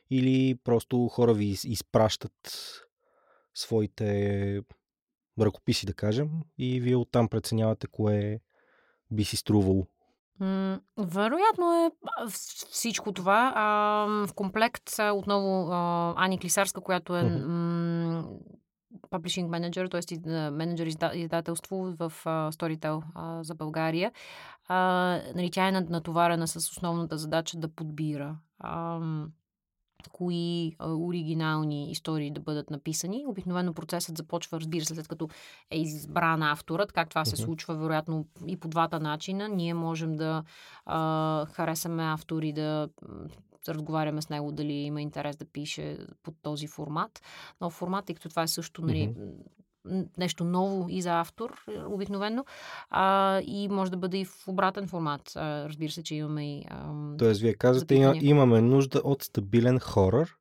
Или 0.09 0.55
просто 0.63 1.07
хора 1.07 1.33
ви 1.33 1.45
из- 1.45 1.63
изпращат 1.63 2.31
своите 3.53 4.61
ръкописи, 5.41 5.85
да 5.85 5.93
кажем, 5.93 6.29
и 6.57 6.79
вие 6.79 6.95
оттам 6.95 7.27
преценявате 7.27 7.87
кое 7.87 8.39
би 9.11 9.23
си 9.25 9.37
струвало? 9.37 9.87
М, 10.39 10.79
Вероятно 10.97 11.73
е 11.85 11.91
всичко 12.71 13.11
това. 13.11 13.53
А, 13.55 13.65
в 14.27 14.33
комплект 14.33 14.83
отново 15.13 15.71
а, 15.71 16.13
Ани 16.17 16.39
Клисарска, 16.39 16.81
която 16.81 17.15
е 17.15 17.23
м, 17.23 18.29
паблишинг 19.09 19.49
менеджер, 19.49 19.87
т.е. 19.87 20.29
менеджер 20.51 20.85
изда, 20.87 21.11
издателство 21.15 21.95
в 21.99 22.13
а, 22.25 22.51
Storytel 22.51 23.03
а, 23.15 23.43
за 23.43 23.55
България. 23.55 24.11
А, 24.67 24.77
нали, 25.35 25.51
тя 25.51 25.67
е 25.67 25.71
натоварена 25.71 26.47
с 26.47 26.55
основната 26.55 27.17
задача 27.17 27.57
да 27.57 27.67
подбира 27.67 28.37
а, 28.59 28.99
кои 30.11 30.75
а, 30.79 30.93
оригинални 30.93 31.91
истории 31.91 32.31
да 32.31 32.41
бъдат 32.41 32.69
написани. 32.69 33.25
Обикновено 33.27 33.73
процесът 33.73 34.17
започва, 34.17 34.59
разбира 34.59 34.85
се, 34.85 34.95
след 34.95 35.07
като 35.07 35.29
е 35.71 35.79
избран 35.79 36.43
авторът, 36.43 36.91
как 36.91 37.09
това 37.09 37.25
се 37.25 37.35
случва, 37.35 37.75
вероятно 37.75 38.25
и 38.47 38.57
по 38.57 38.67
двата 38.67 38.99
начина. 38.99 39.49
Ние 39.49 39.73
можем 39.73 40.15
да 40.15 40.43
а, 40.85 41.45
харесаме 41.45 42.03
автори, 42.03 42.53
да 42.53 42.89
разговаряме 43.67 44.21
с 44.21 44.29
него 44.29 44.51
дали 44.51 44.73
има 44.73 45.01
интерес 45.01 45.35
да 45.35 45.45
пише 45.45 45.97
под 46.23 46.35
този 46.41 46.67
формат. 46.67 47.21
Но 47.61 47.69
формат, 47.69 48.05
тъй 48.05 48.15
като 48.15 48.29
това 48.29 48.43
е 48.43 48.47
също 48.47 48.81
нали, 48.81 49.07
Мгм. 49.07 49.21
Нещо 50.17 50.43
ново 50.43 50.85
и 50.89 51.01
за 51.01 51.19
автор, 51.19 51.63
е, 51.69 51.85
обикновено, 51.85 52.45
а, 52.89 53.39
и 53.41 53.67
може 53.67 53.91
да 53.91 53.97
бъде 53.97 54.17
и 54.17 54.25
в 54.25 54.47
обратен 54.47 54.87
формат. 54.87 55.31
А, 55.35 55.69
разбира 55.69 55.91
се, 55.91 56.03
че 56.03 56.15
имаме 56.15 56.57
и... 56.57 56.65
ам, 56.69 57.15
Тоест, 57.19 57.41
вие 57.41 57.53
казвате, 57.53 57.95
има, 57.95 58.05
запитвания. 58.05 58.29
имаме 58.29 58.61
нужда 58.61 59.01
от 59.03 59.23
стабилен 59.23 59.79
хорър, 59.79 60.35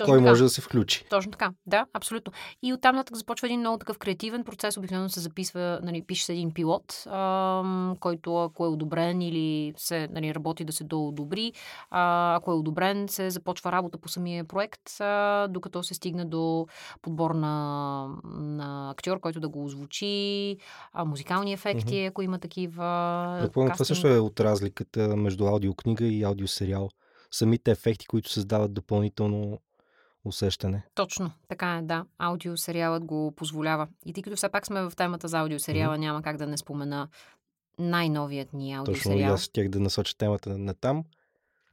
точно 0.00 0.12
кой 0.12 0.18
така. 0.18 0.30
може 0.30 0.42
да 0.42 0.48
се 0.48 0.60
включи. 0.60 1.04
Точно 1.10 1.32
така, 1.32 1.52
да, 1.66 1.86
абсолютно. 1.94 2.32
И 2.62 2.72
оттам 2.72 2.96
нататък 2.96 3.16
започва 3.16 3.48
един 3.48 3.60
много 3.60 3.78
такъв 3.78 3.98
креативен 3.98 4.44
процес. 4.44 4.76
Обикновено 4.76 5.08
се 5.08 5.20
записва, 5.20 5.80
нали, 5.82 6.02
пише 6.02 6.24
се 6.24 6.32
един 6.32 6.54
пилот, 6.54 7.04
ам, 7.06 7.96
който 8.00 8.36
ако 8.36 8.64
е 8.64 8.68
одобрен 8.68 9.22
или 9.22 9.72
се 9.76 10.08
нали, 10.12 10.34
работи 10.34 10.64
да 10.64 10.72
се 10.72 10.84
доодобри, 10.84 11.52
а, 11.90 12.34
ако 12.34 12.50
е 12.50 12.54
одобрен, 12.54 13.08
се 13.08 13.30
започва 13.30 13.72
работа 13.72 13.98
по 13.98 14.08
самия 14.08 14.44
проект, 14.44 15.00
а, 15.00 15.48
докато 15.48 15.82
се 15.82 15.94
стигне 15.94 16.24
до 16.24 16.66
подбор 17.02 17.30
на, 17.30 18.06
на 18.34 18.90
актьор, 18.90 19.20
който 19.20 19.40
да 19.40 19.48
го 19.48 19.64
озвучи, 19.64 20.56
а, 20.92 21.04
музикални 21.04 21.52
ефекти, 21.52 21.94
mm-hmm. 21.94 22.08
ако 22.08 22.22
има 22.22 22.38
такива. 22.38 23.38
Предполагам, 23.40 23.72
това 23.72 23.84
също 23.84 24.08
е 24.08 24.18
от 24.18 24.40
разликата 24.40 25.16
между 25.16 25.46
аудиокнига 25.46 26.04
и 26.06 26.22
аудиосериал. 26.22 26.88
Самите 27.30 27.70
ефекти, 27.70 28.06
които 28.06 28.30
създават 28.30 28.74
допълнително 28.74 29.58
усещане. 30.24 30.82
Точно, 30.94 31.32
така 31.48 31.76
е, 31.76 31.82
да. 31.82 32.04
Аудиосериалът 32.18 33.04
го 33.04 33.32
позволява. 33.36 33.88
И 34.06 34.12
тъй 34.12 34.22
като 34.22 34.36
все 34.36 34.48
пак 34.48 34.66
сме 34.66 34.82
в 34.82 34.92
темата 34.96 35.28
за 35.28 35.38
аудиосериала, 35.38 35.96
mm-hmm. 35.96 36.00
няма 36.00 36.22
как 36.22 36.36
да 36.36 36.46
не 36.46 36.56
спомена 36.56 37.08
най-новият 37.78 38.52
ни 38.52 38.72
аудиосериал. 38.72 39.18
Точно, 39.18 39.34
аз 39.34 39.48
тях 39.48 39.68
да 39.68 39.80
насоча 39.80 40.16
темата 40.16 40.58
на 40.58 40.74
там. 40.74 41.04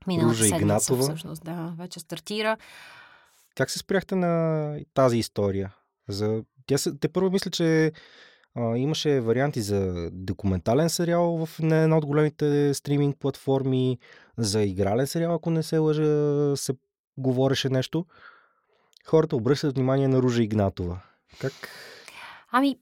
Миналата 0.07 0.29
Ружа 0.29 0.43
седмица, 0.43 0.61
Игнатова. 0.61 1.03
всъщност, 1.03 1.43
да, 1.43 1.73
вече 1.77 1.99
стартира. 1.99 2.57
Как 3.55 3.71
се 3.71 3.79
спряхте 3.79 4.15
на 4.15 4.79
тази 4.93 5.17
история? 5.17 5.75
За... 6.07 6.43
Тя 6.65 6.77
се... 6.77 6.97
Те 6.97 7.09
първо 7.09 7.31
мисля, 7.31 7.51
че 7.51 7.91
а, 8.55 8.77
имаше 8.77 9.21
варианти 9.21 9.61
за 9.61 10.09
документален 10.13 10.89
сериал 10.89 11.45
в 11.45 11.59
една 11.59 11.97
от 11.97 12.05
големите 12.05 12.73
стриминг 12.73 13.17
платформи, 13.19 13.97
за 14.37 14.61
игрален 14.61 15.07
сериал, 15.07 15.33
ако 15.33 15.49
не 15.49 15.63
се 15.63 15.77
лъжа, 15.77 16.53
се 16.55 16.73
говореше 17.17 17.69
нещо. 17.69 18.05
Хората 19.09 19.35
обръщат 19.35 19.75
внимание 19.75 20.07
на 20.07 20.21
Ружа 20.21 20.43
Игнатова. 20.43 20.99
Как 21.39 21.53
Ами, 22.51 22.77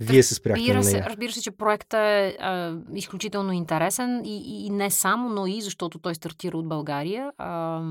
вие 0.00 0.22
се 0.22 0.34
спряхте 0.34 0.74
разбира 0.74 0.84
се, 0.84 1.02
разбира 1.02 1.32
се, 1.32 1.42
че 1.42 1.50
проектът 1.50 1.94
е 1.94 2.36
а, 2.40 2.76
изключително 2.94 3.52
интересен 3.52 4.22
и, 4.24 4.66
и 4.66 4.70
не 4.70 4.90
само, 4.90 5.28
но 5.28 5.46
и 5.46 5.60
защото 5.60 5.98
той 5.98 6.14
стартира 6.14 6.58
от 6.58 6.68
България. 6.68 7.32
А, 7.38 7.82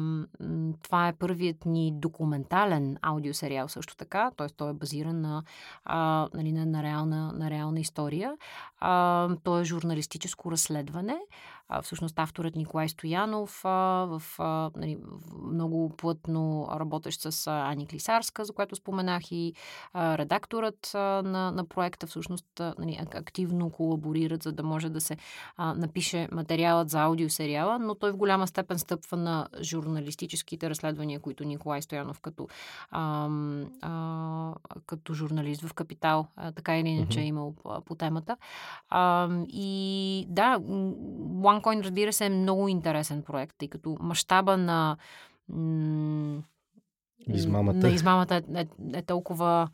това 0.83 1.07
е 1.07 1.13
първият 1.13 1.65
ни 1.65 1.93
документален 1.95 2.97
аудиосериал 3.01 3.67
също 3.67 3.95
така, 3.95 4.31
т.е. 4.37 4.47
той 4.47 4.69
е 4.69 4.73
базиран 4.73 5.21
на, 5.21 5.43
а, 5.85 6.27
нали, 6.33 6.51
на, 6.51 6.65
на, 6.65 6.83
реална, 6.83 7.33
на 7.33 7.49
реална 7.49 7.79
история. 7.79 8.33
А, 8.79 9.29
то 9.43 9.59
е 9.59 9.63
журналистическо 9.63 10.51
разследване. 10.51 11.17
А, 11.69 11.81
всъщност 11.81 12.19
авторът 12.19 12.55
Николай 12.55 12.89
Стоянов, 12.89 13.65
а, 13.65 13.69
в, 14.05 14.23
а, 14.39 14.71
нали, 14.75 14.97
много 15.43 15.89
плътно 15.89 16.67
работещ 16.79 17.21
с 17.21 17.47
Ани 17.47 17.87
Клисарска, 17.87 18.45
за 18.45 18.53
което 18.53 18.75
споменах 18.75 19.31
и 19.31 19.53
а, 19.93 20.17
редакторът 20.17 20.91
а, 20.93 20.99
на, 21.25 21.51
на 21.51 21.65
проекта 21.65 22.07
всъщност 22.07 22.59
а, 22.59 22.75
нали, 22.79 22.99
активно 23.13 23.69
колаборират, 23.69 24.43
за 24.43 24.51
да 24.51 24.63
може 24.63 24.89
да 24.89 25.01
се 25.01 25.17
а, 25.57 25.73
напише 25.73 26.27
материалът 26.31 26.89
за 26.89 26.99
аудиосериала, 27.01 27.79
но 27.79 27.95
той 27.95 28.11
в 28.11 28.17
голяма 28.17 28.47
степен 28.47 28.79
стъпва 28.79 29.17
на 29.17 29.47
журналистическите 29.61 30.69
разследвания, 30.69 31.19
които 31.19 31.43
Николай 31.43 31.81
Стоянов 31.81 32.19
като, 32.19 32.47
а, 32.91 33.29
а, 33.81 34.53
като 34.85 35.13
журналист 35.13 35.61
в 35.61 35.73
Капитал, 35.73 36.27
а, 36.35 36.51
така 36.51 36.77
или 36.77 36.89
иначе 36.89 37.19
mm-hmm. 37.19 37.23
е 37.23 37.27
имал 37.27 37.55
по, 37.63 37.81
по 37.81 37.95
темата. 37.95 38.37
А, 38.89 39.29
и 39.47 40.25
да, 40.29 40.59
OneCoin, 41.59 41.83
разбира 41.83 42.13
се, 42.13 42.25
е 42.25 42.29
много 42.29 42.67
интересен 42.67 43.21
проект, 43.21 43.55
тъй 43.57 43.67
като 43.67 43.97
мащаба 43.99 44.57
на 44.57 44.97
измамата, 47.27 47.77
на 47.77 47.89
измамата 47.89 48.35
е, 48.35 48.59
е, 48.59 48.65
е 48.93 49.01
толкова 49.01 49.67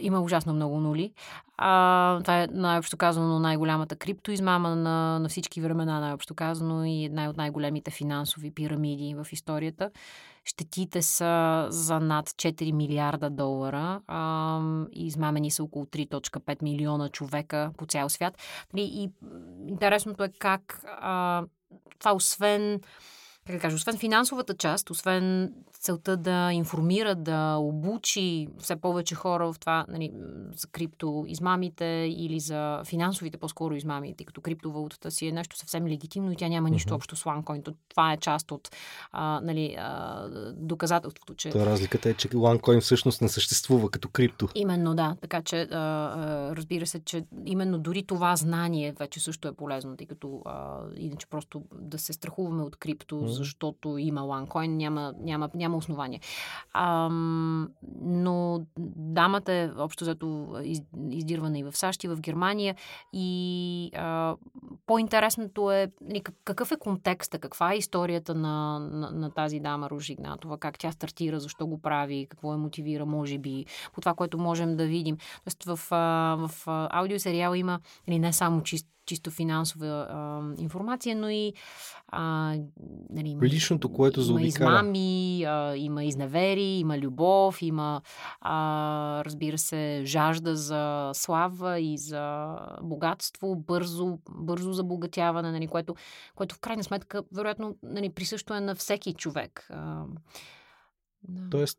има 0.00 0.20
ужасно 0.20 0.52
много 0.52 0.80
нули. 0.80 1.12
А, 1.56 2.20
това 2.20 2.42
е 2.42 2.48
най-общо 2.50 2.96
казано 2.96 3.38
най-голямата 3.38 3.96
криптоизмама 3.96 4.76
на, 4.76 5.18
на 5.18 5.28
всички 5.28 5.60
времена, 5.60 6.00
най-общо 6.00 6.34
казано 6.34 6.84
и 6.84 7.04
една 7.04 7.30
от 7.30 7.36
най-големите 7.36 7.90
финансови 7.90 8.50
пирамиди 8.50 9.14
в 9.14 9.26
историята. 9.32 9.90
Щетите 10.44 11.02
са 11.02 11.66
за 11.70 12.00
над 12.00 12.28
4 12.28 12.72
милиарда 12.72 13.30
долара 13.30 14.00
а, 14.06 14.60
измамени 14.92 15.50
са 15.50 15.64
около 15.64 15.84
3.5 15.84 16.62
милиона 16.62 17.08
човека 17.08 17.70
по 17.76 17.86
цял 17.86 18.08
свят. 18.08 18.38
Нали, 18.74 18.84
и 18.84 19.10
интересното 19.68 20.24
е 20.24 20.32
как 20.38 20.84
а, 20.86 21.44
това 21.98 22.14
освен 22.14 22.80
как 23.46 23.56
да 23.56 23.62
кажа, 23.62 23.76
освен 23.76 23.98
финансовата 23.98 24.54
част, 24.54 24.90
освен 24.90 25.52
целта 25.80 26.16
да 26.16 26.52
информира, 26.52 27.14
да 27.14 27.56
обучи 27.56 28.48
все 28.58 28.76
повече 28.76 29.14
хора 29.14 29.52
в 29.52 29.58
това 29.58 29.86
нали, 29.88 30.12
за 30.56 30.66
криптоизмамите 30.66 31.84
или 32.16 32.40
за 32.40 32.82
финансовите 32.84 33.38
по-скоро 33.38 33.74
измами, 33.74 34.14
тъй 34.16 34.26
като 34.26 34.40
криптовалутата 34.40 35.10
си 35.10 35.26
е 35.26 35.32
нещо 35.32 35.56
съвсем 35.56 35.86
легитимно 35.86 36.32
и 36.32 36.36
тя 36.36 36.48
няма 36.48 36.70
нищо 36.70 36.90
mm-hmm. 36.90 36.94
общо 36.94 37.16
с 37.16 37.24
OneCoin. 37.24 37.74
Това 37.88 38.12
е 38.12 38.16
част 38.16 38.52
от 38.52 38.70
а, 39.12 39.40
нали, 39.40 39.76
а, 39.78 40.28
доказателството, 40.56 41.34
че... 41.34 41.50
Та 41.50 41.66
разликата 41.66 42.10
е, 42.10 42.14
че 42.14 42.28
OneCoin 42.28 42.80
всъщност 42.80 43.22
не 43.22 43.28
съществува 43.28 43.90
като 43.90 44.08
крипто. 44.08 44.48
Именно, 44.54 44.94
да. 44.94 45.16
Така 45.20 45.42
че 45.42 45.62
а, 45.62 46.56
разбира 46.56 46.86
се, 46.86 47.00
че 47.00 47.24
именно 47.46 47.78
дори 47.78 48.02
това 48.02 48.36
знание 48.36 48.92
вече 48.92 49.20
също 49.20 49.48
е 49.48 49.52
полезно, 49.52 49.96
тъй 49.96 50.06
като 50.06 50.42
а, 50.44 50.78
иначе 50.96 51.26
просто 51.26 51.62
да 51.72 51.98
се 51.98 52.12
страхуваме 52.12 52.62
от 52.62 52.76
крипто, 52.76 53.14
mm-hmm. 53.14 53.26
защото 53.26 53.98
има 53.98 54.20
OneCoin, 54.20 54.66
няма, 54.66 55.14
няма, 55.18 55.50
няма 55.54 55.69
няма 55.70 55.78
основание. 55.78 56.20
А, 56.72 57.08
но 58.02 58.60
дамата 58.96 59.52
е 59.52 59.70
общо 59.78 60.04
зато 60.04 60.56
из, 60.64 60.82
издирвана 61.10 61.58
и 61.58 61.62
в 61.62 61.76
САЩ, 61.76 62.04
и 62.04 62.08
в 62.08 62.20
Германия. 62.20 62.76
И 63.12 63.90
а, 63.96 64.36
по-интересното 64.86 65.70
е 65.70 65.90
нали, 66.00 66.22
какъв 66.44 66.72
е 66.72 66.76
контекста, 66.76 67.38
каква 67.38 67.72
е 67.72 67.76
историята 67.76 68.34
на, 68.34 68.78
на, 68.78 69.10
на 69.10 69.30
тази 69.30 69.60
дама 69.60 69.90
Ружи 69.90 70.12
Игнатова, 70.12 70.58
как 70.58 70.78
тя 70.78 70.92
стартира, 70.92 71.40
защо 71.40 71.66
го 71.66 71.82
прави, 71.82 72.26
какво 72.30 72.54
е 72.54 72.56
мотивира, 72.56 73.06
може 73.06 73.38
би, 73.38 73.66
по 73.94 74.00
това, 74.00 74.14
което 74.14 74.38
можем 74.38 74.76
да 74.76 74.86
видим. 74.86 75.16
Тоест 75.44 75.64
в, 75.64 75.80
в 76.48 76.50
аудиосериала 76.90 77.58
има 77.58 77.80
нали, 78.08 78.18
не 78.18 78.32
само 78.32 78.62
чист 78.62 78.86
чисто 79.10 79.30
финансова 79.30 80.06
а, 80.10 80.40
информация, 80.58 81.16
но 81.16 81.30
и 81.30 81.52
а, 82.08 82.54
нали, 83.10 83.28
има, 83.28 83.42
Личното, 83.42 83.92
което 83.92 84.20
има 84.20 84.42
измами, 84.42 85.44
а, 85.44 85.76
има 85.76 86.04
изневери, 86.04 86.62
има 86.62 86.98
любов, 86.98 87.62
има 87.62 88.02
а, 88.40 89.22
разбира 89.24 89.58
се 89.58 90.02
жажда 90.04 90.56
за 90.56 91.10
слава 91.14 91.80
и 91.80 91.98
за 91.98 92.56
богатство, 92.82 93.56
бързо, 93.56 94.18
бързо 94.30 94.72
забогатяване, 94.72 95.52
нали, 95.52 95.66
което, 95.66 95.94
което 96.34 96.54
в 96.54 96.60
крайна 96.60 96.84
сметка 96.84 97.22
вероятно 97.34 97.76
нали, 97.82 98.10
присъщо 98.10 98.54
е 98.54 98.60
на 98.60 98.74
всеки 98.74 99.14
човек. 99.14 99.66
А, 99.70 100.04
да. 101.28 101.50
Тоест, 101.50 101.78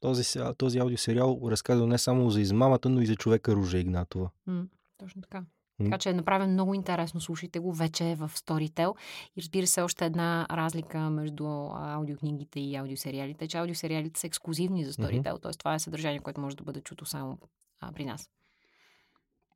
този, 0.00 0.38
този 0.58 0.78
аудиосериал 0.78 1.40
разказва 1.44 1.86
не 1.86 1.98
само 1.98 2.30
за 2.30 2.40
измамата, 2.40 2.88
но 2.88 3.00
и 3.00 3.06
за 3.06 3.16
човека 3.16 3.52
Ружа 3.52 3.78
Игнатова. 3.78 4.30
М, 4.46 4.64
точно 4.98 5.22
така. 5.22 5.44
Така 5.84 5.98
че 5.98 6.10
е 6.10 6.14
направен 6.14 6.52
много 6.52 6.74
интересно. 6.74 7.20
Слушайте 7.20 7.58
го, 7.58 7.72
вече 7.72 8.10
е 8.10 8.14
в 8.14 8.30
Storytel. 8.34 8.94
И 9.36 9.42
разбира 9.42 9.66
се, 9.66 9.82
още 9.82 10.06
една 10.06 10.46
разлика 10.50 10.98
между 10.98 11.46
аудиокнигите 11.74 12.60
и 12.60 12.76
аудиосериалите, 12.76 13.48
че 13.48 13.58
аудиосериалите 13.58 14.20
са 14.20 14.26
ексклюзивни 14.26 14.84
за 14.84 14.92
Storytel. 14.92 15.22
Mm-hmm. 15.22 15.42
Тоест, 15.42 15.58
това 15.58 15.74
е 15.74 15.78
съдържание, 15.78 16.20
което 16.20 16.40
може 16.40 16.56
да 16.56 16.64
бъде 16.64 16.80
чуто 16.80 17.04
само 17.04 17.38
а, 17.80 17.92
при 17.92 18.04
нас. 18.04 18.30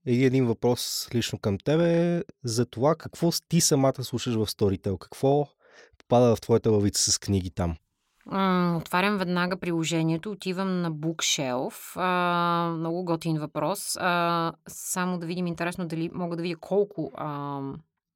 И 0.07 0.25
един 0.25 0.47
въпрос 0.47 1.09
лично 1.15 1.39
към 1.39 1.59
тебе 1.59 2.23
за 2.45 2.67
това 2.67 2.95
какво 2.95 3.31
ти 3.49 3.61
самата 3.61 4.05
слушаш 4.05 4.35
в 4.35 4.47
Storytel. 4.47 4.99
Какво 4.99 5.47
попада 5.99 6.37
в 6.37 6.41
твоята 6.41 6.71
лавица 6.71 7.13
с 7.13 7.19
книги 7.19 7.51
там? 7.51 7.77
А, 8.31 8.75
отварям 8.77 9.19
веднага 9.19 9.57
приложението, 9.57 10.31
отивам 10.31 10.81
на 10.81 10.93
Bookshelf. 10.93 11.97
А, 11.97 12.71
много 12.79 13.05
готин 13.05 13.39
въпрос. 13.39 13.97
А, 14.01 14.53
само 14.69 15.19
да 15.19 15.27
видим 15.27 15.47
интересно 15.47 15.87
дали 15.87 16.11
мога 16.15 16.37
да 16.37 16.43
видя 16.43 16.57
колко. 16.57 17.13
А, 17.15 17.61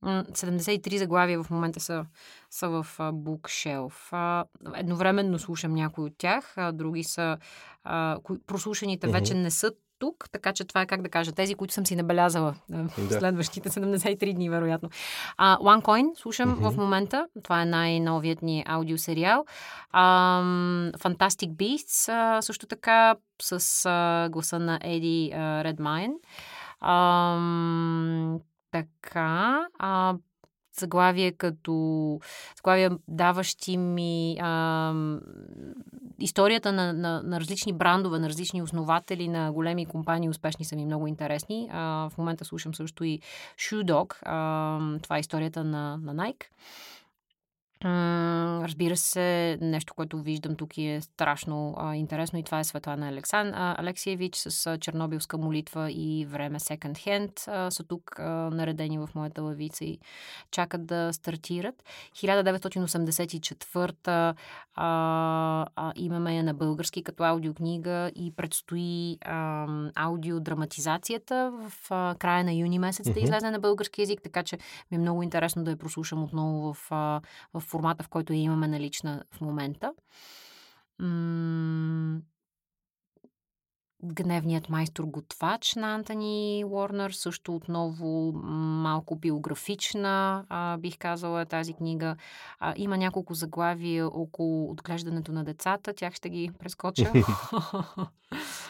73 0.05 0.97
заглавия 0.97 1.43
в 1.43 1.51
момента 1.51 1.81
са, 1.81 2.07
са 2.51 2.69
в 2.69 2.87
Bookshelf. 2.99 4.13
А, 4.13 4.45
едновременно 4.75 5.39
слушам 5.39 5.75
някои 5.75 6.05
от 6.05 6.19
тях, 6.19 6.53
а 6.57 6.73
други 6.73 7.05
са. 7.05 7.39
А, 7.85 8.19
прослушаните 8.47 9.07
вече 9.07 9.35
не 9.35 9.51
са 9.51 9.73
тук, 9.99 10.29
така 10.33 10.53
че 10.53 10.65
това 10.65 10.83
е 10.83 10.87
как 10.87 11.03
да 11.03 11.09
кажа, 11.09 11.33
тези, 11.33 11.55
които 11.55 11.75
съм 11.75 11.87
си 11.87 11.97
набелязала 11.97 12.55
в 12.71 13.09
да. 13.09 13.19
следващите 13.19 13.69
73 13.69 14.35
дни, 14.35 14.51
вероятно. 14.51 14.91
А, 15.37 15.59
OneCoin 15.59 16.15
слушам 16.15 16.57
mm-hmm. 16.57 16.71
в 16.71 16.77
момента, 16.77 17.27
това 17.43 17.63
е 17.63 17.65
най-новият 17.65 18.43
ни 18.43 18.65
аудиосериал. 18.67 19.45
Um, 19.95 20.97
Fantastic 20.97 21.51
Beasts, 21.51 22.13
а, 22.13 22.43
също 22.43 22.67
така 22.67 23.15
с 23.43 23.87
а, 23.87 24.29
гласа 24.31 24.59
на 24.59 24.81
Еди 24.83 25.31
Редмайн. 25.35 26.13
Така, 28.73 29.67
а, 29.79 30.15
заглавие 30.81 31.33
като 31.33 32.21
заглавия 32.57 32.91
даващи 33.09 33.77
ми 33.77 34.37
а, 34.41 34.95
историята 36.19 36.73
на, 36.73 36.93
на, 36.93 37.23
на 37.23 37.41
различни 37.41 37.73
брандове, 37.73 38.19
на 38.19 38.29
различни 38.29 38.63
основатели 38.63 39.29
на 39.29 39.53
големи 39.53 39.87
компании 39.87 40.29
успешни 40.29 40.65
са 40.65 40.77
ми 40.77 40.85
много 40.85 41.07
интересни. 41.07 41.69
А, 41.73 42.09
в 42.11 42.19
момента 42.19 42.45
слушам 42.45 42.75
също 42.75 43.05
и 43.05 43.21
Shoe 43.57 43.85
Dog. 43.85 44.17
А, 44.23 44.99
това 45.03 45.17
е 45.17 45.21
историята 45.21 45.65
на, 45.65 45.97
на 45.97 46.15
Nike. 46.15 46.45
Разбира 47.85 48.97
се, 48.97 49.59
нещо, 49.61 49.95
което 49.95 50.23
виждам 50.23 50.57
тук 50.57 50.79
е 50.79 51.01
страшно 51.01 51.75
а, 51.79 51.97
интересно 51.97 52.39
и 52.39 52.43
това 52.43 52.61
е 52.61 52.65
Светлана 52.65 53.09
Алексан, 53.09 53.55
а, 53.55 53.77
Алексиевич 53.79 54.37
с 54.37 54.67
а, 54.67 54.79
Чернобилска 54.79 55.39
молитва 55.39 55.93
и 55.93 56.27
време 56.31 56.61
Second 56.61 56.93
Hand 56.93 57.49
а, 57.49 57.71
са 57.71 57.85
тук 57.85 58.19
а, 58.19 58.51
наредени 58.53 58.99
в 58.99 59.09
моята 59.15 59.43
лавица 59.43 59.85
и 59.85 59.99
чакат 60.51 60.87
да 60.87 61.13
стартират. 61.13 61.75
1984 62.15 64.35
а, 64.77 65.67
а, 65.77 65.93
имаме 65.97 66.37
я 66.37 66.45
на 66.45 66.55
български 66.55 67.03
като 67.03 67.25
аудиокнига 67.25 68.11
и 68.15 68.33
предстои 68.37 69.19
а, 69.21 69.67
аудиодраматизацията 69.95 71.53
в 71.53 71.73
а, 71.91 72.15
края 72.19 72.45
на 72.45 72.53
юни 72.53 72.79
месец 72.79 73.07
mm-hmm. 73.07 73.15
да 73.15 73.21
излезе 73.21 73.51
на 73.51 73.59
български 73.59 74.01
язик, 74.01 74.21
така 74.23 74.43
че 74.43 74.59
ми 74.91 74.97
е 74.97 75.01
много 75.01 75.23
интересно 75.23 75.65
да 75.65 75.71
я 75.71 75.77
прослушам 75.77 76.25
отново 76.25 76.75
в, 76.75 76.87
а, 76.91 77.21
в 77.55 77.66
формата, 77.67 78.05
в 78.05 78.09
който 78.09 78.33
я 78.33 78.41
имаме 78.41 78.69
налична 78.69 79.25
в 79.33 79.41
момента. 79.41 79.93
М- 80.99 82.21
Гневният 84.05 84.69
майстор 84.69 85.05
готвач 85.05 85.75
на 85.75 85.95
Антони 85.95 86.65
Уорнер, 86.67 87.11
също 87.11 87.57
отново 87.57 88.33
малко 88.83 89.17
биографична, 89.17 90.45
а, 90.49 90.77
бих 90.77 90.99
казала 90.99 91.47
тази 91.47 91.73
книга. 91.73 92.17
А, 92.59 92.75
има 92.77 92.97
няколко 92.97 93.35
заглавия 93.35 94.07
около 94.07 94.71
отглеждането 94.71 95.33
на 95.33 95.45
децата, 95.45 95.95
тях 95.95 96.15
ще 96.15 96.29
ги 96.29 96.51
прескоча. 96.59 97.13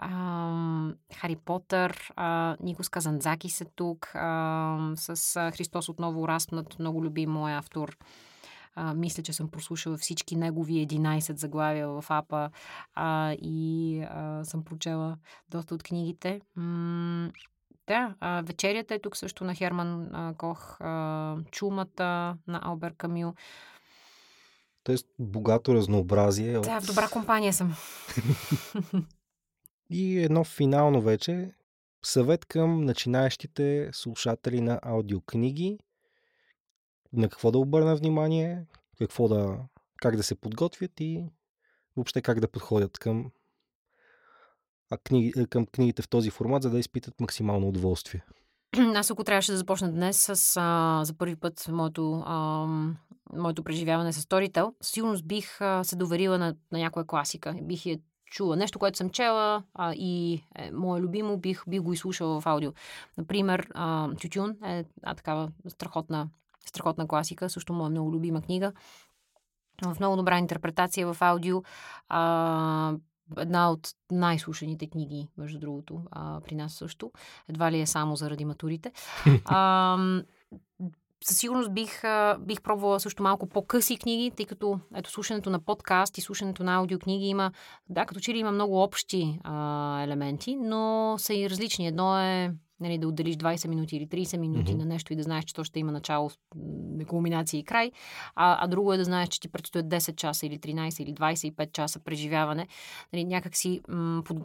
Хари 0.00 1.36
Потър, 1.44 2.12
а, 2.16 2.56
Никос 2.60 2.88
Казанзакис 2.88 3.60
е 3.60 3.64
тук, 3.64 4.10
а, 4.14 4.78
с 4.96 5.36
а, 5.36 5.50
Христос 5.50 5.88
отново 5.88 6.28
разпнат, 6.28 6.78
много 6.78 7.04
любим 7.04 7.30
мой 7.30 7.52
автор. 7.52 7.96
А, 8.74 8.94
мисля, 8.94 9.22
че 9.22 9.32
съм 9.32 9.48
прослушала 9.50 9.96
всички 9.96 10.36
негови 10.36 10.86
11 10.86 11.38
заглавия 11.38 11.88
в 11.88 12.04
АПА 12.08 12.50
а, 12.94 13.32
и 13.32 14.00
а, 14.10 14.44
съм 14.44 14.64
прочела 14.64 15.16
доста 15.48 15.74
от 15.74 15.82
книгите. 15.82 16.40
М- 16.56 17.30
да, 17.86 18.14
а, 18.20 18.42
вечерята 18.42 18.94
е 18.94 18.98
тук 18.98 19.16
също 19.16 19.44
на 19.44 19.54
Херман 19.54 20.14
а, 20.14 20.34
Кох, 20.38 20.80
а, 20.80 21.36
чумата 21.50 22.36
на 22.46 22.60
Албер 22.62 22.94
Камил. 22.94 23.34
Тоест, 24.84 25.06
богато 25.18 25.74
разнообразие. 25.74 26.60
Да, 26.60 26.80
в 26.80 26.86
добра 26.86 27.08
компания 27.08 27.52
съм. 27.52 27.74
И 29.90 30.18
едно 30.18 30.44
финално 30.44 31.00
вече 31.00 31.52
съвет 32.04 32.44
към 32.44 32.84
начинаещите 32.84 33.90
слушатели 33.92 34.60
на 34.60 34.80
аудиокниги. 34.82 35.78
На 37.12 37.28
какво 37.28 37.50
да 37.50 37.58
обърна 37.58 37.96
внимание, 37.96 38.66
какво 38.98 39.28
да, 39.28 39.58
как 39.96 40.16
да 40.16 40.22
се 40.22 40.34
подготвят 40.34 41.00
и 41.00 41.24
въобще 41.96 42.22
как 42.22 42.40
да 42.40 42.48
подходят 42.48 42.98
към, 42.98 43.30
а 44.90 44.98
книги, 44.98 45.46
към 45.50 45.66
книгите 45.66 46.02
в 46.02 46.08
този 46.08 46.30
формат, 46.30 46.62
за 46.62 46.70
да 46.70 46.78
изпитат 46.78 47.20
максимално 47.20 47.68
удоволствие. 47.68 48.24
Аз 48.94 49.10
ако 49.10 49.24
трябваше 49.24 49.52
да 49.52 49.58
започна 49.58 49.92
днес 49.92 50.16
с 50.16 50.56
а, 50.60 51.04
за 51.04 51.14
първи 51.14 51.36
път 51.36 51.68
моето, 51.68 52.22
а, 52.26 52.66
моето 53.32 53.64
преживяване 53.64 54.12
с 54.12 54.22
Storytel, 54.22 54.74
сигурно 54.82 55.18
бих 55.24 55.60
а, 55.60 55.84
се 55.84 55.96
доверила 55.96 56.38
на, 56.38 56.56
на 56.72 56.78
някоя 56.78 57.06
класика. 57.06 57.54
Бих 57.62 57.86
я 57.86 57.98
чула. 58.30 58.56
Нещо, 58.56 58.78
което 58.78 58.98
съм 58.98 59.10
чела 59.10 59.62
а, 59.74 59.94
и 59.94 60.42
е 60.54 60.70
мое 60.70 61.00
любимо, 61.00 61.36
бих, 61.36 61.62
бих 61.68 61.80
го 61.80 61.92
изслушала 61.92 62.40
в 62.40 62.46
аудио. 62.46 62.72
Например, 63.18 63.68
а, 63.74 64.10
Тютюн 64.14 64.56
е 64.64 64.84
а, 65.02 65.14
такава 65.14 65.50
страхотна, 65.68 66.28
страхотна 66.66 67.08
класика, 67.08 67.50
също 67.50 67.72
моя 67.72 67.90
много 67.90 68.12
любима 68.12 68.42
книга. 68.42 68.72
В 69.82 69.96
много 70.00 70.16
добра 70.16 70.38
интерпретация 70.38 71.14
в 71.14 71.22
аудио. 71.22 71.62
А, 72.08 72.94
една 73.38 73.70
от 73.70 73.88
най-слушаните 74.10 74.90
книги, 74.90 75.28
между 75.38 75.58
другото, 75.58 76.02
а, 76.10 76.40
при 76.40 76.54
нас 76.54 76.74
също. 76.74 77.12
Едва 77.48 77.72
ли 77.72 77.80
е 77.80 77.86
само 77.86 78.16
заради 78.16 78.44
матурите. 78.44 78.92
А, 79.44 79.98
със 81.28 81.38
сигурност 81.38 81.72
бих, 81.72 82.02
бих 82.38 82.62
пробвала 82.62 83.00
също 83.00 83.22
малко 83.22 83.46
по-къси 83.46 83.96
книги, 83.96 84.30
тъй 84.36 84.46
като 84.46 84.80
ето 84.94 85.10
слушането 85.10 85.50
на 85.50 85.60
подкаст 85.60 86.18
и 86.18 86.20
слушането 86.20 86.64
на 86.64 86.74
аудиокниги 86.74 87.26
има, 87.26 87.52
да, 87.88 88.06
като 88.06 88.20
че 88.20 88.34
ли 88.34 88.38
има 88.38 88.52
много 88.52 88.82
общи 88.82 89.38
а, 89.44 90.02
елементи, 90.02 90.56
но 90.56 91.14
са 91.18 91.34
и 91.34 91.50
различни. 91.50 91.86
Едно 91.86 92.20
е 92.20 92.54
нали, 92.80 92.98
да 92.98 93.08
отделиш 93.08 93.36
20 93.36 93.68
минути 93.68 93.96
или 93.96 94.08
30 94.08 94.36
минути 94.36 94.72
mm-hmm. 94.72 94.78
на 94.78 94.84
нещо 94.84 95.12
и 95.12 95.16
да 95.16 95.22
знаеш, 95.22 95.44
че 95.44 95.54
то 95.54 95.64
ще 95.64 95.78
има 95.78 95.92
начало, 95.92 96.30
кулминация 97.08 97.58
и 97.58 97.64
край, 97.64 97.90
а, 98.34 98.64
а 98.64 98.66
друго 98.66 98.92
е 98.92 98.96
да 98.96 99.04
знаеш, 99.04 99.28
че 99.28 99.40
ти 99.40 99.48
предстоят 99.48 99.86
10 99.86 100.16
часа 100.16 100.46
или 100.46 100.58
13 100.58 101.02
или 101.02 101.14
25 101.14 101.72
часа 101.72 102.00
преживяване. 102.00 102.68
Нали, 103.12 103.24
някакси 103.24 103.80
м- 103.88 104.22
под, 104.24 104.38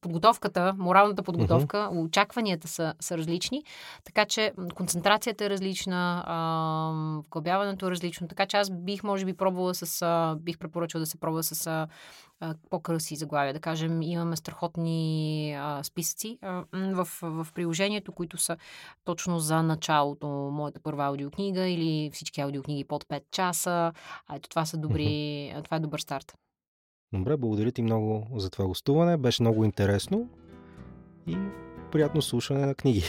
подготовката, 0.00 0.74
моралната 0.78 1.22
подготовка, 1.22 1.76
uh-huh. 1.76 2.04
очакванията 2.04 2.68
са, 2.68 2.94
са 3.00 3.18
различни, 3.18 3.64
така 4.04 4.24
че 4.24 4.52
концентрацията 4.74 5.44
е 5.44 5.50
различна, 5.50 6.24
а, 6.26 7.20
вглъбяването 7.26 7.86
е 7.86 7.90
различно, 7.90 8.28
така 8.28 8.46
че 8.46 8.56
аз 8.56 8.70
бих, 8.70 9.02
може 9.02 9.24
би, 9.24 9.34
пробвала 9.34 9.74
с, 9.74 10.02
а, 10.02 10.36
бих 10.40 10.58
препоръчала 10.58 11.00
да 11.00 11.06
се 11.06 11.20
пробва 11.20 11.42
с 11.42 11.66
а, 11.66 11.86
по-кръси 12.70 13.16
заглавия. 13.16 13.52
Да 13.52 13.60
кажем, 13.60 14.02
имаме 14.02 14.36
страхотни 14.36 15.54
а, 15.58 15.82
списъци 15.84 16.38
а, 16.42 16.64
в, 16.72 17.08
в 17.22 17.46
приложението, 17.54 18.12
които 18.12 18.36
са 18.38 18.56
точно 19.04 19.38
за 19.38 19.62
началото. 19.62 20.26
Моята 20.28 20.80
първа 20.80 21.04
аудиокнига 21.04 21.68
или 21.68 22.10
всички 22.12 22.40
аудиокниги 22.40 22.84
под 22.84 23.04
5 23.04 23.22
часа. 23.30 23.92
А, 24.26 24.36
ето 24.36 24.48
това 24.48 24.64
са 24.64 24.76
добри, 24.76 25.02
uh-huh. 25.02 25.64
това 25.64 25.76
е 25.76 25.80
добър 25.80 25.98
старт. 25.98 26.47
Добре, 27.12 27.36
благодаря 27.36 27.72
ти 27.72 27.82
много 27.82 28.26
за 28.36 28.50
това 28.50 28.66
гостуване. 28.66 29.16
Беше 29.16 29.42
много 29.42 29.64
интересно 29.64 30.28
и 31.26 31.36
приятно 31.92 32.22
слушане 32.22 32.66
на 32.66 32.74
книги. 32.74 33.02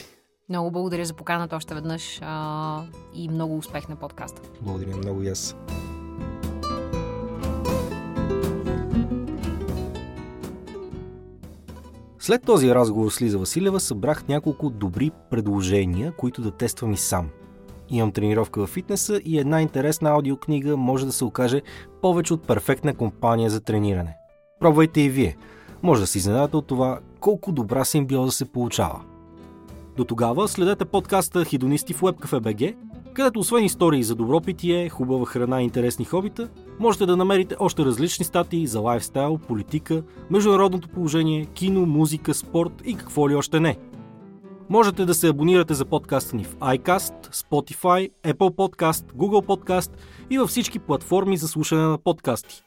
Много 0.50 0.72
благодаря 0.72 1.06
за 1.06 1.14
поканата 1.14 1.56
още 1.56 1.76
веднъж 1.76 2.20
а, 2.22 2.84
и 3.14 3.30
много 3.30 3.58
успех 3.58 3.90
на 3.90 3.96
подкаста. 3.96 4.42
Благодаря 4.62 4.98
много 4.98 5.24
и 5.24 5.30
аз. 5.30 5.56
След 12.20 12.44
този 12.46 12.76
разговор 12.76 13.12
с 13.12 13.22
Лиза 13.22 13.38
Василева 13.38 13.80
събрах 13.80 14.28
няколко 14.28 14.70
добри 14.70 15.12
предложения, 15.30 16.12
които 16.12 16.42
да 16.42 16.52
тествам 16.52 16.92
и 16.92 16.98
сам– 16.98 17.30
Имам 17.92 18.12
тренировка 18.12 18.66
в 18.66 18.70
фитнеса 18.70 19.22
и 19.26 19.40
една 19.40 19.62
интересна 19.62 20.10
аудиокнига 20.10 20.78
може 20.78 21.06
да 21.06 21.12
се 21.12 21.26
окаже 21.26 21.62
повече 22.02 22.34
от 22.34 22.48
перфектна 22.48 22.94
компания 22.94 23.50
за 23.50 23.62
трениране. 23.62 24.16
Пробвайте 24.60 25.02
и 25.02 25.10
вие. 25.10 25.38
Може 25.84 26.02
да 26.02 26.08
се 26.08 26.18
изненадате 26.18 26.58
от 26.58 26.68
това 26.68 27.00
колко 27.20 27.52
добра 27.52 27.86
симбиоза 27.86 28.32
се 28.32 28.52
получава. 28.52 29.02
До 29.98 30.04
тогава 30.04 30.48
следете 30.48 30.86
подкаста 30.86 31.46
Хидонисти 31.46 31.94
в 31.94 32.02
WebCafe.bg, 32.02 32.76
където 33.14 33.40
освен 33.40 33.64
истории 33.64 34.04
за 34.04 34.16
добро 34.16 34.42
питие, 34.42 34.90
хубава 34.90 35.26
храна 35.26 35.62
и 35.62 35.64
интересни 35.64 36.06
хобита, 36.06 36.50
можете 36.80 37.06
да 37.06 37.18
намерите 37.18 37.56
още 37.60 37.86
различни 37.86 38.26
статии 38.26 38.68
за 38.68 38.80
лайфстайл, 38.80 39.38
политика, 39.48 40.04
международното 40.30 40.90
положение, 40.90 41.46
кино, 41.46 41.86
музика, 41.86 42.34
спорт 42.34 42.82
и 42.86 42.96
какво 42.96 43.30
ли 43.30 43.36
още 43.36 43.60
не– 43.60 43.78
Можете 44.70 45.06
да 45.06 45.14
се 45.14 45.28
абонирате 45.28 45.74
за 45.74 45.86
подкаста 45.86 46.36
ни 46.36 46.44
в 46.44 46.56
iCast, 46.56 47.14
Spotify, 47.34 48.12
Apple 48.24 48.56
Podcast, 48.56 49.04
Google 49.14 49.46
Podcast 49.46 49.92
и 50.30 50.38
във 50.38 50.50
всички 50.50 50.80
платформи 50.80 51.38
за 51.38 51.48
слушане 51.48 51.82
на 51.82 51.98
подкасти. 51.98 52.64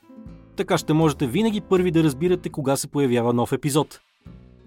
Така 0.57 0.79
ще 0.79 0.93
можете 0.93 1.27
винаги 1.27 1.61
първи 1.61 1.91
да 1.91 2.03
разбирате 2.03 2.49
кога 2.49 2.77
се 2.77 2.89
появява 2.89 3.33
нов 3.33 3.53
епизод. 3.53 4.01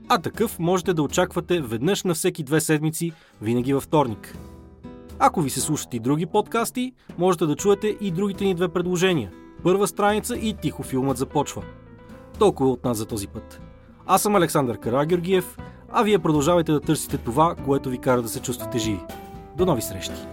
А 0.10 0.18
такъв 0.18 0.60
можете 0.60 0.94
да 0.94 1.04
очаквате 1.04 1.62
веднъж 1.62 2.04
на 2.04 2.14
всеки 2.14 2.44
две 2.44 2.62
седмици, 2.62 3.12
винаги 3.42 3.74
във 3.74 3.84
вторник. 3.84 4.38
Ако 5.20 5.42
ви 5.42 5.50
се 5.50 5.62
слушат 5.62 5.94
и 5.94 6.00
други 6.00 6.26
подкасти, 6.26 6.94
можете 7.18 7.46
да 7.46 7.56
чуете 7.56 7.98
и 8.02 8.12
другите 8.12 8.46
ни 8.46 8.56
две 8.56 8.68
предложения. 8.68 9.32
Първа 9.64 9.88
страница 9.88 10.38
и 10.38 10.54
тихо 10.54 10.84
филмът 10.84 11.18
започва. 11.18 11.64
Толкова 12.40 12.70
от 12.70 12.84
нас 12.84 12.98
за 12.98 13.06
този 13.06 13.28
път. 13.28 13.62
Аз 14.06 14.22
съм 14.22 14.36
Александър 14.36 14.78
Карагеоргиев, 14.78 15.58
а 15.98 16.04
вие 16.04 16.20
продължавайте 16.20 16.72
да 16.72 16.82
търсите 16.82 17.18
това, 17.18 17.56
което 17.66 17.90
ви 17.90 17.98
кара 17.98 18.22
да 18.22 18.30
се 18.30 18.42
чувствате 18.42 18.78
живи. 18.78 19.00
До 19.56 19.66
нови 19.66 19.82
срещи! 19.82 20.28